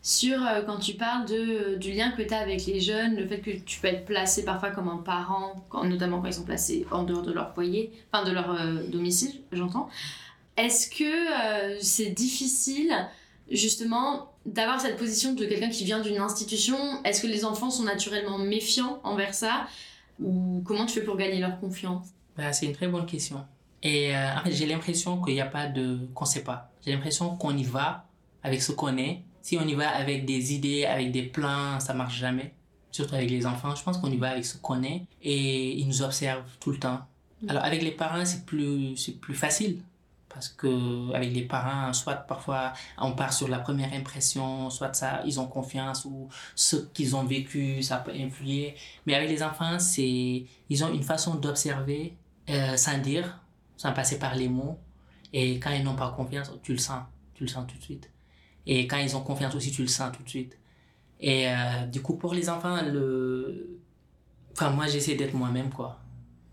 sur 0.00 0.42
euh, 0.42 0.62
quand 0.62 0.78
tu 0.78 0.94
parles 0.94 1.26
de, 1.26 1.76
du 1.76 1.92
lien 1.92 2.12
que 2.12 2.22
tu 2.22 2.32
as 2.32 2.38
avec 2.38 2.64
les 2.64 2.80
jeunes, 2.80 3.16
le 3.16 3.26
fait 3.26 3.40
que 3.40 3.50
tu 3.50 3.80
peux 3.80 3.88
être 3.88 4.06
placé 4.06 4.46
parfois 4.46 4.70
comme 4.70 4.88
un 4.88 4.98
parent, 4.98 5.62
notamment 5.84 6.20
quand 6.20 6.28
ils 6.28 6.34
sont 6.34 6.44
placés 6.44 6.86
en 6.90 7.04
dehors 7.04 7.22
de 7.22 7.32
leur 7.32 7.52
foyer, 7.52 7.92
enfin 8.10 8.24
de 8.24 8.32
leur 8.32 8.58
domicile, 8.88 9.42
j'entends. 9.52 9.90
Est-ce 10.56 10.90
que 10.90 11.04
euh, 11.04 11.78
c'est 11.80 12.10
difficile 12.10 12.94
justement 13.50 14.32
d'avoir 14.46 14.80
cette 14.80 14.96
position 14.96 15.32
de 15.32 15.44
quelqu'un 15.44 15.70
qui 15.70 15.84
vient 15.84 16.00
d'une 16.00 16.18
institution? 16.18 17.02
Est-ce 17.04 17.22
que 17.22 17.26
les 17.26 17.44
enfants 17.44 17.70
sont 17.70 17.84
naturellement 17.84 18.38
méfiants 18.38 19.00
envers 19.04 19.34
ça? 19.34 19.66
Ou 20.20 20.62
comment 20.64 20.86
tu 20.86 20.94
fais 20.94 21.04
pour 21.04 21.16
gagner 21.16 21.38
leur 21.40 21.58
confiance? 21.60 22.08
Bah, 22.36 22.52
C'est 22.52 22.66
une 22.66 22.74
très 22.74 22.88
bonne 22.88 23.06
question. 23.06 23.44
Et 23.82 24.14
euh, 24.14 24.28
j'ai 24.46 24.66
l'impression 24.66 25.22
qu'il 25.22 25.34
n'y 25.34 25.40
a 25.40 25.46
pas 25.46 25.66
de... 25.66 26.06
qu'on 26.14 26.24
ne 26.24 26.30
sait 26.30 26.44
pas. 26.44 26.70
J'ai 26.84 26.92
l'impression 26.92 27.36
qu'on 27.36 27.56
y 27.56 27.64
va 27.64 28.06
avec 28.42 28.62
ce 28.62 28.72
qu'on 28.72 28.96
est. 28.98 29.22
Si 29.42 29.56
on 29.56 29.66
y 29.66 29.74
va 29.74 29.88
avec 29.88 30.26
des 30.26 30.52
idées, 30.52 30.84
avec 30.84 31.12
des 31.12 31.22
plans, 31.22 31.80
ça 31.80 31.94
marche 31.94 32.18
jamais. 32.18 32.52
Surtout 32.90 33.14
avec 33.14 33.30
les 33.30 33.46
enfants. 33.46 33.74
Je 33.74 33.82
pense 33.82 33.96
qu'on 33.98 34.10
y 34.10 34.18
va 34.18 34.30
avec 34.30 34.44
ce 34.44 34.58
qu'on 34.58 34.82
est. 34.82 35.06
Et 35.22 35.78
ils 35.78 35.86
nous 35.86 36.02
observent 36.02 36.44
tout 36.60 36.70
le 36.70 36.78
temps. 36.78 37.00
Mm. 37.42 37.50
Alors 37.50 37.64
avec 37.64 37.82
les 37.82 37.92
parents, 37.92 38.24
c'est 38.26 38.44
plus, 38.44 38.96
c'est 38.96 39.18
plus 39.18 39.34
facile 39.34 39.80
parce 40.32 40.48
que 40.48 41.12
avec 41.12 41.32
les 41.34 41.42
parents 41.42 41.92
soit 41.92 42.14
parfois 42.14 42.72
on 42.98 43.12
part 43.12 43.32
sur 43.32 43.48
la 43.48 43.58
première 43.58 43.92
impression 43.92 44.70
soit 44.70 44.94
ça 44.94 45.22
ils 45.26 45.38
ont 45.40 45.46
confiance 45.46 46.04
ou 46.04 46.28
ce 46.54 46.76
qu'ils 46.76 47.16
ont 47.16 47.24
vécu 47.24 47.82
ça 47.82 47.98
peut 47.98 48.12
influer. 48.14 48.74
Mais 49.06 49.14
avec 49.14 49.28
les 49.28 49.42
enfants 49.42 49.78
c'est 49.78 50.46
ils 50.70 50.84
ont 50.84 50.92
une 50.92 51.02
façon 51.02 51.34
d'observer 51.34 52.16
euh, 52.48 52.76
sans 52.76 52.98
dire 52.98 53.38
sans 53.76 53.92
passer 53.92 54.18
par 54.18 54.34
les 54.34 54.48
mots. 54.48 54.78
Et 55.32 55.58
quand 55.58 55.70
ils 55.70 55.82
n'ont 55.82 55.96
pas 55.96 56.10
confiance 56.16 56.50
tu 56.62 56.72
le 56.72 56.78
sens 56.78 57.02
tu 57.34 57.44
le 57.44 57.48
sens 57.48 57.66
tout 57.66 57.76
de 57.76 57.82
suite. 57.82 58.10
Et 58.66 58.86
quand 58.86 58.98
ils 58.98 59.16
ont 59.16 59.22
confiance 59.22 59.54
aussi 59.54 59.72
tu 59.72 59.82
le 59.82 59.88
sens 59.88 60.12
tout 60.16 60.22
de 60.22 60.28
suite. 60.28 60.56
Et 61.18 61.48
euh, 61.48 61.86
du 61.86 62.00
coup 62.02 62.14
pour 62.16 62.34
les 62.34 62.48
enfants 62.48 62.80
le 62.82 63.80
enfin 64.52 64.70
moi 64.70 64.86
j'essaie 64.86 65.16
d'être 65.16 65.34
moi-même 65.34 65.70
quoi. 65.70 65.98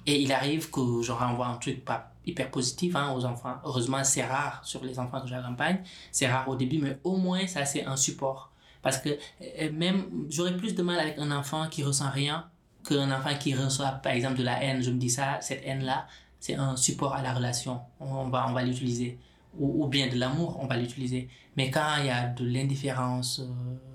Et 0.08 0.22
il 0.22 0.32
arrive 0.32 0.72
que 0.72 1.02
je 1.04 1.12
renvoie 1.12 1.48
un 1.48 1.58
truc 1.58 1.86
pas 1.86 2.17
hyper 2.28 2.52
positif 2.52 2.96
hein, 2.96 3.14
aux 3.16 3.26
enfants. 3.26 3.56
Heureusement, 3.64 4.04
c'est 4.04 4.26
rare 4.26 4.62
sur 4.64 4.84
les 4.84 5.00
enfants 5.00 5.22
que 5.22 5.28
j'accompagne. 5.28 5.80
C'est 6.12 6.28
rare 6.28 6.48
au 6.48 6.56
début, 6.56 6.80
mais 6.80 7.00
au 7.04 7.18
moins, 7.18 7.48
ça, 7.48 7.66
c'est 7.66 7.86
un 7.86 7.96
support. 7.96 8.52
Parce 8.82 9.00
que 9.00 9.10
euh, 9.10 9.72
même, 9.72 10.28
j'aurais 10.30 10.56
plus 10.56 10.76
de 10.76 10.84
mal 10.84 11.00
avec 11.00 11.18
un 11.18 11.32
enfant 11.32 11.68
qui 11.68 11.84
ressent 11.84 12.10
rien 12.10 12.50
qu'un 12.88 13.12
enfant 13.12 13.36
qui 13.40 13.54
reçoit, 13.54 13.92
par 14.04 14.14
exemple, 14.14 14.38
de 14.38 14.44
la 14.44 14.64
haine. 14.64 14.82
Je 14.82 14.92
me 14.92 14.98
dis 14.98 15.10
ça, 15.10 15.40
cette 15.42 15.66
haine-là, 15.66 16.08
c'est 16.40 16.56
un 16.56 16.76
support 16.76 17.14
à 17.14 17.22
la 17.22 17.34
relation. 17.34 17.82
On 18.00 18.28
va, 18.30 18.48
on 18.48 18.54
va 18.54 18.64
l'utiliser. 18.64 19.20
Ou, 19.60 19.88
bien 19.88 20.08
de 20.08 20.16
l'amour, 20.16 20.60
on 20.62 20.68
va 20.68 20.78
l'utiliser. 20.78 21.30
Mais 21.56 21.72
quand 21.72 21.96
il 22.00 22.06
y 22.06 22.10
a 22.10 22.28
de 22.28 22.46
l'indifférence, 22.46 23.40
euh, 23.40 23.46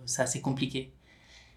ça, 0.07 0.27
c'est 0.27 0.41
compliqué. 0.41 0.93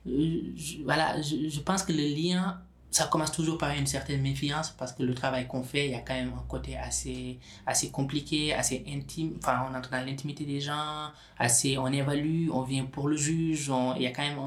Euh, 0.07 0.53
voilà, 0.83 1.19
je, 1.21 1.49
je 1.49 1.59
pense 1.61 1.81
que 1.81 1.91
le 1.91 2.03
lien 2.15 2.61
ça 2.95 3.07
commence 3.07 3.33
toujours 3.33 3.57
par 3.57 3.71
une 3.71 3.87
certaine 3.87 4.21
méfiance 4.21 4.69
parce 4.69 4.93
que 4.93 5.03
le 5.03 5.13
travail 5.13 5.47
qu'on 5.47 5.63
fait, 5.63 5.87
il 5.87 5.91
y 5.91 5.95
a 5.95 5.99
quand 5.99 6.13
même 6.13 6.31
un 6.33 6.45
côté 6.47 6.77
assez, 6.77 7.39
assez 7.65 7.91
compliqué, 7.91 8.53
assez 8.53 8.85
intime. 8.87 9.33
Enfin, 9.37 9.67
on 9.69 9.75
entre 9.75 9.89
dans 9.89 10.05
l'intimité 10.05 10.45
des 10.45 10.61
gens, 10.61 11.11
assez, 11.37 11.77
on 11.77 11.87
évalue, 11.87 12.47
on 12.53 12.61
vient 12.61 12.85
pour 12.85 13.09
le 13.09 13.17
juge. 13.17 13.69
il 13.97 14.01
y 14.01 14.07
a 14.07 14.11
quand 14.11 14.21
même, 14.21 14.39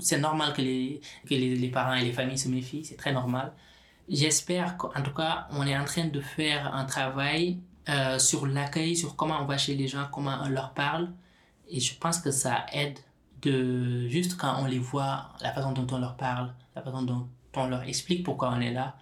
c'est 0.00 0.18
normal 0.18 0.52
que, 0.52 0.60
les, 0.60 1.00
que 1.26 1.34
les, 1.34 1.68
parents 1.70 1.94
et 1.94 2.04
les 2.04 2.12
familles 2.12 2.36
se 2.36 2.50
méfient, 2.50 2.84
c'est 2.84 2.98
très 2.98 3.14
normal. 3.14 3.54
J'espère 4.06 4.76
qu'en 4.76 5.00
tout 5.02 5.14
cas, 5.14 5.48
on 5.52 5.66
est 5.66 5.76
en 5.76 5.86
train 5.86 6.04
de 6.04 6.20
faire 6.20 6.74
un 6.74 6.84
travail 6.84 7.58
euh, 7.88 8.18
sur 8.18 8.46
l'accueil, 8.46 8.96
sur 8.96 9.16
comment 9.16 9.40
on 9.40 9.46
va 9.46 9.56
chez 9.56 9.74
les 9.76 9.88
gens, 9.88 10.08
comment 10.12 10.40
on 10.42 10.50
leur 10.50 10.74
parle. 10.74 11.08
Et 11.70 11.80
je 11.80 11.96
pense 11.98 12.18
que 12.18 12.30
ça 12.30 12.66
aide 12.70 12.98
de 13.40 14.08
juste 14.08 14.36
quand 14.36 14.56
on 14.60 14.66
les 14.66 14.78
voit, 14.78 15.30
la 15.40 15.52
façon 15.54 15.72
dont 15.72 15.86
on 15.90 15.98
leur 15.98 16.18
parle, 16.18 16.52
la 16.76 16.82
façon 16.82 17.00
dont 17.00 17.28
on 17.62 17.68
leur 17.68 17.82
explique 17.84 18.24
pourquoi 18.24 18.52
on 18.56 18.60
est 18.60 18.72
là, 18.72 18.96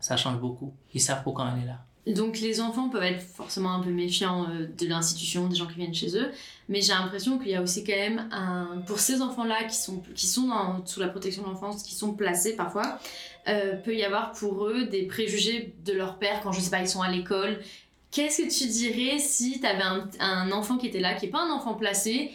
ça 0.00 0.16
change 0.16 0.38
beaucoup. 0.38 0.72
Ils 0.94 1.00
savent 1.00 1.22
pourquoi 1.22 1.50
on 1.52 1.62
est 1.62 1.66
là. 1.66 1.78
Donc 2.06 2.38
les 2.38 2.60
enfants 2.60 2.88
peuvent 2.88 3.02
être 3.02 3.20
forcément 3.20 3.74
un 3.74 3.80
peu 3.80 3.90
méfiants 3.90 4.46
euh, 4.48 4.68
de 4.78 4.86
l'institution, 4.86 5.48
des 5.48 5.56
gens 5.56 5.66
qui 5.66 5.74
viennent 5.74 5.94
chez 5.94 6.16
eux, 6.16 6.30
mais 6.68 6.80
j'ai 6.80 6.92
l'impression 6.92 7.36
qu'il 7.38 7.48
y 7.48 7.56
a 7.56 7.62
aussi 7.62 7.82
quand 7.82 7.96
même 7.96 8.28
un... 8.30 8.82
Pour 8.86 9.00
ces 9.00 9.20
enfants-là 9.22 9.64
qui 9.64 9.74
sont, 9.74 10.00
qui 10.14 10.28
sont 10.28 10.48
sous 10.84 11.00
la 11.00 11.08
protection 11.08 11.42
de 11.42 11.48
l'enfance, 11.48 11.82
qui 11.82 11.96
sont 11.96 12.14
placés 12.14 12.54
parfois, 12.54 13.00
euh, 13.48 13.74
peut 13.74 13.96
y 13.96 14.04
avoir 14.04 14.30
pour 14.32 14.66
eux 14.66 14.84
des 14.84 15.02
préjugés 15.02 15.74
de 15.84 15.92
leur 15.92 16.18
père 16.18 16.42
quand 16.42 16.52
je 16.52 16.60
sais 16.60 16.70
pas, 16.70 16.80
ils 16.80 16.88
sont 16.88 17.02
à 17.02 17.10
l'école. 17.10 17.58
Qu'est-ce 18.12 18.42
que 18.42 18.56
tu 18.56 18.68
dirais 18.68 19.18
si 19.18 19.58
tu 19.60 19.66
avais 19.66 19.82
un, 19.82 20.08
un, 20.20 20.52
enfant 20.52 20.78
qui 20.78 20.86
était 20.86 21.00
là, 21.00 21.14
qui 21.14 21.26
n'est 21.26 21.32
pas 21.32 21.42
un 21.42 21.50
enfant 21.50 21.74
placé, 21.74 22.30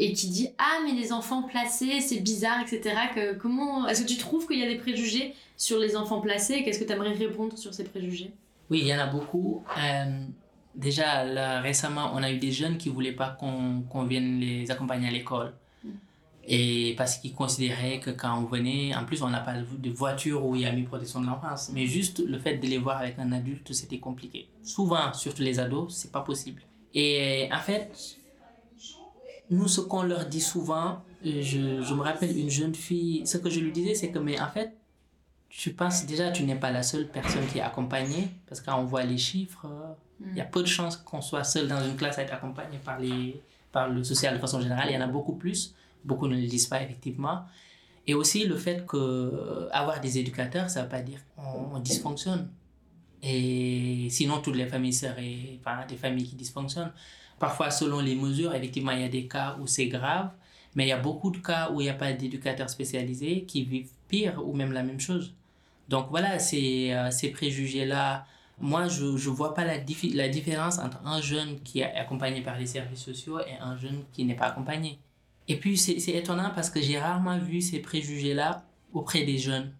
et 0.00 0.12
qui 0.14 0.28
dit 0.28 0.48
ah 0.58 0.78
mais 0.84 0.92
les 0.92 1.12
enfants 1.12 1.42
placés 1.42 2.00
c'est 2.00 2.20
bizarre 2.20 2.60
etc 2.62 2.94
que 3.14 3.34
comment 3.34 3.86
est-ce 3.86 4.02
que 4.02 4.08
tu 4.08 4.16
trouves 4.16 4.46
qu'il 4.46 4.58
y 4.58 4.62
a 4.62 4.68
des 4.68 4.78
préjugés 4.78 5.34
sur 5.56 5.78
les 5.78 5.94
enfants 5.94 6.22
placés? 6.22 6.64
Qu'est-ce 6.64 6.78
que 6.80 6.84
tu 6.84 6.92
aimerais 6.92 7.12
répondre 7.12 7.56
sur 7.58 7.74
ces 7.74 7.84
préjugés 7.84 8.32
oui 8.70 8.80
il 8.82 8.86
y 8.86 8.94
en 8.94 8.98
a 8.98 9.06
beaucoup. 9.06 9.62
Euh, 9.78 10.24
déjà 10.74 11.24
là, 11.24 11.60
récemment 11.60 12.12
on 12.14 12.22
a 12.22 12.30
eu 12.30 12.38
des 12.38 12.50
jeunes 12.50 12.78
qui 12.78 12.88
voulaient 12.88 13.12
pas 13.12 13.30
qu'on 13.30 14.04
vienne 14.04 14.40
les 14.40 14.70
accompagner 14.70 15.08
à 15.08 15.10
l'école. 15.10 15.52
Mm. 15.84 15.88
et 16.46 16.94
parce 16.96 17.18
qu'ils 17.18 17.34
considéraient 17.34 18.00
que 18.00 18.10
quand 18.10 18.38
on 18.38 18.44
venait 18.44 18.94
en 18.94 19.04
plus 19.04 19.22
on 19.22 19.28
n'a 19.28 19.40
pas 19.40 19.54
de 19.54 19.90
voiture 19.90 20.46
où 20.46 20.56
il 20.56 20.62
y 20.62 20.66
a 20.66 20.72
mis 20.72 20.84
protection 20.84 21.20
de 21.20 21.26
l'enfance. 21.26 21.70
Mais 21.74 21.86
juste 21.86 22.22
le 22.26 22.38
fait 22.38 22.56
de 22.56 22.66
les 22.66 22.78
voir 22.78 22.98
avec 22.98 23.18
un 23.18 23.32
adulte 23.32 23.70
c'était 23.74 23.98
compliqué. 23.98 24.48
Souvent 24.62 25.12
surtout 25.12 25.42
les 25.42 25.58
ados 25.58 25.92
c'est 25.94 26.10
pas 26.10 26.22
possible. 26.22 26.62
Et 26.94 27.48
en 27.52 27.60
fait 27.60 28.19
nous, 29.50 29.68
ce 29.68 29.80
qu'on 29.80 30.02
leur 30.02 30.26
dit 30.26 30.40
souvent, 30.40 31.02
je, 31.24 31.82
je, 31.82 31.94
me 31.94 32.02
rappelle 32.02 32.36
une 32.38 32.50
jeune 32.50 32.74
fille, 32.74 33.26
ce 33.26 33.36
que 33.36 33.50
je 33.50 33.60
lui 33.60 33.72
disais, 33.72 33.94
c'est 33.94 34.10
que, 34.10 34.18
mais 34.18 34.40
en 34.40 34.48
fait, 34.48 34.72
je 35.50 35.70
pense 35.70 36.06
déjà, 36.06 36.30
tu 36.30 36.44
n'es 36.44 36.54
pas 36.54 36.70
la 36.70 36.82
seule 36.82 37.08
personne 37.08 37.46
qui 37.46 37.58
est 37.58 37.62
accompagnée, 37.62 38.28
parce 38.46 38.60
que 38.60 38.66
quand 38.66 38.80
on 38.80 38.84
voit 38.84 39.02
les 39.02 39.18
chiffres, 39.18 39.66
il 40.24 40.36
y 40.36 40.40
a 40.40 40.44
peu 40.44 40.62
de 40.62 40.68
chances 40.68 40.96
qu'on 40.96 41.20
soit 41.20 41.44
seul 41.44 41.66
dans 41.66 41.82
une 41.84 41.96
classe 41.96 42.18
à 42.18 42.22
être 42.22 42.32
accompagné 42.32 42.78
par, 42.78 42.98
les, 42.98 43.40
par 43.72 43.88
le 43.88 44.04
social 44.04 44.34
de 44.34 44.38
façon 44.38 44.60
générale. 44.60 44.86
Il 44.90 44.94
y 44.94 44.96
en 44.96 45.00
a 45.00 45.06
beaucoup 45.06 45.34
plus. 45.34 45.74
Beaucoup 46.04 46.28
ne 46.28 46.36
le 46.36 46.46
disent 46.46 46.66
pas, 46.66 46.82
effectivement. 46.82 47.42
Et 48.06 48.14
aussi 48.14 48.44
le 48.44 48.56
fait 48.56 48.86
que 48.86 48.96
euh, 48.96 49.68
avoir 49.72 50.00
des 50.00 50.18
éducateurs, 50.18 50.70
ça 50.70 50.80
ne 50.80 50.84
veut 50.84 50.90
pas 50.90 51.02
dire 51.02 51.20
qu'on 51.36 51.78
dysfonctionne. 51.78 52.48
Et 53.22 54.08
sinon, 54.10 54.40
toutes 54.40 54.56
les 54.56 54.66
familles 54.66 54.92
seraient 54.92 55.58
enfin, 55.60 55.84
des 55.86 55.96
familles 55.96 56.26
qui 56.26 56.36
dysfonctionnent. 56.36 56.92
Parfois, 57.40 57.70
selon 57.70 58.00
les 58.00 58.14
mesures, 58.14 58.54
effectivement, 58.54 58.92
il 58.92 59.00
y 59.00 59.04
a 59.04 59.08
des 59.08 59.26
cas 59.26 59.56
où 59.58 59.66
c'est 59.66 59.88
grave, 59.88 60.30
mais 60.74 60.84
il 60.84 60.88
y 60.88 60.92
a 60.92 60.98
beaucoup 60.98 61.30
de 61.30 61.38
cas 61.38 61.70
où 61.70 61.80
il 61.80 61.84
n'y 61.84 61.90
a 61.90 61.94
pas 61.94 62.12
d'éducateurs 62.12 62.68
spécialisés 62.68 63.44
qui 63.44 63.64
vivent 63.64 63.90
pire 64.08 64.46
ou 64.46 64.52
même 64.52 64.72
la 64.72 64.82
même 64.82 65.00
chose. 65.00 65.34
Donc 65.88 66.08
voilà, 66.10 66.38
ces, 66.38 66.92
euh, 66.92 67.10
ces 67.10 67.30
préjugés-là, 67.30 68.26
moi, 68.60 68.88
je 68.88 69.06
ne 69.06 69.34
vois 69.34 69.54
pas 69.54 69.64
la, 69.64 69.76
la 70.14 70.28
différence 70.28 70.78
entre 70.78 71.00
un 71.06 71.22
jeune 71.22 71.58
qui 71.60 71.80
est 71.80 71.94
accompagné 71.94 72.42
par 72.42 72.58
les 72.58 72.66
services 72.66 73.00
sociaux 73.00 73.40
et 73.40 73.56
un 73.58 73.74
jeune 73.78 74.04
qui 74.12 74.26
n'est 74.26 74.36
pas 74.36 74.48
accompagné. 74.48 74.98
Et 75.48 75.56
puis, 75.56 75.78
c'est 75.78 75.96
étonnant 76.12 76.52
parce 76.54 76.68
que 76.68 76.82
j'ai 76.82 77.00
rarement 77.00 77.38
vu 77.38 77.62
ces 77.62 77.80
préjugés-là 77.80 78.62
auprès 78.92 79.24
des 79.24 79.38
jeunes. 79.38 79.72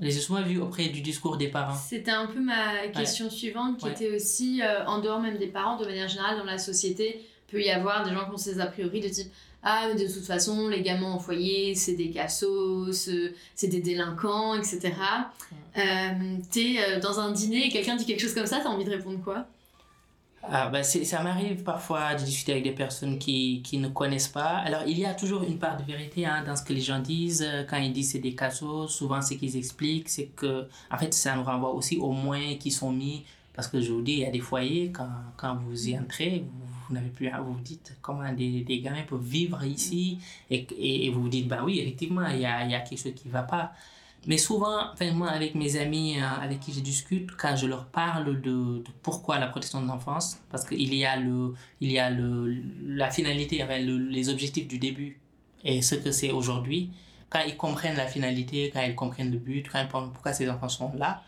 Les 0.00 0.10
souvent 0.12 0.42
vus 0.42 0.60
auprès 0.60 0.88
du 0.88 1.00
discours 1.00 1.36
des 1.36 1.48
parents. 1.48 1.74
C'était 1.74 2.10
un 2.10 2.26
peu 2.26 2.40
ma 2.40 2.88
question 2.88 3.30
suivante, 3.30 3.78
qui 3.78 3.88
était 3.88 4.14
aussi, 4.14 4.60
euh, 4.62 4.84
en 4.86 5.00
dehors 5.00 5.20
même 5.20 5.38
des 5.38 5.46
parents, 5.46 5.76
de 5.76 5.84
manière 5.84 6.08
générale, 6.08 6.36
dans 6.38 6.44
la 6.44 6.58
société, 6.58 7.24
peut 7.50 7.60
y 7.60 7.70
avoir 7.70 8.04
des 8.04 8.12
gens 8.12 8.24
qui 8.24 8.30
ont 8.32 8.36
ces 8.36 8.60
a 8.60 8.66
priori 8.66 9.00
de 9.00 9.08
type 9.08 9.30
Ah, 9.62 9.88
mais 9.88 10.02
de 10.02 10.12
toute 10.12 10.24
façon, 10.24 10.68
les 10.68 10.82
gamins 10.82 11.14
au 11.14 11.18
foyer, 11.20 11.74
c'est 11.74 11.94
des 11.94 12.10
cassos, 12.10 13.08
c'est 13.54 13.68
des 13.68 13.80
délinquants, 13.80 14.54
etc. 14.54 14.92
Euh, 15.76 15.80
T'es 16.50 16.76
euh, 16.78 17.00
dans 17.00 17.20
un 17.20 17.30
dîner 17.32 17.66
et 17.66 17.68
quelqu'un 17.68 17.96
dit 17.96 18.04
quelque 18.04 18.20
chose 18.20 18.34
comme 18.34 18.46
ça, 18.46 18.60
t'as 18.62 18.68
envie 18.68 18.84
de 18.84 18.90
répondre 18.90 19.22
quoi? 19.22 19.46
Ah, 20.50 20.68
bah 20.68 20.82
ça 20.82 21.22
m'arrive 21.22 21.62
parfois 21.62 22.14
de 22.14 22.22
discuter 22.22 22.52
avec 22.52 22.64
des 22.64 22.72
personnes 22.72 23.18
qui, 23.18 23.62
qui, 23.62 23.78
ne 23.78 23.88
connaissent 23.88 24.28
pas. 24.28 24.58
Alors, 24.58 24.82
il 24.86 24.98
y 24.98 25.06
a 25.06 25.14
toujours 25.14 25.42
une 25.42 25.58
part 25.58 25.76
de 25.76 25.84
vérité 25.84 26.26
hein, 26.26 26.42
dans 26.44 26.54
ce 26.54 26.62
que 26.62 26.72
les 26.72 26.80
gens 26.80 26.98
disent. 26.98 27.46
Quand 27.68 27.78
ils 27.78 27.92
disent 27.92 28.12
c'est 28.12 28.18
des 28.18 28.34
cassos, 28.34 28.90
souvent 28.90 29.22
ce 29.22 29.34
qu'ils 29.34 29.56
expliquent, 29.56 30.08
c'est 30.08 30.26
que, 30.26 30.68
en 30.90 30.98
fait, 30.98 31.14
ça 31.14 31.34
nous 31.36 31.44
renvoie 31.44 31.72
aussi 31.72 31.96
aux 31.96 32.12
moyens 32.12 32.58
qui 32.58 32.70
sont 32.70 32.92
mis. 32.92 33.24
Parce 33.54 33.68
que 33.68 33.80
je 33.80 33.92
vous 33.92 34.02
dis, 34.02 34.12
il 34.12 34.18
y 34.18 34.26
a 34.26 34.30
des 34.30 34.40
foyers, 34.40 34.90
quand, 34.90 35.08
quand 35.36 35.54
vous 35.56 35.88
y 35.88 35.96
entrez, 35.96 36.44
vous, 36.88 36.94
n'avez 36.94 37.08
plus 37.08 37.30
vous 37.30 37.54
vous 37.54 37.60
dites 37.60 37.96
comment 38.02 38.30
des, 38.32 38.62
des 38.62 38.80
gamins 38.80 39.04
peuvent 39.08 39.22
vivre 39.22 39.64
ici. 39.64 40.18
Et, 40.50 40.66
et, 40.78 41.10
vous 41.10 41.22
vous 41.22 41.28
dites, 41.28 41.46
bah 41.46 41.62
oui, 41.64 41.78
effectivement, 41.78 42.26
il 42.26 42.40
y 42.40 42.46
a, 42.46 42.66
y 42.66 42.74
a 42.74 42.80
quelque 42.80 42.98
chose 42.98 43.14
qui 43.14 43.28
ne 43.28 43.32
va 43.32 43.44
pas. 43.44 43.72
Mais 44.26 44.38
souvent, 44.38 44.92
enfin, 44.92 45.12
moi, 45.12 45.28
avec 45.28 45.54
mes 45.54 45.76
amis 45.76 46.18
euh, 46.18 46.24
avec 46.40 46.60
qui 46.60 46.72
je 46.72 46.80
discute, 46.80 47.30
quand 47.36 47.56
je 47.56 47.66
leur 47.66 47.86
parle 47.86 48.40
de, 48.40 48.82
pourquoi 49.02 49.38
la 49.38 49.48
protection 49.48 49.82
de 49.82 49.88
l'enfance, 49.88 50.38
parce 50.50 50.64
qu'il 50.66 50.94
y 50.94 51.04
a, 51.04 51.16
le, 51.16 51.54
il 51.80 51.92
y 51.92 51.98
a 51.98 52.10
le, 52.10 52.56
la 52.86 53.10
finalité, 53.10 53.62
enfin, 53.62 53.78
les 53.78 54.28
objectifs 54.30 54.66
du 54.66 54.78
début 54.78 55.20
et 55.64 55.82
ce 55.82 55.94
que 55.94 56.10
c'est 56.10 56.30
aujourd'hui, 56.30 56.90
quand 57.30 57.40
ils 57.46 57.56
comprennent 57.56 57.96
la 57.96 58.06
finalité, 58.06 58.70
quand 58.72 58.82
ils 58.82 58.94
comprennent 58.94 59.30
le 59.32 59.38
but, 59.38 59.68
quand 59.70 59.80
ils 59.80 59.88
comprennent 59.88 60.12
pourquoi 60.12 60.32
ces 60.32 60.48
enfants 60.48 60.68
sont 60.68 60.92
là, 60.94 61.22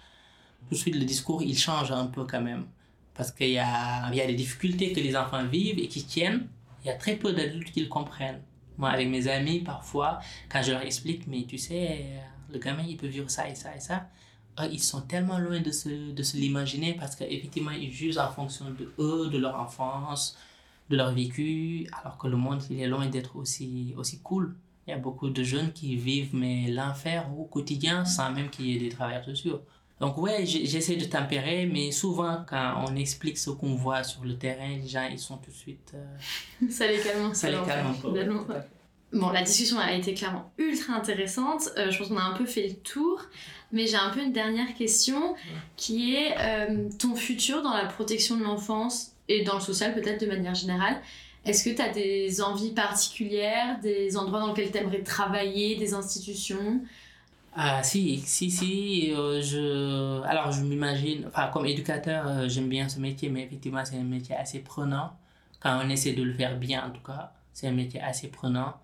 tout 0.68 0.74
de 0.74 0.78
suite 0.78 0.94
le 0.94 1.04
discours 1.04 1.42
il 1.42 1.56
change 1.56 1.90
un 1.90 2.06
peu 2.06 2.24
quand 2.24 2.40
même. 2.40 2.66
Parce 3.14 3.32
qu'il 3.32 3.50
y 3.50 3.58
a, 3.58 4.10
il 4.10 4.16
y 4.16 4.20
a 4.20 4.26
des 4.26 4.34
difficultés 4.34 4.92
que 4.92 5.00
les 5.00 5.16
enfants 5.16 5.44
vivent 5.46 5.78
et 5.78 5.88
qui 5.88 6.04
tiennent, 6.04 6.48
il 6.84 6.88
y 6.88 6.90
a 6.90 6.94
très 6.94 7.16
peu 7.16 7.32
d'adultes 7.32 7.72
qui 7.72 7.80
le 7.80 7.88
comprennent. 7.88 8.42
Moi, 8.76 8.90
avec 8.90 9.08
mes 9.08 9.26
amis, 9.26 9.60
parfois, 9.60 10.20
quand 10.50 10.62
je 10.62 10.72
leur 10.72 10.82
explique, 10.82 11.26
mais 11.26 11.44
tu 11.44 11.56
sais, 11.56 12.04
le 12.50 12.58
gamin, 12.58 12.84
il 12.86 12.96
peut 12.96 13.06
vivre 13.06 13.30
ça 13.30 13.48
et 13.48 13.54
ça 13.54 13.74
et 13.76 13.80
ça, 13.80 14.08
ils 14.70 14.82
sont 14.82 15.02
tellement 15.02 15.38
loin 15.38 15.60
de 15.60 15.70
se, 15.70 16.12
de 16.12 16.22
se 16.22 16.36
l'imaginer 16.36 16.94
parce 16.94 17.14
qu'effectivement, 17.16 17.72
ils 17.72 17.92
jugent 17.92 18.18
en 18.18 18.30
fonction 18.30 18.66
de 18.70 18.90
eux, 18.98 19.28
de 19.28 19.38
leur 19.38 19.60
enfance, 19.60 20.36
de 20.88 20.96
leur 20.96 21.12
vécu, 21.12 21.88
alors 22.00 22.16
que 22.16 22.28
le 22.28 22.36
monde, 22.36 22.62
il 22.70 22.80
est 22.80 22.86
loin 22.86 23.06
d'être 23.06 23.36
aussi, 23.36 23.94
aussi 23.96 24.20
cool. 24.20 24.54
Il 24.86 24.90
y 24.90 24.94
a 24.94 24.98
beaucoup 24.98 25.30
de 25.30 25.42
jeunes 25.42 25.72
qui 25.72 25.96
vivent 25.96 26.34
mais 26.34 26.70
l'enfer 26.70 27.26
au 27.36 27.44
quotidien 27.44 28.04
sans 28.04 28.30
même 28.30 28.50
qu'il 28.50 28.66
y 28.66 28.76
ait 28.76 28.78
des 28.78 28.88
travailleurs 28.88 29.24
sociaux. 29.24 29.60
Donc 29.98 30.18
ouais, 30.18 30.44
j'essaie 30.46 30.96
de 30.96 31.06
tempérer, 31.06 31.66
mais 31.66 31.90
souvent 31.90 32.44
quand 32.46 32.84
on 32.86 32.94
explique 32.96 33.38
ce 33.38 33.50
qu'on 33.50 33.74
voit 33.74 34.04
sur 34.04 34.24
le 34.24 34.36
terrain, 34.36 34.68
les 34.68 34.86
gens 34.86 35.08
ils 35.10 35.18
sont 35.18 35.38
tout 35.38 35.50
de 35.50 35.56
suite... 35.56 35.92
Euh, 35.94 36.68
ça 36.70 36.86
les 36.86 37.00
calme 37.00 37.34
Ça 37.34 37.50
les 37.50 37.62
calme 37.66 37.88
un 37.88 37.92
peu. 37.94 38.12
Bon, 39.12 39.30
la 39.30 39.42
discussion 39.42 39.78
a 39.78 39.92
été 39.92 40.14
clairement 40.14 40.52
ultra 40.58 40.94
intéressante. 40.94 41.70
Euh, 41.78 41.90
je 41.90 41.98
pense 41.98 42.08
qu'on 42.08 42.16
a 42.16 42.24
un 42.24 42.36
peu 42.36 42.44
fait 42.44 42.66
le 42.68 42.74
tour. 42.74 43.22
Mais 43.72 43.86
j'ai 43.86 43.96
un 43.96 44.10
peu 44.10 44.20
une 44.20 44.32
dernière 44.32 44.74
question 44.74 45.34
qui 45.76 46.14
est 46.14 46.34
euh, 46.38 46.88
ton 46.98 47.14
futur 47.14 47.62
dans 47.62 47.72
la 47.74 47.86
protection 47.86 48.36
de 48.36 48.44
l'enfance 48.44 49.12
et 49.28 49.42
dans 49.42 49.54
le 49.54 49.60
social 49.60 49.92
peut-être 49.94 50.20
de 50.20 50.26
manière 50.26 50.54
générale. 50.54 51.00
Est-ce 51.44 51.64
que 51.64 51.74
tu 51.74 51.82
as 51.82 51.88
des 51.88 52.40
envies 52.40 52.72
particulières, 52.72 53.78
des 53.80 54.16
endroits 54.16 54.40
dans 54.40 54.48
lesquels 54.48 54.70
tu 54.70 54.78
aimerais 54.78 55.02
travailler, 55.02 55.76
des 55.76 55.94
institutions? 55.94 56.80
Ah 57.56 57.82
si, 57.82 58.18
si, 58.18 58.50
si, 58.50 59.12
euh, 59.12 59.40
je... 59.40 60.22
Alors 60.24 60.52
je 60.52 60.62
m'imagine, 60.62 61.24
enfin 61.26 61.48
comme 61.52 61.66
éducateur, 61.66 62.48
j'aime 62.48 62.68
bien 62.68 62.88
ce 62.88 63.00
métier, 63.00 63.28
mais 63.30 63.44
effectivement 63.44 63.84
c'est 63.84 63.96
un 63.96 64.04
métier 64.04 64.36
assez 64.36 64.60
prenant. 64.60 65.12
Quand 65.60 65.80
on 65.84 65.88
essaie 65.88 66.12
de 66.12 66.22
le 66.22 66.34
faire 66.34 66.56
bien 66.56 66.84
en 66.86 66.90
tout 66.90 67.02
cas, 67.02 67.32
c'est 67.52 67.66
un 67.66 67.72
métier 67.72 68.00
assez 68.00 68.28
prenant. 68.28 68.74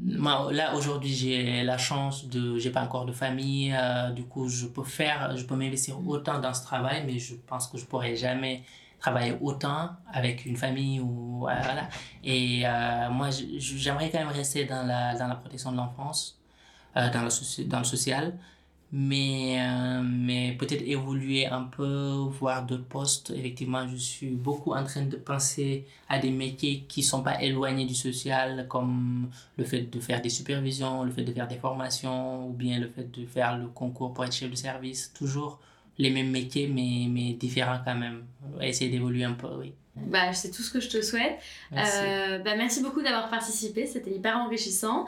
Moi, 0.00 0.52
là 0.52 0.74
aujourd'hui 0.76 1.12
j'ai 1.12 1.62
la 1.64 1.76
chance 1.76 2.26
de, 2.26 2.58
j'ai 2.58 2.70
pas 2.70 2.82
encore 2.82 3.04
de 3.04 3.12
famille, 3.12 3.74
euh, 3.76 4.10
du 4.10 4.24
coup 4.24 4.48
je 4.48 4.66
peux 4.66 4.84
faire, 4.84 5.36
je 5.36 5.44
peux 5.44 5.56
m'investir 5.56 5.98
autant 6.06 6.38
dans 6.38 6.54
ce 6.54 6.62
travail, 6.62 7.02
mais 7.04 7.18
je 7.18 7.34
pense 7.34 7.66
que 7.66 7.78
je 7.78 7.84
pourrais 7.84 8.14
jamais 8.14 8.62
travailler 9.00 9.36
autant 9.40 9.90
avec 10.12 10.46
une 10.46 10.56
famille 10.56 11.00
ou 11.00 11.40
voilà. 11.40 11.88
Et 12.24 12.62
moi 13.10 13.28
j'aimerais 13.30 14.10
quand 14.10 14.18
même 14.18 14.28
rester 14.28 14.64
dans 14.64 14.86
la, 14.86 15.16
dans 15.16 15.26
la 15.26 15.34
protection 15.34 15.72
de 15.72 15.76
l'enfance 15.76 16.38
euh, 16.98 17.10
dans, 17.10 17.22
le, 17.22 17.64
dans 17.64 17.78
le 17.78 17.84
social, 17.84 18.32
mais, 18.90 19.58
euh, 19.60 20.02
mais 20.02 20.56
peut-être 20.58 20.82
évoluer 20.86 21.46
un 21.46 21.64
peu, 21.64 22.26
voir 22.40 22.64
d'autres 22.64 22.86
postes. 22.86 23.30
Effectivement, 23.30 23.86
je 23.86 23.96
suis 23.96 24.30
beaucoup 24.30 24.72
en 24.72 24.84
train 24.84 25.02
de 25.02 25.16
penser 25.16 25.86
à 26.08 26.18
des 26.18 26.30
métiers 26.30 26.84
qui 26.88 27.00
ne 27.00 27.06
sont 27.06 27.22
pas 27.22 27.42
éloignés 27.42 27.84
du 27.84 27.94
social, 27.94 28.66
comme 28.68 29.30
le 29.58 29.64
fait 29.64 29.82
de 29.82 30.00
faire 30.00 30.22
des 30.22 30.30
supervisions, 30.30 31.04
le 31.04 31.12
fait 31.12 31.24
de 31.24 31.32
faire 31.32 31.48
des 31.48 31.58
formations, 31.58 32.48
ou 32.48 32.52
bien 32.52 32.78
le 32.78 32.88
fait 32.88 33.10
de 33.10 33.26
faire 33.26 33.58
le 33.58 33.68
concours 33.68 34.14
pour 34.14 34.24
être 34.24 34.32
chef 34.32 34.50
de 34.50 34.56
service. 34.56 35.12
Toujours 35.12 35.60
les 35.98 36.10
mêmes 36.10 36.30
métiers, 36.30 36.68
mais, 36.68 37.06
mais 37.10 37.34
différents 37.34 37.80
quand 37.84 37.96
même. 37.96 38.24
Essayer 38.60 38.90
d'évoluer 38.90 39.24
un 39.24 39.34
peu, 39.34 39.48
oui. 39.58 39.74
Bah, 39.96 40.32
c'est 40.32 40.50
tout 40.50 40.62
ce 40.62 40.70
que 40.70 40.80
je 40.80 40.88
te 40.88 41.02
souhaite. 41.02 41.38
Merci, 41.72 41.98
euh, 42.02 42.38
bah, 42.38 42.54
merci 42.56 42.82
beaucoup 42.82 43.02
d'avoir 43.02 43.28
participé, 43.28 43.84
c'était 43.84 44.12
hyper 44.12 44.36
enrichissant. 44.36 45.06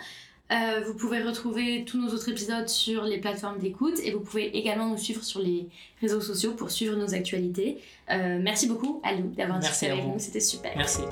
Euh, 0.50 0.80
vous 0.84 0.94
pouvez 0.94 1.22
retrouver 1.22 1.84
tous 1.84 2.00
nos 2.00 2.08
autres 2.12 2.28
épisodes 2.28 2.68
sur 2.68 3.04
les 3.04 3.18
plateformes 3.18 3.58
d'écoute 3.58 4.00
et 4.02 4.10
vous 4.10 4.20
pouvez 4.20 4.56
également 4.56 4.88
nous 4.88 4.98
suivre 4.98 5.22
sur 5.22 5.40
les 5.40 5.68
réseaux 6.00 6.20
sociaux 6.20 6.52
pour 6.52 6.70
suivre 6.70 6.96
nos 6.96 7.14
actualités. 7.14 7.78
Euh, 8.10 8.38
merci 8.42 8.66
beaucoup, 8.66 9.00
Alou, 9.04 9.28
d'avoir 9.36 9.60
discuté 9.60 9.92
avec 9.92 10.04
nous. 10.04 10.18
C'était 10.18 10.40
super. 10.40 10.72
Merci. 10.76 11.02